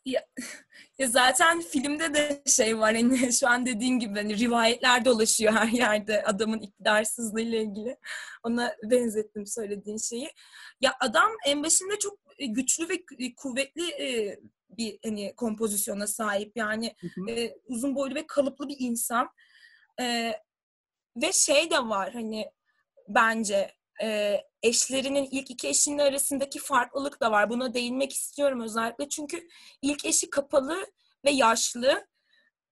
Ya, 0.04 0.26
ya 0.98 1.08
zaten 1.08 1.60
filmde 1.60 2.14
de 2.14 2.42
şey 2.46 2.78
var 2.78 2.94
hani 2.94 3.32
şu 3.40 3.48
an 3.48 3.66
dediğin 3.66 3.98
gibi 3.98 4.14
hani 4.14 4.38
rivayetler 4.38 5.04
dolaşıyor 5.04 5.52
her 5.52 5.68
yerde 5.68 6.24
adamın 6.24 6.60
iktidarsızlığı 6.60 7.40
ile 7.40 7.62
ilgili. 7.62 7.96
Ona 8.42 8.74
benzettim 8.84 9.46
söylediğin 9.46 9.98
şeyi. 9.98 10.28
Ya 10.80 10.96
adam 11.00 11.30
en 11.46 11.62
başında 11.62 11.98
çok 11.98 12.18
güçlü 12.48 12.88
ve 12.88 13.04
kuvvetli 13.36 13.82
bir 14.70 14.98
hani 15.04 15.34
kompozisyona 15.36 16.06
sahip. 16.06 16.52
Yani 16.56 16.94
hı 17.00 17.06
hı. 17.06 17.30
E, 17.30 17.56
uzun 17.64 17.94
boylu 17.94 18.14
ve 18.14 18.26
kalıplı 18.26 18.68
bir 18.68 18.76
insan. 18.78 19.28
E, 20.00 20.34
ve 21.16 21.32
şey 21.32 21.70
de 21.70 21.78
var 21.78 22.12
hani 22.12 22.50
bence 23.08 23.74
e, 24.02 24.40
eşlerinin 24.62 25.28
ilk 25.30 25.50
iki 25.50 25.68
eşinin 25.68 25.98
arasındaki 25.98 26.58
farklılık 26.58 27.20
da 27.20 27.30
var. 27.30 27.50
Buna 27.50 27.74
değinmek 27.74 28.12
istiyorum 28.12 28.60
özellikle. 28.60 29.08
Çünkü 29.08 29.48
ilk 29.82 30.04
eşi 30.04 30.30
kapalı 30.30 30.86
ve 31.24 31.30
yaşlı. 31.30 32.06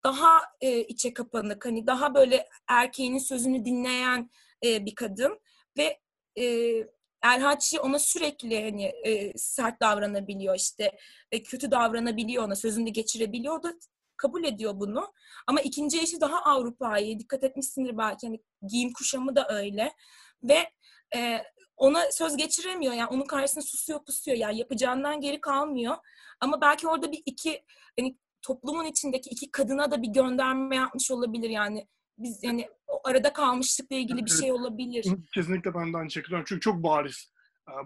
Daha 0.04 0.40
e, 0.60 0.80
içe 0.80 1.14
kapanık. 1.14 1.66
Hani 1.66 1.86
daha 1.86 2.14
böyle 2.14 2.48
erkeğinin 2.68 3.18
sözünü 3.18 3.64
dinleyen 3.64 4.30
e, 4.64 4.86
bir 4.86 4.94
kadın. 4.94 5.40
Ve 5.76 6.00
e, 6.38 6.74
Erhaççı 7.22 7.82
ona 7.82 7.98
sürekli 7.98 8.62
hani 8.64 8.84
e, 8.84 9.38
sert 9.38 9.80
davranabiliyor 9.80 10.56
işte 10.56 10.98
e, 11.32 11.42
kötü 11.42 11.70
davranabiliyor 11.70 12.44
ona 12.44 12.56
sözünü 12.56 12.90
geçirebiliyor 12.90 13.62
da 13.62 13.74
kabul 14.16 14.44
ediyor 14.44 14.80
bunu. 14.80 15.12
Ama 15.46 15.60
ikinci 15.60 16.00
eşi 16.00 16.20
daha 16.20 16.42
Avrupa'yı 16.42 17.18
dikkat 17.18 17.44
etmişsindir 17.44 17.98
belki 17.98 18.26
hani 18.26 18.40
giyim 18.68 18.92
kuşamı 18.92 19.36
da 19.36 19.48
öyle 19.48 19.92
ve 20.42 20.70
e, 21.16 21.42
ona 21.76 22.12
söz 22.12 22.36
geçiremiyor 22.36 22.92
yani 22.92 23.08
onun 23.08 23.26
karşısında 23.26 23.64
susuyor 23.64 24.04
pusuyor 24.04 24.36
yani 24.36 24.58
yapacağından 24.58 25.20
geri 25.20 25.40
kalmıyor. 25.40 25.96
Ama 26.40 26.60
belki 26.60 26.88
orada 26.88 27.12
bir 27.12 27.22
iki 27.26 27.64
hani 27.98 28.16
toplumun 28.42 28.84
içindeki 28.84 29.30
iki 29.30 29.50
kadına 29.50 29.90
da 29.90 30.02
bir 30.02 30.08
gönderme 30.08 30.76
yapmış 30.76 31.10
olabilir 31.10 31.50
yani. 31.50 31.88
Biz 32.18 32.44
yani 32.44 32.68
o 32.86 33.08
arada 33.08 33.32
kalmışlıkla 33.32 33.96
ilgili 33.96 34.24
bir 34.24 34.30
şey 34.30 34.52
olabilir. 34.52 35.06
Kesinlikle 35.34 35.74
ben 35.74 35.92
de 35.92 35.96
aynı 35.96 36.10
şekilde. 36.10 36.42
Çünkü 36.46 36.60
çok 36.60 36.82
bariz. 36.82 37.32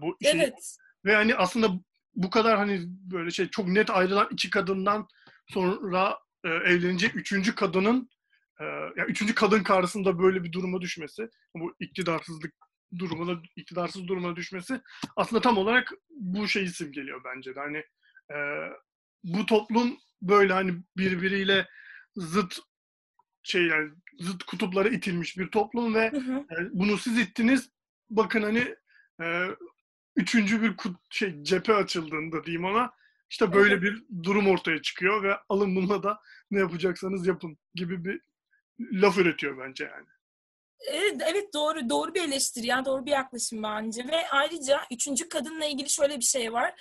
Bu 0.00 0.16
şey, 0.22 0.32
Evet. 0.32 0.76
Ve 1.04 1.14
hani 1.14 1.34
aslında 1.34 1.68
bu 2.14 2.30
kadar 2.30 2.56
hani 2.56 2.80
böyle 2.86 3.30
şey 3.30 3.48
çok 3.48 3.68
net 3.68 3.90
ayrılan 3.90 4.28
iki 4.30 4.50
kadından 4.50 5.08
sonra 5.48 6.18
e, 6.44 6.48
evlenecek 6.48 7.16
üçüncü 7.16 7.54
kadının 7.54 8.10
e, 8.60 8.64
yani 8.64 9.10
üçüncü 9.10 9.34
kadın 9.34 9.62
karşısında 9.62 10.18
böyle 10.18 10.44
bir 10.44 10.52
duruma 10.52 10.80
düşmesi, 10.80 11.28
bu 11.56 11.74
iktidarsızlık 11.80 12.54
durumuna, 12.98 13.42
iktidarsız 13.56 14.08
duruma 14.08 14.36
düşmesi 14.36 14.80
aslında 15.16 15.42
tam 15.42 15.58
olarak 15.58 15.92
bu 16.10 16.48
şeyi 16.48 16.68
simgeliyor 16.68 17.24
bence 17.24 17.54
de. 17.54 17.60
Hani 17.60 17.78
e, 18.30 18.38
bu 19.24 19.46
toplum 19.46 19.98
böyle 20.22 20.52
hani 20.52 20.74
birbiriyle 20.96 21.68
zıt 22.16 22.58
şey 23.42 23.62
yani 23.66 23.90
zıt 24.18 24.42
kutuplara 24.42 24.88
itilmiş 24.88 25.38
bir 25.38 25.48
toplum 25.48 25.94
ve 25.94 26.10
Hı 26.10 26.16
hı. 26.16 26.46
yani 26.50 26.68
bunu 26.72 26.98
siz 26.98 27.18
ittiniz. 27.18 27.70
Bakın 28.10 28.42
hani 28.42 28.74
e, 29.22 29.48
üçüncü 30.16 30.62
bir 30.62 30.76
kut, 30.76 30.96
şey 31.10 31.42
cephe 31.42 31.74
açıldığında 31.74 32.44
diyeyim 32.44 32.64
ona 32.64 32.92
işte 33.30 33.52
böyle 33.52 33.74
Evet. 33.74 33.82
bir 33.82 34.04
durum 34.22 34.46
ortaya 34.46 34.82
çıkıyor 34.82 35.22
ve 35.22 35.36
alın 35.48 35.76
bununla 35.76 36.02
da 36.02 36.20
ne 36.50 36.58
yapacaksanız 36.58 37.26
yapın 37.26 37.58
gibi 37.74 38.04
bir 38.04 38.20
laf 38.80 39.18
üretiyor 39.18 39.58
bence 39.58 39.84
yani. 39.84 40.06
Evet, 40.86 41.22
evet 41.26 41.54
doğru 41.54 41.88
doğru 41.88 42.14
bir 42.14 42.22
eleştiri 42.22 42.66
ya 42.66 42.84
doğru 42.84 43.06
bir 43.06 43.10
yaklaşım 43.10 43.62
bence 43.62 44.04
ve 44.08 44.28
ayrıca 44.30 44.80
üçüncü 44.90 45.28
kadınla 45.28 45.64
ilgili 45.64 45.90
şöyle 45.90 46.16
bir 46.16 46.24
şey 46.24 46.52
var. 46.52 46.74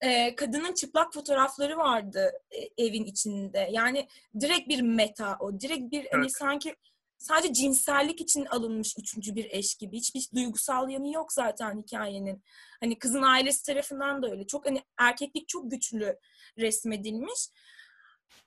Ee, 0.00 0.34
kadının 0.34 0.74
çıplak 0.74 1.14
fotoğrafları 1.14 1.76
vardı 1.76 2.32
e, 2.50 2.84
evin 2.86 3.04
içinde. 3.04 3.68
Yani 3.72 4.08
direkt 4.40 4.68
bir 4.68 4.80
meta 4.80 5.36
o. 5.40 5.60
Direkt 5.60 5.92
bir 5.92 6.06
hani 6.12 6.22
Evet. 6.22 6.36
sanki 6.36 6.74
sadece 7.18 7.54
cinsellik 7.54 8.20
için 8.20 8.44
alınmış 8.44 8.94
üçüncü 8.98 9.34
bir 9.34 9.50
eş 9.50 9.74
gibi. 9.74 9.96
Hiçbir 9.96 10.28
duygusal 10.34 10.90
yanı 10.90 11.12
yok 11.12 11.32
zaten 11.32 11.82
hikayenin. 11.82 12.42
Hani 12.80 12.98
kızın 12.98 13.22
ailesi 13.22 13.66
tarafından 13.66 14.22
da 14.22 14.30
öyle. 14.30 14.46
Çok 14.46 14.66
hani 14.66 14.82
erkeklik 14.98 15.48
çok 15.48 15.70
güçlü 15.70 16.18
resmedilmiş. 16.58 17.48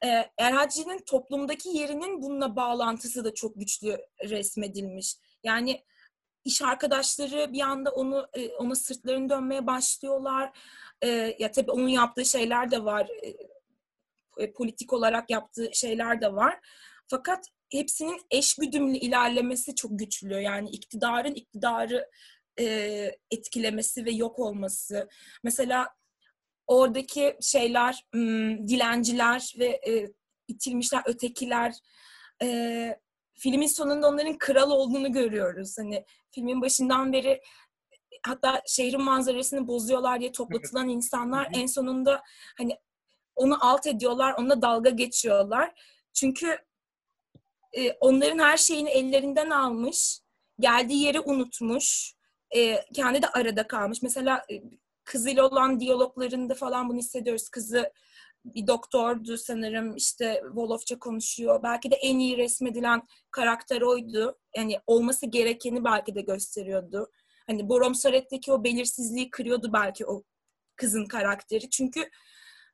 Ee, 0.06 0.32
Erhaci'nin 0.38 1.00
toplumdaki 1.06 1.70
yerinin 1.70 2.22
bununla 2.22 2.56
bağlantısı 2.56 3.26
da 3.26 3.34
çok 3.34 3.56
güçlü 3.56 3.98
resmedilmiş. 4.24 5.16
Yani 5.44 5.84
iş 6.46 6.62
arkadaşları 6.62 7.54
bir 7.54 7.62
anda 7.62 7.92
onu 7.92 8.28
e, 8.34 8.50
ona 8.50 8.76
sırtlarını 8.76 9.30
dönmeye 9.30 9.68
başlıyorlar. 9.68 10.60
Ee, 11.04 11.36
ya 11.40 11.52
tabii 11.52 11.72
onun 11.72 11.88
yaptığı 11.88 12.26
şeyler 12.26 12.72
de 12.72 12.84
var. 12.84 13.08
e, 13.24 13.34
e, 14.38 14.52
politik 14.52 14.94
olarak 14.94 15.30
yaptığı 15.30 15.70
şeyler 15.74 16.22
de 16.22 16.34
var. 16.34 16.60
Fakat 17.08 17.46
hepsinin 17.72 18.22
eş 18.32 18.56
güdümlü 18.56 18.98
ilerlemesi 18.98 19.76
çok 19.76 20.00
güçlü. 20.00 20.42
Yani 20.42 20.70
iktidarın 20.70 21.34
iktidarı 21.34 22.10
e, 22.60 22.66
etkilemesi 23.32 24.06
ve 24.06 24.12
yok 24.12 24.40
olması. 24.40 25.10
Mesela 25.44 25.90
oradaki 26.68 27.38
şeyler, 27.42 28.06
dilenciler 28.68 29.54
ve 29.60 29.68
e, 29.88 30.08
itilmişler, 30.48 31.04
ötekiler. 31.06 31.74
e, 32.44 33.00
filmin 33.40 33.68
sonunda 33.68 34.10
onların 34.10 34.38
kral 34.38 34.72
olduğunu 34.72 35.12
görüyoruz. 35.12 35.78
Hani 35.78 36.06
filmin 36.32 36.62
başından 36.62 37.14
beri 37.14 37.42
hatta 38.26 38.62
şehrin 38.68 39.02
manzarasını 39.02 39.68
bozuyorlar 39.68 40.20
diye 40.20 40.32
toplatılan 40.32 40.90
insanlar 40.90 41.50
en 41.54 41.66
sonunda 41.66 42.24
hani 42.58 42.78
onu 43.36 43.66
alt 43.66 43.88
ediyorlar, 43.88 44.34
onunla 44.38 44.62
dalga 44.62 44.90
geçiyorlar. 44.90 45.82
Çünkü 46.14 46.58
e, 47.74 47.92
onların 47.92 48.40
her 48.40 48.58
şeyini 48.58 48.90
ellerinden 48.90 49.50
almış, 49.50 50.20
geldiği 50.60 51.04
yeri 51.04 51.20
unutmuş, 51.20 52.14
e, 52.56 52.86
kendi 52.94 53.22
de 53.22 53.28
arada 53.28 53.68
kalmış. 53.68 54.02
Mesela 54.02 54.46
e, 54.52 54.62
kızıyla 55.08 55.48
olan 55.48 55.80
diyaloglarında 55.80 56.56
falan 56.56 56.90
bunu 56.90 56.98
hissediyoruz. 56.98 57.50
Kızı 57.50 57.92
bir 58.46 58.68
doktordu 58.68 59.38
sanırım 59.38 59.96
işte 59.96 60.42
Wolofça 60.46 61.00
konuşuyor. 61.00 61.64
Belki 61.64 61.92
de 61.92 61.96
en 61.96 62.20
iyi 62.20 62.38
resmedilen 62.38 63.02
karakter 63.32 63.82
oydu. 63.82 64.38
Yani 64.56 64.80
olması 64.88 65.26
gerekeni 65.26 65.84
belki 65.84 66.16
de 66.16 66.22
gösteriyordu. 66.22 67.12
Hani 67.48 67.70
Borom 67.70 67.96
Saret'teki 67.96 68.52
o 68.52 68.64
belirsizliği 68.64 69.30
kırıyordu 69.30 69.74
belki 69.74 70.06
o 70.06 70.24
kızın 70.76 71.06
karakteri. 71.06 71.70
Çünkü 71.70 72.10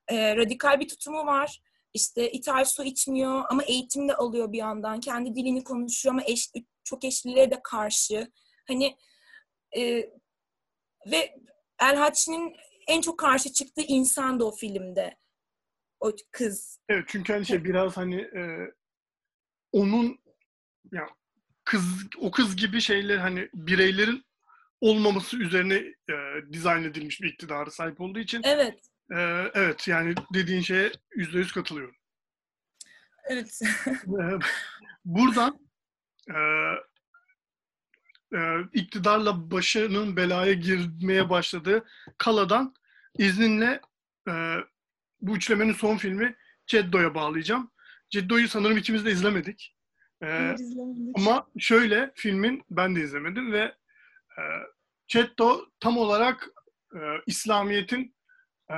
e, 0.07 0.36
radikal 0.36 0.79
bir 0.79 0.88
tutumu 0.88 1.25
var. 1.25 1.61
İşte 1.93 2.31
ithal 2.31 2.65
su 2.65 2.84
içmiyor 2.84 3.43
ama 3.49 3.63
eğitim 3.63 4.09
de 4.09 4.15
alıyor 4.15 4.51
bir 4.51 4.57
yandan. 4.57 4.99
Kendi 4.99 5.36
dilini 5.36 5.63
konuşuyor 5.63 6.15
ama 6.15 6.23
eş, 6.25 6.51
çok 6.84 7.03
eşliliğe 7.03 7.51
de 7.51 7.59
karşı. 7.63 8.31
Hani 8.67 8.97
e, 9.77 10.09
ve 11.11 11.36
Erhaç'ın 11.84 12.53
en 12.88 13.01
çok 13.01 13.19
karşı 13.19 13.53
çıktığı 13.53 13.81
insan 13.81 14.39
da 14.39 14.45
o 14.45 14.51
filmde. 14.51 15.17
O 15.99 16.11
kız. 16.31 16.79
Evet 16.89 17.05
çünkü 17.07 17.34
hani 17.34 17.45
şey 17.45 17.63
biraz 17.63 17.97
hani 17.97 18.15
e, 18.15 18.71
onun 19.71 20.19
ya 20.91 21.07
kız 21.63 21.84
o 22.17 22.31
kız 22.31 22.55
gibi 22.55 22.81
şeyler 22.81 23.17
hani 23.17 23.49
bireylerin 23.53 24.25
olmaması 24.81 25.38
üzerine 25.38 25.75
e, 26.09 26.15
dizayn 26.53 26.84
edilmiş 26.84 27.21
bir 27.21 27.29
iktidara 27.29 27.71
sahip 27.71 28.01
olduğu 28.01 28.19
için 28.19 28.41
Evet. 28.43 28.79
e, 29.11 29.19
evet 29.53 29.88
yani 29.88 30.15
dediğin 30.34 30.61
şeye 30.61 30.91
yüzde 31.15 31.38
yüz 31.38 31.51
katılıyorum. 31.51 31.95
Evet. 33.23 33.61
Ee, 34.07 34.39
buradan 35.05 35.59
e, 36.29 36.34
e, 36.34 36.39
iktidarla 38.73 39.51
başının 39.51 40.15
belaya 40.15 40.53
girmeye 40.53 41.29
başladığı 41.29 41.86
Kala'dan 42.17 42.73
izninle 43.17 43.81
e, 44.27 44.57
bu 45.21 45.36
üçlemenin 45.36 45.73
son 45.73 45.97
filmi 45.97 46.36
Ceddo'ya 46.67 47.15
bağlayacağım. 47.15 47.71
Ceddo'yu 48.09 48.47
sanırım 48.47 48.77
ikimiz 48.77 49.05
de 49.05 49.11
izlemedik. 49.11 49.75
E, 50.23 50.55
ama 51.15 51.47
şöyle 51.59 52.11
filmin 52.15 52.63
ben 52.69 52.95
de 52.95 53.01
izlemedim 53.01 53.51
ve 53.51 53.75
e, 54.38 54.41
Ceddo 55.07 55.65
tam 55.79 55.97
olarak 55.97 56.49
e, 56.95 56.99
İslamiyet'in 57.25 58.15
e, 58.71 58.75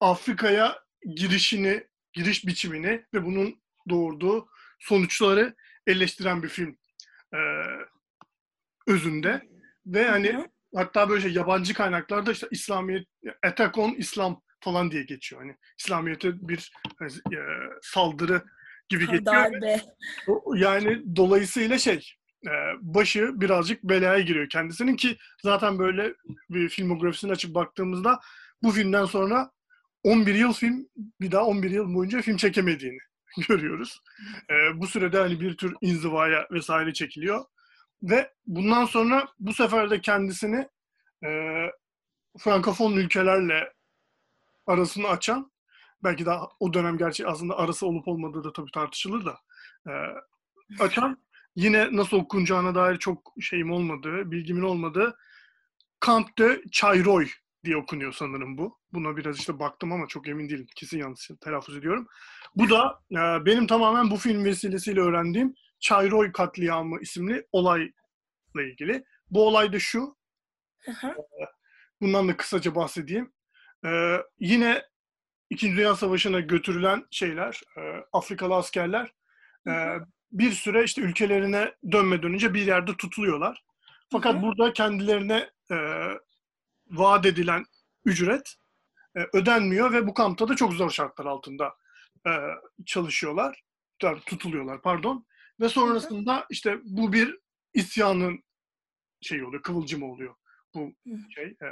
Afrika'ya 0.00 0.78
girişini, 1.14 1.86
giriş 2.12 2.46
biçimini 2.46 3.04
ve 3.14 3.24
bunun 3.24 3.60
doğurduğu 3.88 4.48
sonuçları 4.78 5.54
eleştiren 5.86 6.42
bir 6.42 6.48
film 6.48 6.78
e, 7.34 7.38
özünde. 8.86 9.42
Ve 9.86 10.08
hani 10.08 10.32
Hı 10.32 10.38
hı. 10.38 10.46
hatta 10.74 11.08
böyle 11.08 11.22
şey 11.22 11.32
yabancı 11.32 11.74
kaynaklarda 11.74 12.32
işte 12.32 12.46
İslamiyet, 12.50 13.06
attack 13.46 13.78
on 13.78 13.94
İslam 13.94 14.42
falan 14.60 14.90
diye 14.90 15.02
geçiyor. 15.02 15.42
Hani 15.42 15.56
İslamiyet'e 15.78 16.48
bir 16.48 16.72
e, 17.02 17.38
saldırı 17.82 18.42
gibi 18.88 19.06
geçiyor. 19.10 19.50
O- 20.26 20.54
Yani 20.54 21.16
dolayısıyla 21.16 21.78
şey 21.78 22.10
e, 22.46 22.50
başı 22.80 23.40
birazcık 23.40 23.82
belaya 23.82 24.20
giriyor 24.20 24.48
kendisinin 24.48 24.96
ki 24.96 25.16
zaten 25.42 25.78
böyle 25.78 26.14
bir 26.50 26.68
filmografisine 26.68 27.32
açıp 27.32 27.54
baktığımızda 27.54 28.20
bu 28.62 28.70
filmden 28.70 29.04
sonra 29.04 29.50
11 30.02 30.34
yıl 30.34 30.52
film 30.52 30.88
bir 31.20 31.32
daha 31.32 31.44
11 31.44 31.70
yıl 31.70 31.94
boyunca 31.94 32.22
film 32.22 32.36
çekemediğini 32.36 32.98
görüyoruz. 33.48 34.00
E, 34.50 34.80
bu 34.80 34.86
sürede 34.86 35.18
hani 35.18 35.40
bir 35.40 35.56
tür 35.56 35.74
inzivaya 35.80 36.46
vesaire 36.50 36.92
çekiliyor 36.92 37.44
ve 38.02 38.32
bundan 38.46 38.84
sonra 38.84 39.28
bu 39.38 39.54
sefer 39.54 39.90
de 39.90 40.00
kendisini 40.00 40.68
e, 41.24 41.30
Frankofon 42.38 42.92
ülkelerle 42.92 43.72
arasını 44.66 45.08
açan 45.08 45.52
belki 46.04 46.26
daha 46.26 46.48
o 46.60 46.74
dönem 46.74 46.98
gerçi 46.98 47.26
aslında 47.26 47.58
arası 47.58 47.86
olup 47.86 48.08
olmadığı 48.08 48.44
da 48.44 48.52
tabii 48.52 48.70
tartışılır 48.70 49.26
da 49.26 49.38
e, 49.88 49.92
açan 50.80 51.18
yine 51.54 51.96
nasıl 51.96 52.16
okunacağına 52.16 52.74
dair 52.74 52.96
çok 52.96 53.32
şeyim 53.40 53.72
olmadığı, 53.72 54.30
bilgimin 54.30 54.62
olmadığı 54.62 55.16
Camp 56.06 56.38
de 56.38 56.62
Chayroy 56.72 57.28
diye 57.64 57.76
okunuyor 57.76 58.12
sanırım 58.12 58.58
bu. 58.58 58.78
Buna 58.92 59.16
biraz 59.16 59.38
işte 59.38 59.58
baktım 59.58 59.92
ama 59.92 60.06
çok 60.06 60.28
emin 60.28 60.48
değilim. 60.48 60.66
Kesin 60.76 60.98
yanlış 60.98 61.30
telaffuz 61.40 61.76
ediyorum. 61.76 62.06
Bu 62.56 62.70
da 62.70 63.00
e, 63.10 63.46
benim 63.46 63.66
tamamen 63.66 64.10
bu 64.10 64.16
film 64.16 64.44
vesilesiyle 64.44 65.00
öğrendiğim 65.00 65.54
Chayroy 65.80 66.32
katliamı 66.32 67.00
isimli 67.00 67.46
olayla 67.52 67.92
ilgili. 68.54 69.04
Bu 69.30 69.46
olay 69.46 69.72
da 69.72 69.78
şu. 69.78 70.16
Hı. 70.84 71.14
Bundan 72.00 72.28
da 72.28 72.36
kısaca 72.36 72.74
bahsedeyim. 72.74 73.32
E, 73.84 74.16
yine 74.38 74.82
İkinci 75.50 75.76
Dünya 75.76 75.96
Savaşı'na 75.96 76.40
götürülen 76.40 77.06
şeyler, 77.10 77.60
e, 77.76 77.80
Afrikalı 78.12 78.54
askerler 78.54 79.12
e, 79.68 79.72
bir 80.32 80.52
süre 80.52 80.84
işte 80.84 81.02
ülkelerine 81.02 81.74
dönmeden 81.92 82.34
önce 82.34 82.54
bir 82.54 82.66
yerde 82.66 82.96
tutuluyorlar. 82.96 83.64
Fakat 84.12 84.42
burada 84.42 84.72
kendilerine 84.72 85.50
e, 85.70 85.76
vaat 86.90 87.26
edilen 87.26 87.64
ücret 88.04 88.54
e, 89.16 89.20
ödenmiyor 89.32 89.92
ve 89.92 90.06
bu 90.06 90.14
kampta 90.14 90.48
da 90.48 90.56
çok 90.56 90.72
zor 90.72 90.90
şartlar 90.90 91.26
altında 91.26 91.74
e, 92.26 92.30
çalışıyorlar. 92.86 93.62
Tutuluyorlar 94.26 94.82
pardon. 94.82 95.26
Ve 95.60 95.68
sonrasında 95.68 96.46
işte 96.50 96.78
bu 96.84 97.12
bir 97.12 97.38
isyanın 97.74 98.44
şey 99.20 99.44
oluyor, 99.44 99.62
kıvılcımı 99.62 100.06
oluyor. 100.12 100.34
Bu 100.74 100.92
şey 101.34 101.44
e, 101.44 101.68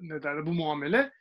ne 0.00 0.22
derler 0.22 0.46
bu 0.46 0.52
muamele. 0.52 1.12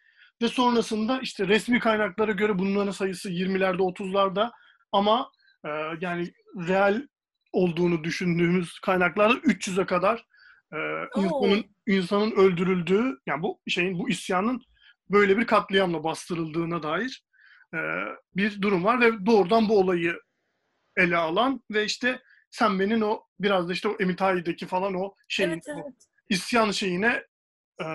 Ve 0.42 0.48
sonrasında 0.48 1.20
işte 1.20 1.48
resmi 1.48 1.80
kaynaklara 1.80 2.32
göre 2.32 2.60
bunların 2.60 2.92
sayısı 2.92 3.30
20'lerde 3.30 3.78
30'larda 3.78 4.52
ama 4.92 5.32
e, 5.66 5.70
yani 6.02 6.34
real 6.68 7.08
olduğunu 7.52 8.04
düşündüğümüz 8.04 8.80
kaynaklarda 8.80 9.34
300'e 9.34 9.86
kadar 9.86 10.26
e, 10.74 10.78
insanın 11.18 11.66
insanın 11.88 12.32
öldürüldüğü 12.32 13.18
yani 13.26 13.42
bu 13.42 13.60
şeyin 13.68 14.00
bu 14.00 14.10
isyanın 14.10 14.62
böyle 15.10 15.38
bir 15.38 15.46
katliamla 15.46 16.04
bastırıldığına 16.04 16.84
dair 16.84 17.26
e, 17.74 17.80
bir 18.36 18.62
durum 18.62 18.84
var 18.84 19.02
ve 19.02 19.26
doğrudan 19.26 19.70
bu 19.70 19.80
olayı 19.80 20.20
ele 20.98 21.18
alan 21.18 21.64
ve 21.72 21.86
işte 21.86 22.22
sen 22.50 22.80
benim 22.80 23.04
o 23.04 23.24
biraz 23.40 23.70
da 23.70 23.74
işte 23.74 23.88
o 23.88 23.98
Emitai'deki 24.00 24.68
falan 24.68 24.94
o 24.94 25.16
şeyin 25.28 25.50
evet, 25.50 25.64
evet. 25.68 25.86
O 25.86 25.92
isyan 26.30 26.72
şeyine 26.72 27.24
e, 27.82 27.86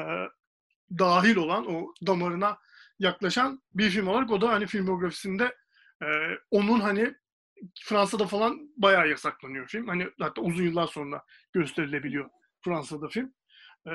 dahil 0.99 1.37
olan 1.37 1.75
o 1.75 1.95
damarına 2.07 2.59
yaklaşan 2.99 3.63
bir 3.75 3.91
film 3.91 4.07
olarak 4.07 4.31
o 4.31 4.41
da 4.41 4.49
hani 4.49 4.67
filmografisinde 4.67 5.55
e, 6.03 6.07
onun 6.51 6.81
hani 6.81 7.15
Fransa'da 7.85 8.27
falan 8.27 8.71
bayağı 8.77 9.09
yasaklanıyor 9.09 9.69
film. 9.69 9.89
Hani 9.89 10.09
hatta 10.21 10.43
uzun 10.43 10.65
yıllar 10.65 10.87
sonra 10.87 11.25
gösterilebiliyor 11.53 12.31
Fransa'da 12.65 13.09
film. 13.09 13.35
E, 13.89 13.93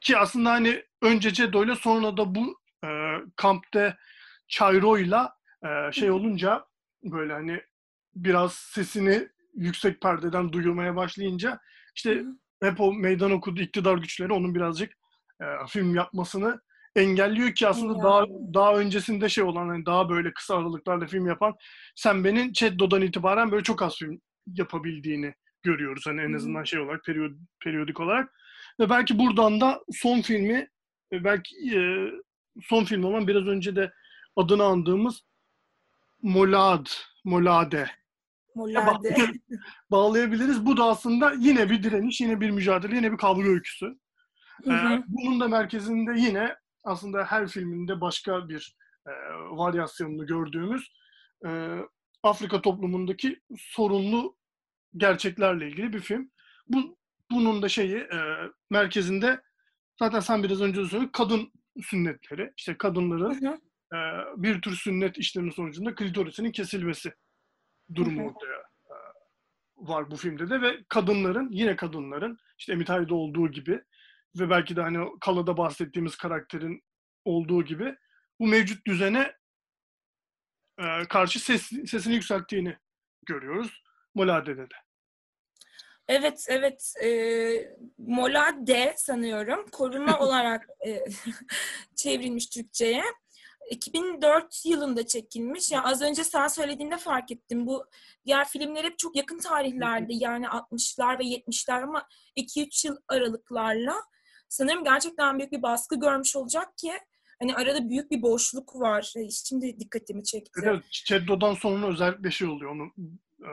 ki 0.00 0.16
aslında 0.16 0.50
hani 0.50 0.84
önce 1.02 1.32
Cedo'yla 1.32 1.76
sonra 1.76 2.16
da 2.16 2.34
bu 2.34 2.60
e, 2.84 2.88
kampte 3.36 3.96
Çayro'yla 4.48 5.34
e, 5.64 5.92
şey 5.92 6.10
olunca 6.10 6.66
böyle 7.04 7.32
hani 7.32 7.60
biraz 8.14 8.52
sesini 8.52 9.28
yüksek 9.54 10.00
perdeden 10.00 10.52
duyurmaya 10.52 10.96
başlayınca 10.96 11.60
işte 11.96 12.24
hep 12.62 12.80
o 12.80 12.92
meydan 12.92 13.30
okudu 13.30 13.60
iktidar 13.60 13.96
güçleri 13.96 14.32
onun 14.32 14.54
birazcık 14.54 14.92
e, 15.40 15.44
film 15.68 15.94
yapmasını 15.94 16.60
engelliyor 16.96 17.54
ki 17.54 17.68
aslında 17.68 17.98
ya. 17.98 18.04
daha 18.04 18.26
daha 18.54 18.76
öncesinde 18.76 19.28
şey 19.28 19.44
olan 19.44 19.68
hani 19.68 19.86
daha 19.86 20.08
böyle 20.08 20.32
kısa 20.32 20.58
aralıklarla 20.58 21.06
film 21.06 21.26
yapan 21.26 21.54
Sembe'nin 21.96 22.52
Cheddo'dan 22.52 23.02
itibaren 23.02 23.52
böyle 23.52 23.62
çok 23.62 23.82
az 23.82 23.96
film 23.96 24.20
yapabildiğini 24.46 25.34
görüyoruz. 25.62 26.06
Hani 26.06 26.20
en 26.20 26.32
azından 26.32 26.64
şey 26.64 26.80
olarak 26.80 27.04
periyod, 27.04 27.32
periyodik 27.64 28.00
olarak. 28.00 28.32
Ve 28.80 28.90
belki 28.90 29.18
buradan 29.18 29.60
da 29.60 29.80
son 29.92 30.20
filmi 30.20 30.68
belki 31.12 31.78
e, 31.78 31.80
son 32.62 32.84
film 32.84 33.04
olan 33.04 33.28
biraz 33.28 33.46
önce 33.46 33.76
de 33.76 33.92
adını 34.36 34.64
andığımız 34.64 35.22
Molad, 36.22 36.86
Molade. 37.24 37.90
Molade. 38.54 39.32
bağlayabiliriz. 39.90 40.66
Bu 40.66 40.76
da 40.76 40.84
aslında 40.84 41.32
yine 41.32 41.70
bir 41.70 41.82
direniş, 41.82 42.20
yine 42.20 42.40
bir 42.40 42.50
mücadele, 42.50 42.96
yine 42.96 43.12
bir 43.12 43.16
kavga 43.16 43.48
öyküsü. 43.48 43.98
Hı 44.64 44.72
hı. 44.72 44.94
Ee, 44.94 45.02
bunun 45.06 45.40
da 45.40 45.48
merkezinde 45.48 46.12
yine 46.16 46.56
aslında 46.84 47.24
her 47.24 47.48
filminde 47.48 48.00
başka 48.00 48.48
bir 48.48 48.76
e, 49.06 49.10
varyasyonunu 49.50 50.26
gördüğümüz 50.26 50.92
e, 51.46 51.78
Afrika 52.22 52.62
toplumundaki 52.62 53.40
sorunlu 53.56 54.36
gerçeklerle 54.96 55.68
ilgili 55.68 55.92
bir 55.92 56.00
film. 56.00 56.30
Bu 56.68 56.96
bunun 57.30 57.62
da 57.62 57.68
şeyi 57.68 57.96
e, 57.96 58.18
merkezinde 58.70 59.42
zaten 59.98 60.20
sen 60.20 60.42
biraz 60.42 60.60
önce 60.60 60.84
söyledin 60.84 61.10
kadın 61.12 61.52
sünnetleri. 61.82 62.52
işte 62.56 62.78
kadınların 62.78 63.40
hı 63.40 63.48
hı. 63.48 63.58
E, 63.92 63.96
bir 64.36 64.62
tür 64.62 64.76
sünnet 64.76 65.18
işlemi 65.18 65.52
sonucunda 65.52 65.94
klitorisinin 65.94 66.52
kesilmesi 66.52 67.12
durumu 67.94 68.26
ortaya 68.26 68.58
e, 68.58 68.94
var 69.76 70.10
bu 70.10 70.16
filmde 70.16 70.50
de 70.50 70.60
ve 70.60 70.84
kadınların 70.88 71.48
yine 71.50 71.76
kadınların 71.76 72.38
işte 72.58 72.72
Emity'de 72.72 73.14
olduğu 73.14 73.50
gibi 73.50 73.82
ve 74.38 74.50
belki 74.50 74.76
de 74.76 74.82
hani 74.82 75.08
Kala'da 75.20 75.56
bahsettiğimiz 75.56 76.16
karakterin 76.16 76.82
olduğu 77.24 77.64
gibi 77.64 77.96
bu 78.40 78.46
mevcut 78.46 78.86
düzene 78.86 79.36
e, 80.78 81.04
karşı 81.08 81.40
ses, 81.40 81.70
sesini 81.86 82.14
yükselttiğini 82.14 82.76
görüyoruz 83.26 83.82
Molade'de 84.14 84.70
de. 84.70 84.74
Evet, 86.08 86.46
evet. 86.48 86.94
E, 87.04 87.08
Molade 87.98 88.94
sanıyorum. 88.96 89.66
Koruma 89.72 90.18
olarak 90.20 90.68
e, 90.86 91.04
çevrilmiş 91.96 92.46
Türkçe'ye. 92.46 93.02
2004 93.72 94.66
yılında 94.66 95.06
çekilmiş. 95.06 95.70
Ya 95.70 95.76
yani 95.76 95.86
az 95.86 96.02
önce 96.02 96.24
sen 96.24 96.46
söylediğinde 96.46 96.96
fark 96.96 97.32
ettim. 97.32 97.66
Bu 97.66 97.84
diğer 98.26 98.48
filmler 98.48 98.84
hep 98.84 98.98
çok 98.98 99.16
yakın 99.16 99.38
tarihlerde 99.38 100.12
yani 100.14 100.46
60'lar 100.46 101.18
ve 101.18 101.22
70'ler 101.22 101.82
ama 101.82 102.06
2-3 102.36 102.86
yıl 102.86 102.96
aralıklarla 103.08 103.94
sanırım 104.48 104.84
gerçekten 104.84 105.38
büyük 105.38 105.52
bir 105.52 105.62
baskı 105.62 106.00
görmüş 106.00 106.36
olacak 106.36 106.78
ki 106.78 106.92
hani 107.38 107.54
arada 107.54 107.88
büyük 107.88 108.10
bir 108.10 108.22
boşluk 108.22 108.80
var. 108.80 109.14
Şimdi 109.48 109.80
dikkatimi 109.80 110.24
çekti. 110.24 110.60
Evet, 110.64 110.84
Çeddo'dan 110.90 111.54
sonra 111.54 111.86
özellikle 111.86 112.30
şey 112.30 112.48
oluyor. 112.48 112.70
Onu 112.70 112.92
e, 113.40 113.50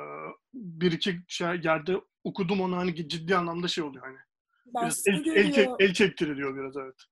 bir 0.54 0.92
iki 0.92 1.20
şey 1.28 1.48
yerde 1.48 1.96
okudum 2.24 2.62
onu 2.62 2.78
hani 2.78 3.10
ciddi 3.10 3.36
anlamda 3.36 3.68
şey 3.68 3.84
oluyor 3.84 4.06
hani. 4.06 4.18
Baskı 4.66 5.12
el, 5.12 5.26
el, 5.26 5.58
el, 5.58 5.68
el 5.80 5.94
çektiriliyor 5.94 6.56
biraz 6.56 6.78
evet. 6.78 7.04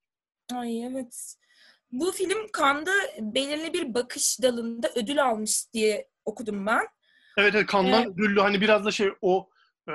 Ay 0.53 0.85
evet. 0.85 1.35
Bu 1.99 2.11
film 2.11 2.47
Kanda 2.53 2.91
belirli 3.19 3.73
bir 3.73 3.93
bakış 3.93 4.41
dalında 4.41 4.89
ödül 4.95 5.23
almış 5.23 5.73
diye 5.73 6.09
okudum 6.25 6.65
ben. 6.65 6.87
Evet, 7.37 7.55
evet 7.55 7.65
Kandan 7.65 8.03
evet. 8.03 8.07
ödüllü 8.07 8.39
hani 8.39 8.61
biraz 8.61 8.85
da 8.85 8.91
şey 8.91 9.09
o 9.21 9.49
e, 9.89 9.93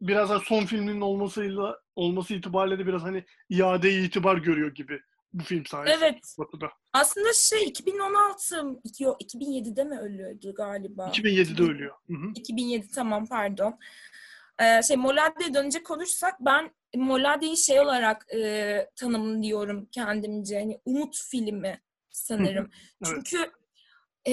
biraz 0.00 0.30
da 0.30 0.40
son 0.40 0.64
filminin 0.64 1.00
olmasıyla 1.00 1.78
olması 1.96 2.34
itibariyle 2.34 2.78
de 2.78 2.86
biraz 2.86 3.02
hani 3.02 3.24
iade 3.48 3.92
itibar 3.92 4.36
görüyor 4.36 4.74
gibi 4.74 5.00
bu 5.32 5.44
film 5.44 5.66
sayesinde. 5.66 6.06
Evet. 6.06 6.34
Batı'da. 6.38 6.70
Aslında 6.92 7.32
şey 7.32 7.64
2016 7.64 8.56
2007'de 8.56 9.84
mi 9.84 9.98
ölüyordu 9.98 10.54
galiba? 10.54 11.06
2007'de 11.06 11.62
ölüyor. 11.62 11.94
Hı 12.06 12.12
hı. 12.12 12.30
2007 12.34 12.90
tamam 12.90 13.26
pardon. 13.26 13.78
Ee, 14.60 14.82
şey 14.82 14.96
Molade'ye 14.96 15.54
dönecek 15.54 15.90
olursak 15.90 16.34
ben 16.40 16.70
Molade'yi 16.96 17.56
şey 17.56 17.80
olarak 17.80 18.26
e, 18.34 18.86
tanımlıyorum 18.96 19.88
kendimce. 19.92 20.58
Hani 20.58 20.80
umut 20.84 21.16
filmi 21.30 21.80
sanırım. 22.10 22.70
evet. 23.06 23.14
Çünkü 23.14 23.50
e, 24.24 24.32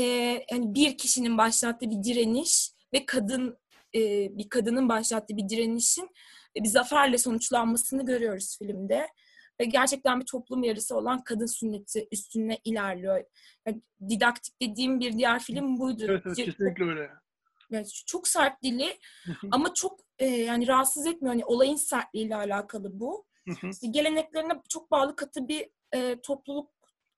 yani 0.51 0.75
bir 0.75 0.97
kişinin 0.97 1.37
başlattığı 1.37 1.89
bir 1.89 2.03
direniş 2.03 2.71
ve 2.93 3.05
kadın 3.05 3.57
e, 3.95 3.99
bir 4.37 4.49
kadının 4.49 4.89
başlattığı 4.89 5.37
bir 5.37 5.49
direnişin 5.49 6.09
bir 6.55 6.69
zaferle 6.69 7.17
sonuçlanmasını 7.17 8.05
görüyoruz 8.05 8.57
filmde. 8.57 9.07
Ve 9.61 9.65
gerçekten 9.65 10.19
bir 10.19 10.25
toplum 10.25 10.63
yarısı 10.63 10.95
olan 10.95 11.23
kadın 11.23 11.45
sünneti 11.45 12.07
üstüne 12.11 12.57
ilerliyor. 12.63 13.23
Yani 13.67 13.81
didaktik 14.09 14.61
dediğim 14.61 14.99
bir 14.99 15.17
diğer 15.17 15.39
film 15.39 15.79
buydu. 15.79 16.05
Evet, 16.09 16.23
evet 16.25 16.35
kesinlikle 16.35 16.83
öyle. 16.83 17.09
Yani 17.71 17.87
çok 18.05 18.27
sert 18.27 18.63
dili 18.63 18.97
ama 19.51 19.73
çok 19.73 19.99
e, 20.19 20.25
yani 20.25 20.67
rahatsız 20.67 21.07
etmiyor. 21.07 21.35
Yani 21.35 21.45
olayın 21.45 21.75
sertliğiyle 21.75 22.35
alakalı 22.35 22.99
bu. 22.99 23.25
işte 23.71 23.87
geleneklerine 23.87 24.53
çok 24.69 24.91
bağlı 24.91 25.15
katı 25.15 25.47
bir 25.47 25.69
e, 25.93 26.21
topluluk 26.21 26.69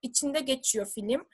içinde 0.02 0.40
geçiyor 0.40 0.86
film. 0.96 1.26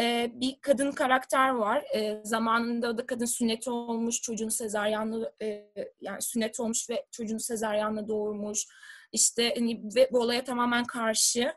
E, 0.00 0.30
bir 0.34 0.58
kadın 0.60 0.92
karakter 0.92 1.48
var. 1.48 1.84
E, 1.94 2.20
zamanında 2.24 2.98
da 2.98 3.06
kadın 3.06 3.24
sünnet 3.24 3.68
olmuş, 3.68 4.20
çocuğun 4.20 4.48
sezaryenle 4.48 5.32
e, 5.42 5.70
yani 6.00 6.22
sünnet 6.22 6.60
olmuş 6.60 6.90
ve 6.90 7.06
çocuğun 7.10 7.38
sezaryenle 7.38 8.08
doğurmuş. 8.08 8.66
İşte 9.12 9.54
hani, 9.58 9.82
ve 9.96 10.08
bu 10.12 10.18
olaya 10.18 10.44
tamamen 10.44 10.84
karşı 10.84 11.54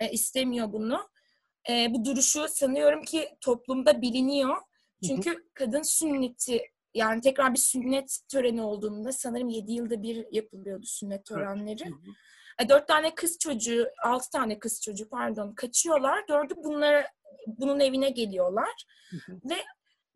e, 0.00 0.10
istemiyor 0.10 0.72
bunu. 0.72 1.08
E, 1.70 1.86
bu 1.90 2.04
duruşu 2.04 2.46
sanıyorum 2.48 3.04
ki 3.04 3.28
toplumda 3.40 4.02
biliniyor. 4.02 4.56
Çünkü 5.06 5.30
hı 5.30 5.34
hı. 5.34 5.42
kadın 5.54 5.82
sünneti 5.82 6.62
yani 6.94 7.20
tekrar 7.20 7.54
bir 7.54 7.58
sünnet 7.58 8.18
töreni 8.28 8.62
olduğunda 8.62 9.12
sanırım 9.12 9.48
7 9.48 9.72
yılda 9.72 10.02
bir 10.02 10.26
yapılıyordu 10.32 10.86
sünnet 10.86 11.24
törenleri. 11.24 11.82
Evet. 11.82 11.92
Hı 11.92 12.10
hı. 12.10 12.64
E, 12.64 12.68
dört 12.68 12.88
tane 12.88 13.14
kız 13.14 13.38
çocuğu, 13.38 13.86
altı 14.04 14.30
tane 14.30 14.58
kız 14.58 14.82
çocuğu 14.82 15.08
pardon 15.08 15.54
kaçıyorlar. 15.54 16.28
Dördü 16.28 16.54
bunlara, 16.56 17.06
bunun 17.46 17.80
evine 17.80 18.10
geliyorlar. 18.10 18.84
Hı 19.10 19.16
hı. 19.16 19.32
Ve 19.50 19.54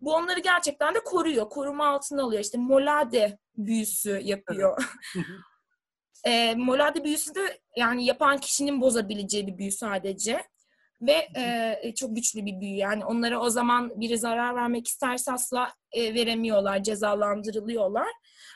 bu 0.01 0.15
onları 0.15 0.41
gerçekten 0.41 0.95
de 0.95 0.99
koruyor. 1.05 1.49
Koruma 1.49 1.89
altına 1.89 2.23
alıyor. 2.23 2.43
İşte 2.43 2.59
molade 2.59 3.39
büyüsü 3.57 4.21
yapıyor. 4.23 4.85
e, 6.25 6.55
molade 6.55 7.05
büyüsü 7.05 7.35
de 7.35 7.61
yani 7.77 8.05
yapan 8.05 8.39
kişinin 8.39 8.81
bozabileceği 8.81 9.47
bir 9.47 9.59
büyü 9.59 9.73
sadece. 9.73 10.45
Ve 11.03 11.29
e, 11.83 11.95
çok 11.95 12.17
güçlü 12.17 12.47
bir 12.47 12.61
büyü. 12.61 12.77
Yani 12.77 13.05
onlara 13.05 13.41
o 13.41 13.51
zaman 13.51 14.01
biri 14.01 14.19
zarar 14.19 14.55
vermek 14.55 14.89
isterse 14.89 15.33
asla 15.33 15.73
e, 15.93 16.15
veremiyorlar, 16.15 16.83
cezalandırılıyorlar. 16.83 18.09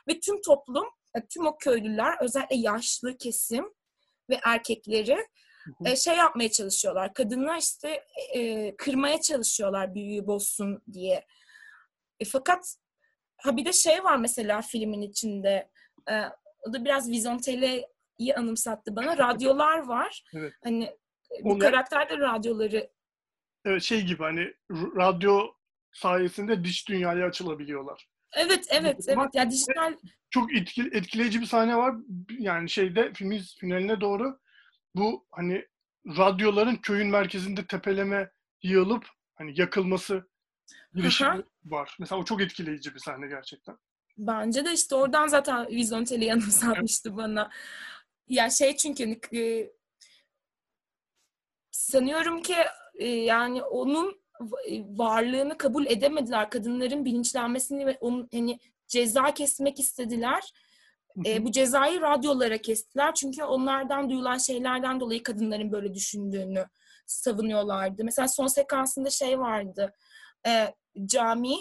Ve 0.09 0.21
tüm 0.21 0.43
toplum, 0.43 0.87
tüm 1.31 1.47
o 1.47 1.57
köylüler, 1.57 2.15
özellikle 2.21 2.57
yaşlı 2.57 3.17
kesim 3.17 3.65
ve 4.31 4.41
erkekleri 4.45 5.27
e, 5.85 5.97
şey 5.97 6.17
yapmaya 6.17 6.51
çalışıyorlar. 6.51 7.15
Kadınlar 7.15 7.59
işte 7.59 8.05
e, 8.35 8.77
kırmaya 8.77 9.21
çalışıyorlar 9.21 9.95
büyüyü 9.95 10.27
bozsun 10.27 10.83
diye. 10.93 11.25
E, 12.21 12.25
fakat 12.25 12.77
ha 13.37 13.57
bir 13.57 13.65
de 13.65 13.73
şey 13.73 14.05
var 14.05 14.17
mesela 14.17 14.63
filmin 14.63 15.03
içinde. 15.03 15.71
E, 16.11 16.15
o 16.69 16.73
da 16.73 16.85
biraz 16.85 17.11
Vizontele'yi 17.11 18.35
anımsattı 18.37 18.97
bana. 18.97 19.19
Radyolar 19.19 19.79
var. 19.79 20.25
Evet. 20.35 20.53
Hani 20.65 20.85
e, 20.85 20.97
bu 21.45 21.53
Onlar- 21.53 21.71
karakter 21.71 22.11
de 22.11 22.19
radyoları 22.19 22.91
Evet, 23.65 23.83
şey 23.83 24.03
gibi 24.05 24.23
hani 24.23 24.55
radyo 24.97 25.47
sayesinde 25.93 26.65
dış 26.65 26.89
dünyaya 26.89 27.27
açılabiliyorlar. 27.27 28.09
Evet, 28.33 28.67
evet, 28.71 29.09
Ama- 29.13 29.23
evet. 29.23 29.35
Ya 29.35 29.51
dijital 29.51 29.97
Çok 30.31 30.55
etkili, 30.57 30.97
etkileyici 30.97 31.41
bir 31.41 31.47
sahne 31.47 31.77
var. 31.77 31.95
Yani 32.39 32.71
şeyde 32.71 33.13
filmin 33.13 33.43
finaline 33.61 34.01
doğru 34.01 34.39
bu 34.95 35.27
hani 35.31 35.67
radyoların 36.07 36.77
köyün 36.77 37.09
merkezinde 37.09 37.67
tepeleme 37.67 38.31
yığılıp 38.63 39.07
hani 39.35 39.61
yakılması 39.61 40.29
girişimi 40.95 41.43
var. 41.65 41.97
Mesela 42.01 42.21
o 42.21 42.25
çok 42.25 42.41
etkileyici 42.43 42.95
bir 42.95 43.01
sahne 43.01 43.27
gerçekten. 43.29 43.77
bence 44.19 44.65
de 44.65 44.73
işte 44.73 44.95
oradan 44.95 45.27
zaten 45.27 45.67
Vizontele'yi 45.69 46.33
anımsatmıştı 46.33 47.11
bana. 47.17 47.51
Ya 48.29 48.51
şey 48.51 48.77
çünkü 48.77 49.05
hani, 49.05 49.21
sanıyorum 51.77 52.43
ki 52.43 52.55
e, 52.95 53.09
yani 53.09 53.63
onun 53.63 54.21
e, 54.69 54.83
varlığını 54.99 55.59
kabul 55.59 55.87
edemediler. 55.87 56.51
Kadınların 56.51 57.05
bilinçlenmesini 57.05 57.87
ve 57.87 57.99
onun 58.01 58.29
hani 58.33 58.59
ceza 58.89 59.35
kesmek 59.35 59.81
istediler. 59.81 60.53
E, 61.27 61.45
bu 61.45 61.53
cezayı 61.53 62.01
radyolara 62.01 62.59
kestiler. 62.59 63.15
Çünkü 63.15 63.45
onlardan 63.45 64.11
duyulan 64.11 64.39
şeylerden 64.39 65.01
dolayı 65.01 65.23
kadınların 65.23 65.73
böyle 65.73 65.95
düşündüğünü 65.95 66.67
savunuyorlardı. 67.07 68.05
Mesela 68.05 68.29
son 68.29 68.47
sekansında 68.47 69.11
şey 69.11 69.39
vardı. 69.39 69.95
E, 70.47 70.75
cami 71.07 71.57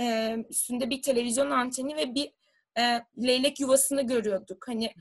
e, 0.00 0.36
üstünde 0.50 0.90
bir 0.90 1.02
televizyon 1.02 1.50
anteni 1.50 1.96
ve 1.96 2.14
bir 2.14 2.32
e, 2.78 3.02
leylek 3.26 3.60
yuvasını 3.60 4.02
görüyorduk. 4.02 4.68
Hani 4.68 4.92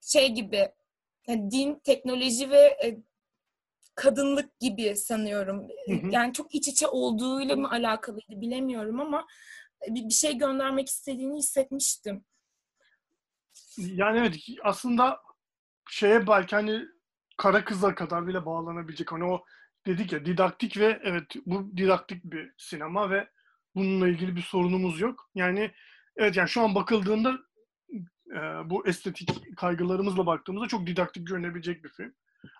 şey 0.00 0.28
gibi 0.28 0.68
yani 1.28 1.50
din, 1.50 1.74
teknoloji 1.84 2.50
ve 2.50 2.78
e, 2.84 2.98
kadınlık 3.94 4.60
gibi 4.60 4.96
sanıyorum. 4.96 5.68
Yani 6.10 6.32
çok 6.32 6.54
iç 6.54 6.68
içe 6.68 6.86
olduğuyla 6.86 7.56
mı 7.56 7.70
alakalıydı 7.70 8.40
bilemiyorum 8.40 9.00
ama 9.00 9.26
bir, 9.88 10.04
bir 10.04 10.14
şey 10.14 10.38
göndermek 10.38 10.88
istediğini 10.88 11.38
hissetmiştim. 11.38 12.24
Yani 13.78 14.18
evet 14.18 14.36
aslında 14.62 15.20
şeye 15.90 16.26
belki 16.26 16.56
hani 16.56 16.82
kara 17.36 17.64
kıza 17.64 17.94
kadar 17.94 18.26
bile 18.26 18.46
bağlanabilecek. 18.46 19.12
Hani 19.12 19.24
o 19.24 19.44
dedik 19.86 20.12
ya 20.12 20.24
didaktik 20.24 20.76
ve 20.78 21.00
evet 21.02 21.24
bu 21.46 21.76
didaktik 21.76 22.24
bir 22.24 22.54
sinema 22.58 23.10
ve 23.10 23.28
bununla 23.74 24.08
ilgili 24.08 24.36
bir 24.36 24.42
sorunumuz 24.42 25.00
yok. 25.00 25.30
Yani 25.34 25.70
evet 26.16 26.36
yani 26.36 26.48
şu 26.48 26.62
an 26.62 26.74
bakıldığında 26.74 27.38
e, 28.30 28.40
bu 28.70 28.86
estetik 28.86 29.56
kaygılarımızla 29.56 30.26
baktığımızda 30.26 30.68
çok 30.68 30.86
didaktik 30.86 31.26
görünebilecek 31.26 31.84
bir 31.84 31.88
film. 31.88 32.14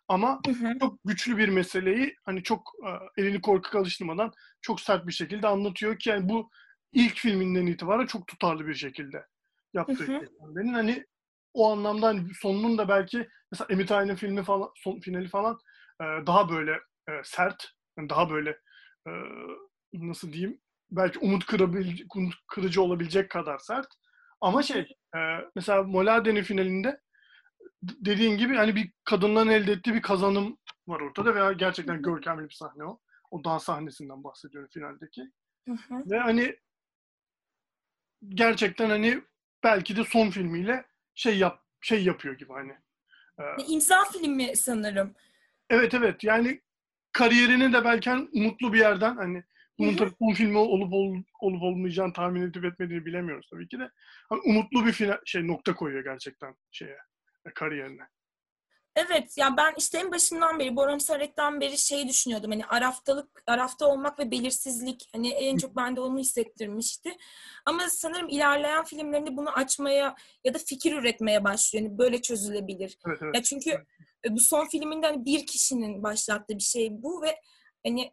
Ama 0.08 0.40
Hı 0.46 0.52
hı. 0.52 0.78
çok 0.78 0.98
güçlü 1.04 1.38
bir 1.38 1.48
meseleyi 1.48 2.16
hani 2.24 2.42
çok 2.42 2.72
e, 2.86 3.22
elini 3.22 3.40
korkak 3.40 3.74
alıştırmadan 3.74 4.32
çok 4.60 4.80
sert 4.80 5.06
bir 5.06 5.12
şekilde 5.12 5.46
anlatıyor 5.46 5.98
ki 5.98 6.10
yani 6.10 6.28
bu 6.28 6.50
ilk 6.92 7.16
filminden 7.16 7.66
itibaren 7.66 8.06
çok 8.06 8.26
tutarlı 8.26 8.66
bir 8.66 8.74
şekilde 8.74 9.26
yaptığı 9.74 10.04
filmlerin 10.04 10.74
hani 10.74 11.04
o 11.54 11.72
anlamda 11.72 12.06
hani 12.06 12.34
sonunun 12.40 12.78
da 12.78 12.88
belki 12.88 13.28
mesela 13.52 13.68
Emmett 13.70 13.92
Ayn'ın 13.92 14.14
filmi 14.14 14.42
falan 14.42 14.70
son 14.74 15.00
finali 15.00 15.28
falan 15.28 15.58
e, 16.00 16.04
daha 16.26 16.50
böyle 16.50 16.72
e, 17.08 17.12
sert 17.24 17.68
yani 17.98 18.08
daha 18.10 18.30
böyle 18.30 18.58
nasıl 19.92 20.32
diyeyim 20.32 20.60
belki 20.90 21.18
umut 21.18 21.46
kırabil, 21.46 21.98
umut 22.16 22.34
kırıcı 22.46 22.82
olabilecek 22.82 23.30
kadar 23.30 23.58
sert. 23.58 23.86
Ama 24.40 24.62
şey 24.62 24.88
mesela 25.56 25.82
Molade'nin 25.82 26.42
finalinde 26.42 27.00
dediğin 27.88 28.36
gibi 28.38 28.54
hani 28.56 28.76
bir 28.76 28.92
kadınların 29.04 29.48
elde 29.48 29.72
ettiği 29.72 29.94
bir 29.94 30.02
kazanım 30.02 30.58
var 30.88 31.00
ortada 31.00 31.34
veya 31.34 31.52
gerçekten 31.52 32.02
görkemli 32.02 32.48
bir 32.48 32.54
sahne 32.54 32.84
o. 32.84 33.00
O 33.30 33.44
dans 33.44 33.64
sahnesinden 33.64 34.24
bahsediyorum 34.24 34.68
finaldeki. 34.72 35.22
Hı 35.68 35.72
hı. 35.72 36.10
Ve 36.10 36.18
hani 36.18 36.56
gerçekten 38.28 38.90
hani 38.90 39.22
belki 39.64 39.96
de 39.96 40.04
son 40.04 40.30
filmiyle 40.30 40.84
şey 41.14 41.38
yap 41.38 41.62
şey 41.80 42.04
yapıyor 42.04 42.38
gibi 42.38 42.52
hani. 42.52 42.72
Ee, 43.38 43.64
İmza 43.68 44.04
filmi 44.04 44.56
sanırım. 44.56 45.14
evet 45.70 45.94
evet 45.94 46.24
yani 46.24 46.60
kariyerini 47.12 47.72
de 47.72 47.84
belki 47.84 48.10
hani 48.10 48.28
umutlu 48.32 48.72
bir 48.72 48.78
yerden 48.78 49.16
hani 49.16 49.44
bunun 49.78 49.96
tabii 49.96 50.12
son 50.18 50.32
filmi 50.34 50.58
olup 50.58 50.92
ol- 50.92 51.22
olup 51.40 51.62
olmayacağını 51.62 52.12
tahmin 52.12 52.42
edip 52.42 52.64
etmediğini 52.64 53.06
bilemiyoruz 53.06 53.48
tabii 53.50 53.68
ki 53.68 53.78
de. 53.78 53.90
Hani 54.28 54.40
umutlu 54.40 54.86
bir 54.86 54.92
final, 54.92 55.18
şey 55.24 55.46
nokta 55.46 55.74
koyuyor 55.74 56.04
gerçekten 56.04 56.54
şeye 56.70 56.98
kariyerine. 57.50 58.02
Evet 58.96 59.38
ya 59.38 59.56
ben 59.56 59.74
işte 59.76 59.98
en 59.98 60.12
başından 60.12 60.58
beri 60.58 60.76
Boram 60.76 61.00
Sarek'ten 61.00 61.60
beri 61.60 61.78
şey 61.78 62.08
düşünüyordum 62.08 62.50
hani 62.50 62.66
araftalık 62.66 63.42
arafta 63.46 63.86
olmak 63.86 64.18
ve 64.18 64.30
belirsizlik 64.30 65.08
hani 65.12 65.28
en 65.28 65.56
çok 65.56 65.76
bende 65.76 66.00
onu 66.00 66.18
hissettirmişti. 66.18 67.16
Ama 67.66 67.88
sanırım 67.88 68.28
ilerleyen 68.28 68.84
filmlerinde 68.84 69.36
bunu 69.36 69.50
açmaya 69.50 70.14
ya 70.44 70.54
da 70.54 70.58
fikir 70.58 70.92
üretmeye 70.92 71.44
başlıyor. 71.44 71.84
Yani 71.84 71.98
böyle 71.98 72.22
çözülebilir. 72.22 72.98
Evet 73.06 73.18
evet. 73.22 73.34
Ya 73.34 73.42
çünkü 73.42 73.70
e, 74.24 74.34
bu 74.34 74.40
son 74.40 74.66
filminde 74.66 75.06
hani 75.06 75.24
bir 75.24 75.46
kişinin 75.46 76.02
başlattığı 76.02 76.54
bir 76.54 76.62
şey 76.62 76.88
bu 77.02 77.22
ve 77.22 77.40
hani 77.86 78.12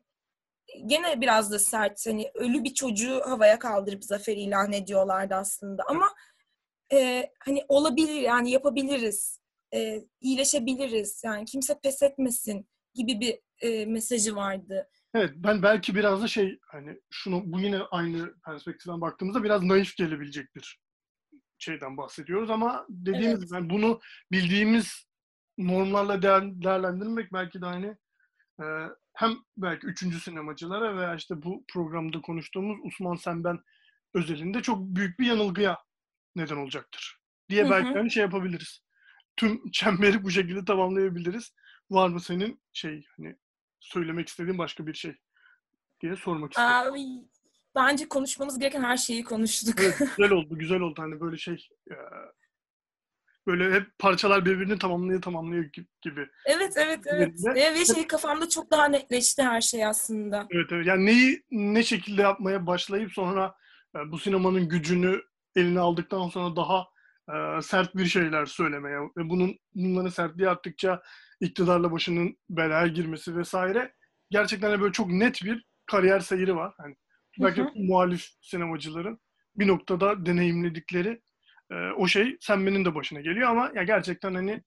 gene 0.86 1.22
biraz 1.22 1.52
da 1.52 1.60
sert 1.60 2.08
hani 2.08 2.32
ölü 2.34 2.64
bir 2.64 2.74
çocuğu 2.74 3.22
havaya 3.26 3.60
kaldırıp 3.60 4.04
zafer 4.04 4.38
ilan 4.38 4.74
ediyorlardı 4.74 5.36
aslında 5.36 5.84
ama 5.88 6.14
e, 6.94 7.30
hani 7.46 7.66
olabilir 7.68 8.14
yani 8.22 8.52
yapabiliriz 8.52 9.42
e, 9.74 10.06
iyileşebiliriz 10.22 11.22
yani 11.26 11.46
kimse 11.46 11.80
pes 11.84 12.04
etmesin 12.04 12.68
gibi 12.94 13.20
bir 13.20 13.40
e, 13.68 13.86
mesajı 13.86 14.36
vardı. 14.36 14.88
Evet 15.14 15.32
ben 15.36 15.64
belki 15.64 15.96
biraz 15.96 16.22
da 16.24 16.28
şey 16.28 16.60
hani 16.68 17.00
şunu 17.10 17.42
bu 17.46 17.60
yine 17.60 17.78
aynı 17.92 18.34
perspektiften 18.46 19.02
baktığımızda 19.02 19.44
biraz 19.44 19.64
naif 19.64 19.96
gelebilecek 19.98 20.56
bir 20.56 20.80
şeyden 21.58 21.98
bahsediyoruz 21.98 22.50
ama 22.50 22.86
dediğimiz 22.90 23.40
Evet. 23.40 23.52
yani 23.52 23.70
bunu 23.70 24.00
bildiğimiz 24.32 25.08
normlarla 25.58 26.22
değer- 26.22 26.62
değerlendirmek 26.64 27.34
belki 27.34 27.62
de 27.62 27.66
hani 27.66 27.96
e, 28.62 28.66
hem 29.14 29.32
belki 29.58 29.88
üçüncü 29.88 30.20
sinemacılara 30.20 30.98
veya 30.98 31.16
işte 31.16 31.42
bu 31.42 31.64
programda 31.74 32.22
konuştuğumuz 32.22 32.78
Osman 32.86 33.16
Senben 33.16 33.60
özelinde 34.14 34.62
çok 34.62 34.82
büyük 34.82 35.20
bir 35.20 35.26
yanılgıya 35.26 35.78
neden 36.36 36.58
olacaktır 36.58 37.22
diye 37.52 37.70
belki 37.70 37.90
hı. 37.90 37.94
hani 37.94 38.12
şey 38.12 38.24
yapabiliriz. 38.24 38.82
Tüm 39.38 39.62
çemberi 39.72 40.24
bu 40.24 40.32
şekilde 40.32 40.66
tamamlayabiliriz. 40.66 41.54
Var 41.90 42.10
mı 42.10 42.22
senin 42.22 42.62
şey 42.74 43.06
hani 43.18 43.36
söylemek 43.80 44.28
istediğin 44.28 44.58
başka 44.58 44.88
bir 44.88 44.94
şey 44.94 45.16
diye 46.02 46.16
sormak. 46.16 46.60
Abi, 46.60 47.00
bence 47.76 48.08
konuşmamız 48.08 48.60
gereken 48.60 48.84
her 48.84 48.98
şeyi 48.98 49.24
konuştuk. 49.24 49.76
Evet, 49.80 50.00
güzel 50.18 50.32
oldu, 50.32 50.58
güzel 50.58 50.80
oldu. 50.80 51.02
Hani 51.02 51.22
böyle 51.22 51.38
şey 51.38 51.68
e, 51.92 51.96
böyle 53.48 53.74
hep 53.74 54.00
parçalar 54.00 54.46
birbirini 54.46 54.80
tamamlıyor 54.80 55.22
tamamlıyor 55.22 55.64
gi- 55.64 55.88
gibi. 56.02 56.30
evet 56.46 56.74
evet 56.76 57.00
evet. 57.06 57.32
Ve, 57.46 57.74
ve 57.74 57.86
şey 57.86 58.08
kafamda 58.08 58.50
çok 58.50 58.72
daha 58.72 58.86
netleşti 58.86 59.44
her 59.44 59.62
şey 59.62 59.86
aslında. 59.86 60.48
Evet, 60.52 60.72
evet. 60.72 60.88
Yani 60.88 61.06
neyi 61.06 61.44
ne 61.52 61.84
şekilde 61.84 62.22
yapmaya 62.22 62.68
başlayıp 62.68 63.12
sonra 63.12 63.56
e, 63.96 64.12
bu 64.12 64.20
sinemanın 64.20 64.70
gücünü 64.70 65.22
eline 65.56 65.80
aldıktan 65.80 66.28
sonra 66.28 66.56
daha 66.56 66.88
e, 67.34 67.62
sert 67.62 67.96
bir 67.96 68.06
şeyler 68.06 68.46
söylemeye 68.46 69.00
ve 69.18 69.30
bunun 69.30 69.58
bunların 69.76 70.10
sertliği 70.10 70.50
arttıkça 70.50 71.02
iktidarla 71.40 71.92
başının 71.92 72.38
belaya 72.50 72.88
girmesi 72.88 73.38
vesaire 73.38 73.94
gerçekten 74.30 74.72
de 74.72 74.82
böyle 74.82 74.94
çok 74.94 75.12
net 75.12 75.44
bir 75.44 75.66
kariyer 75.86 76.20
seyri 76.20 76.56
var. 76.56 76.74
Hani 76.78 76.96
belki 77.40 77.62
Hı 77.62 77.66
hı. 77.66 77.70
muhalif 77.76 78.28
sinemacıların 78.42 79.20
bir 79.56 79.68
noktada 79.68 80.26
deneyimledikleri 80.26 81.22
e, 81.72 81.76
o 81.76 82.08
şey 82.08 82.38
Senmen'in 82.40 82.86
de 82.86 82.96
başına 82.96 83.22
geliyor 83.22 83.50
ama 83.50 83.72
ya 83.76 83.84
gerçekten 83.84 84.34
hani 84.34 84.64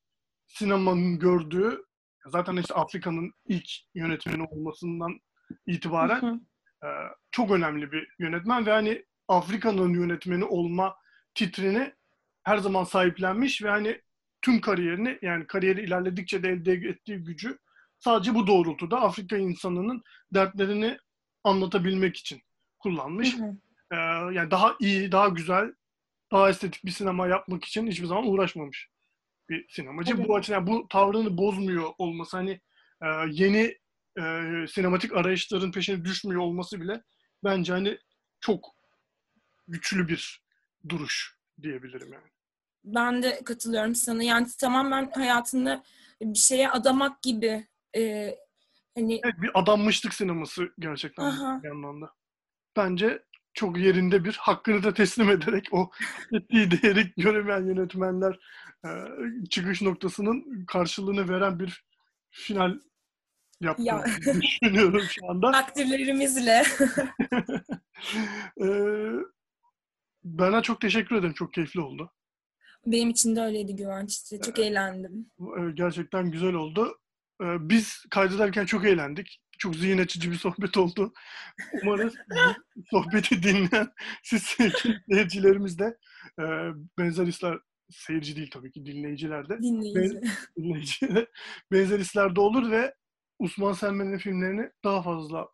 sinemanın 0.47 1.19
gördüğü 1.19 1.85
zaten 2.27 2.57
işte 2.57 2.75
Afrika'nın 2.75 3.33
ilk 3.49 3.69
yönetmeni 3.95 4.43
olmasından 4.43 5.21
itibaren 5.67 6.23
Hı 6.23 6.27
hı. 6.27 6.87
e, 6.87 6.89
çok 7.31 7.51
önemli 7.51 7.93
bir 7.93 8.09
yönetmen 8.19 8.67
ve 8.67 8.71
hani 8.71 9.05
Afrika'nın 9.29 9.95
yönetmeni 9.95 10.45
olma 10.45 10.97
titrini 11.35 11.93
her 12.43 12.59
zaman 12.59 12.85
sahiplenmiş 12.85 13.63
ve 13.63 13.71
hani 13.71 14.01
tüm 14.43 14.61
kariyerini 14.61 15.19
yani 15.23 15.47
kariyeri 15.47 15.83
ilerledikçe 15.83 16.43
de 16.43 16.49
elde 16.49 16.73
ettiği 16.73 17.19
gücü 17.19 17.59
sadece 17.99 18.35
bu 18.35 18.47
doğrultuda 18.47 19.01
Afrika 19.01 19.37
insanının 19.37 20.03
dertlerini 20.35 20.99
anlatabilmek 21.45 22.17
için 22.17 22.43
kullanmış. 22.79 23.39
Hı 23.39 23.45
hı. 23.45 23.57
E, 23.91 23.97
yani 24.35 24.51
daha 24.51 24.75
iyi, 24.81 25.13
daha 25.13 25.29
güzel, 25.29 25.75
daha 26.33 26.51
estetik 26.51 26.85
bir 26.85 26.91
sinema 26.91 27.29
yapmak 27.29 27.65
için 27.65 27.87
hiçbir 27.87 28.07
zaman 28.07 28.27
uğraşmamış. 28.27 28.89
bir 29.49 29.67
sinemacı. 29.69 30.15
Evet. 30.17 30.29
Bu 30.29 30.37
açıdan 30.37 30.67
bu 30.67 30.89
tavrını 30.89 31.39
bozmuyor 31.39 31.91
olması 31.99 32.37
hani 32.37 32.61
e, 33.03 33.07
yeni 33.31 33.79
e, 34.19 34.23
sinematik 34.69 35.17
arayışların 35.17 35.73
peşine 35.73 36.05
düşmüyor 36.05 36.41
olması 36.41 36.81
bile 36.81 37.03
bence 37.45 37.73
hani 37.73 37.99
çok 38.41 38.75
güçlü 39.69 40.09
bir 40.09 40.43
duruş 40.89 41.37
diyebilirim 41.63 42.13
yani. 42.13 42.29
Ben 42.85 43.23
de 43.23 43.45
katılıyorum 43.45 43.95
sana. 43.95 44.23
Yani 44.23 44.47
tamamen 44.61 45.11
hayatını 45.15 45.83
bir 46.23 46.39
şeye 46.39 46.71
adamak 46.71 47.23
gibi 47.23 47.67
e, 47.97 48.35
hani 48.95 49.21
Evet, 49.25 49.35
bir 49.43 49.51
adanmışlık 49.55 50.15
sineması 50.15 50.69
gerçekten 50.79 51.25
Aha. 51.25 51.61
bir 51.63 51.69
anlamda. 51.69 52.11
Bence 52.77 53.23
çok 53.55 53.79
yerinde 53.79 54.25
bir 54.25 54.35
hakkını 54.41 54.83
da 54.83 54.95
teslim 54.95 55.31
ederek 55.31 55.69
o 55.73 55.91
ettiği 56.33 56.71
değeri 56.71 57.13
göremeyen 57.17 57.67
yönetmenler 57.67 58.39
e, 58.85 58.89
çıkış 59.51 59.83
noktasının 59.83 60.65
karşılığını 60.67 61.29
veren 61.29 61.59
bir 61.59 61.85
final 62.31 62.81
yaptığını 63.61 63.87
Ya. 63.87 64.05
düşünüyorum 64.43 65.03
şu 65.11 65.31
anda. 65.31 65.51
takdirlerimizle. 65.53 66.63
e, 68.61 68.67
Bana 70.25 70.63
çok 70.63 70.81
teşekkür 70.81 71.17
ederim. 71.17 71.35
Çok 71.35 71.53
keyifli 71.55 71.81
oldu. 71.81 72.13
Benim 72.87 73.11
için 73.11 73.37
de 73.37 73.41
öyleydi 73.41 73.77
Güvenç'te. 73.77 74.41
Çok 74.41 74.59
eğlendim. 74.59 75.31
E, 75.41 75.71
Gerçekten 75.75 76.31
güzel 76.31 76.55
oldu. 76.55 76.99
E, 77.43 77.45
Biz 77.69 78.05
kaydederken 78.11 78.67
çok 78.67 78.85
eğlendik. 78.85 79.41
Çok 79.59 79.77
zihin 79.77 79.99
açıcı 79.99 80.31
bir 80.31 80.37
sohbet 80.37 80.77
oldu. 80.77 81.13
Umarız 81.83 82.15
sohbeti 82.91 83.43
dinleyen 83.43 83.89
siz 84.23 84.43
seyircilerimiz 85.09 85.79
de 85.79 85.99
e, 86.41 86.45
benzer 86.99 87.27
hisler, 87.27 87.59
seyirci 87.91 88.37
değil 88.37 88.51
tabii 88.51 88.73
ki 88.73 88.87
dinleyiciler 88.87 89.49
de, 89.49 89.59
Dinleyici. 89.63 90.21
dinleyici 90.57 91.09
de 91.15 91.27
benzer 91.73 91.99
hislerde 91.99 92.41
olur 92.41 92.71
ve 92.71 92.95
Osman 93.39 93.73
Selmen'in 93.73 94.19
filmlerini 94.19 94.71
daha 94.85 95.03
fazla 95.03 95.49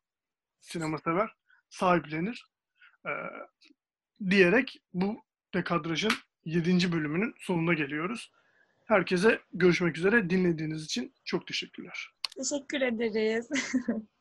sinema 0.61 0.99
sever, 0.99 1.31
sahiplenir. 1.71 2.47
Diyerek 4.31 4.83
bu 4.95 5.23
dekadrajın 5.55 6.13
7. 6.45 6.93
bölümünün 6.93 7.35
sonuna 7.39 7.75
geliyoruz. 7.75 8.33
Herkese 8.85 9.41
görüşmek 9.53 9.99
üzere. 9.99 10.31
Dinlediğiniz 10.31 10.85
için 10.85 11.15
çok 11.25 11.47
teşekkürler. 11.47 12.11
Teşekkür 12.37 12.81
ederiz. 12.81 13.49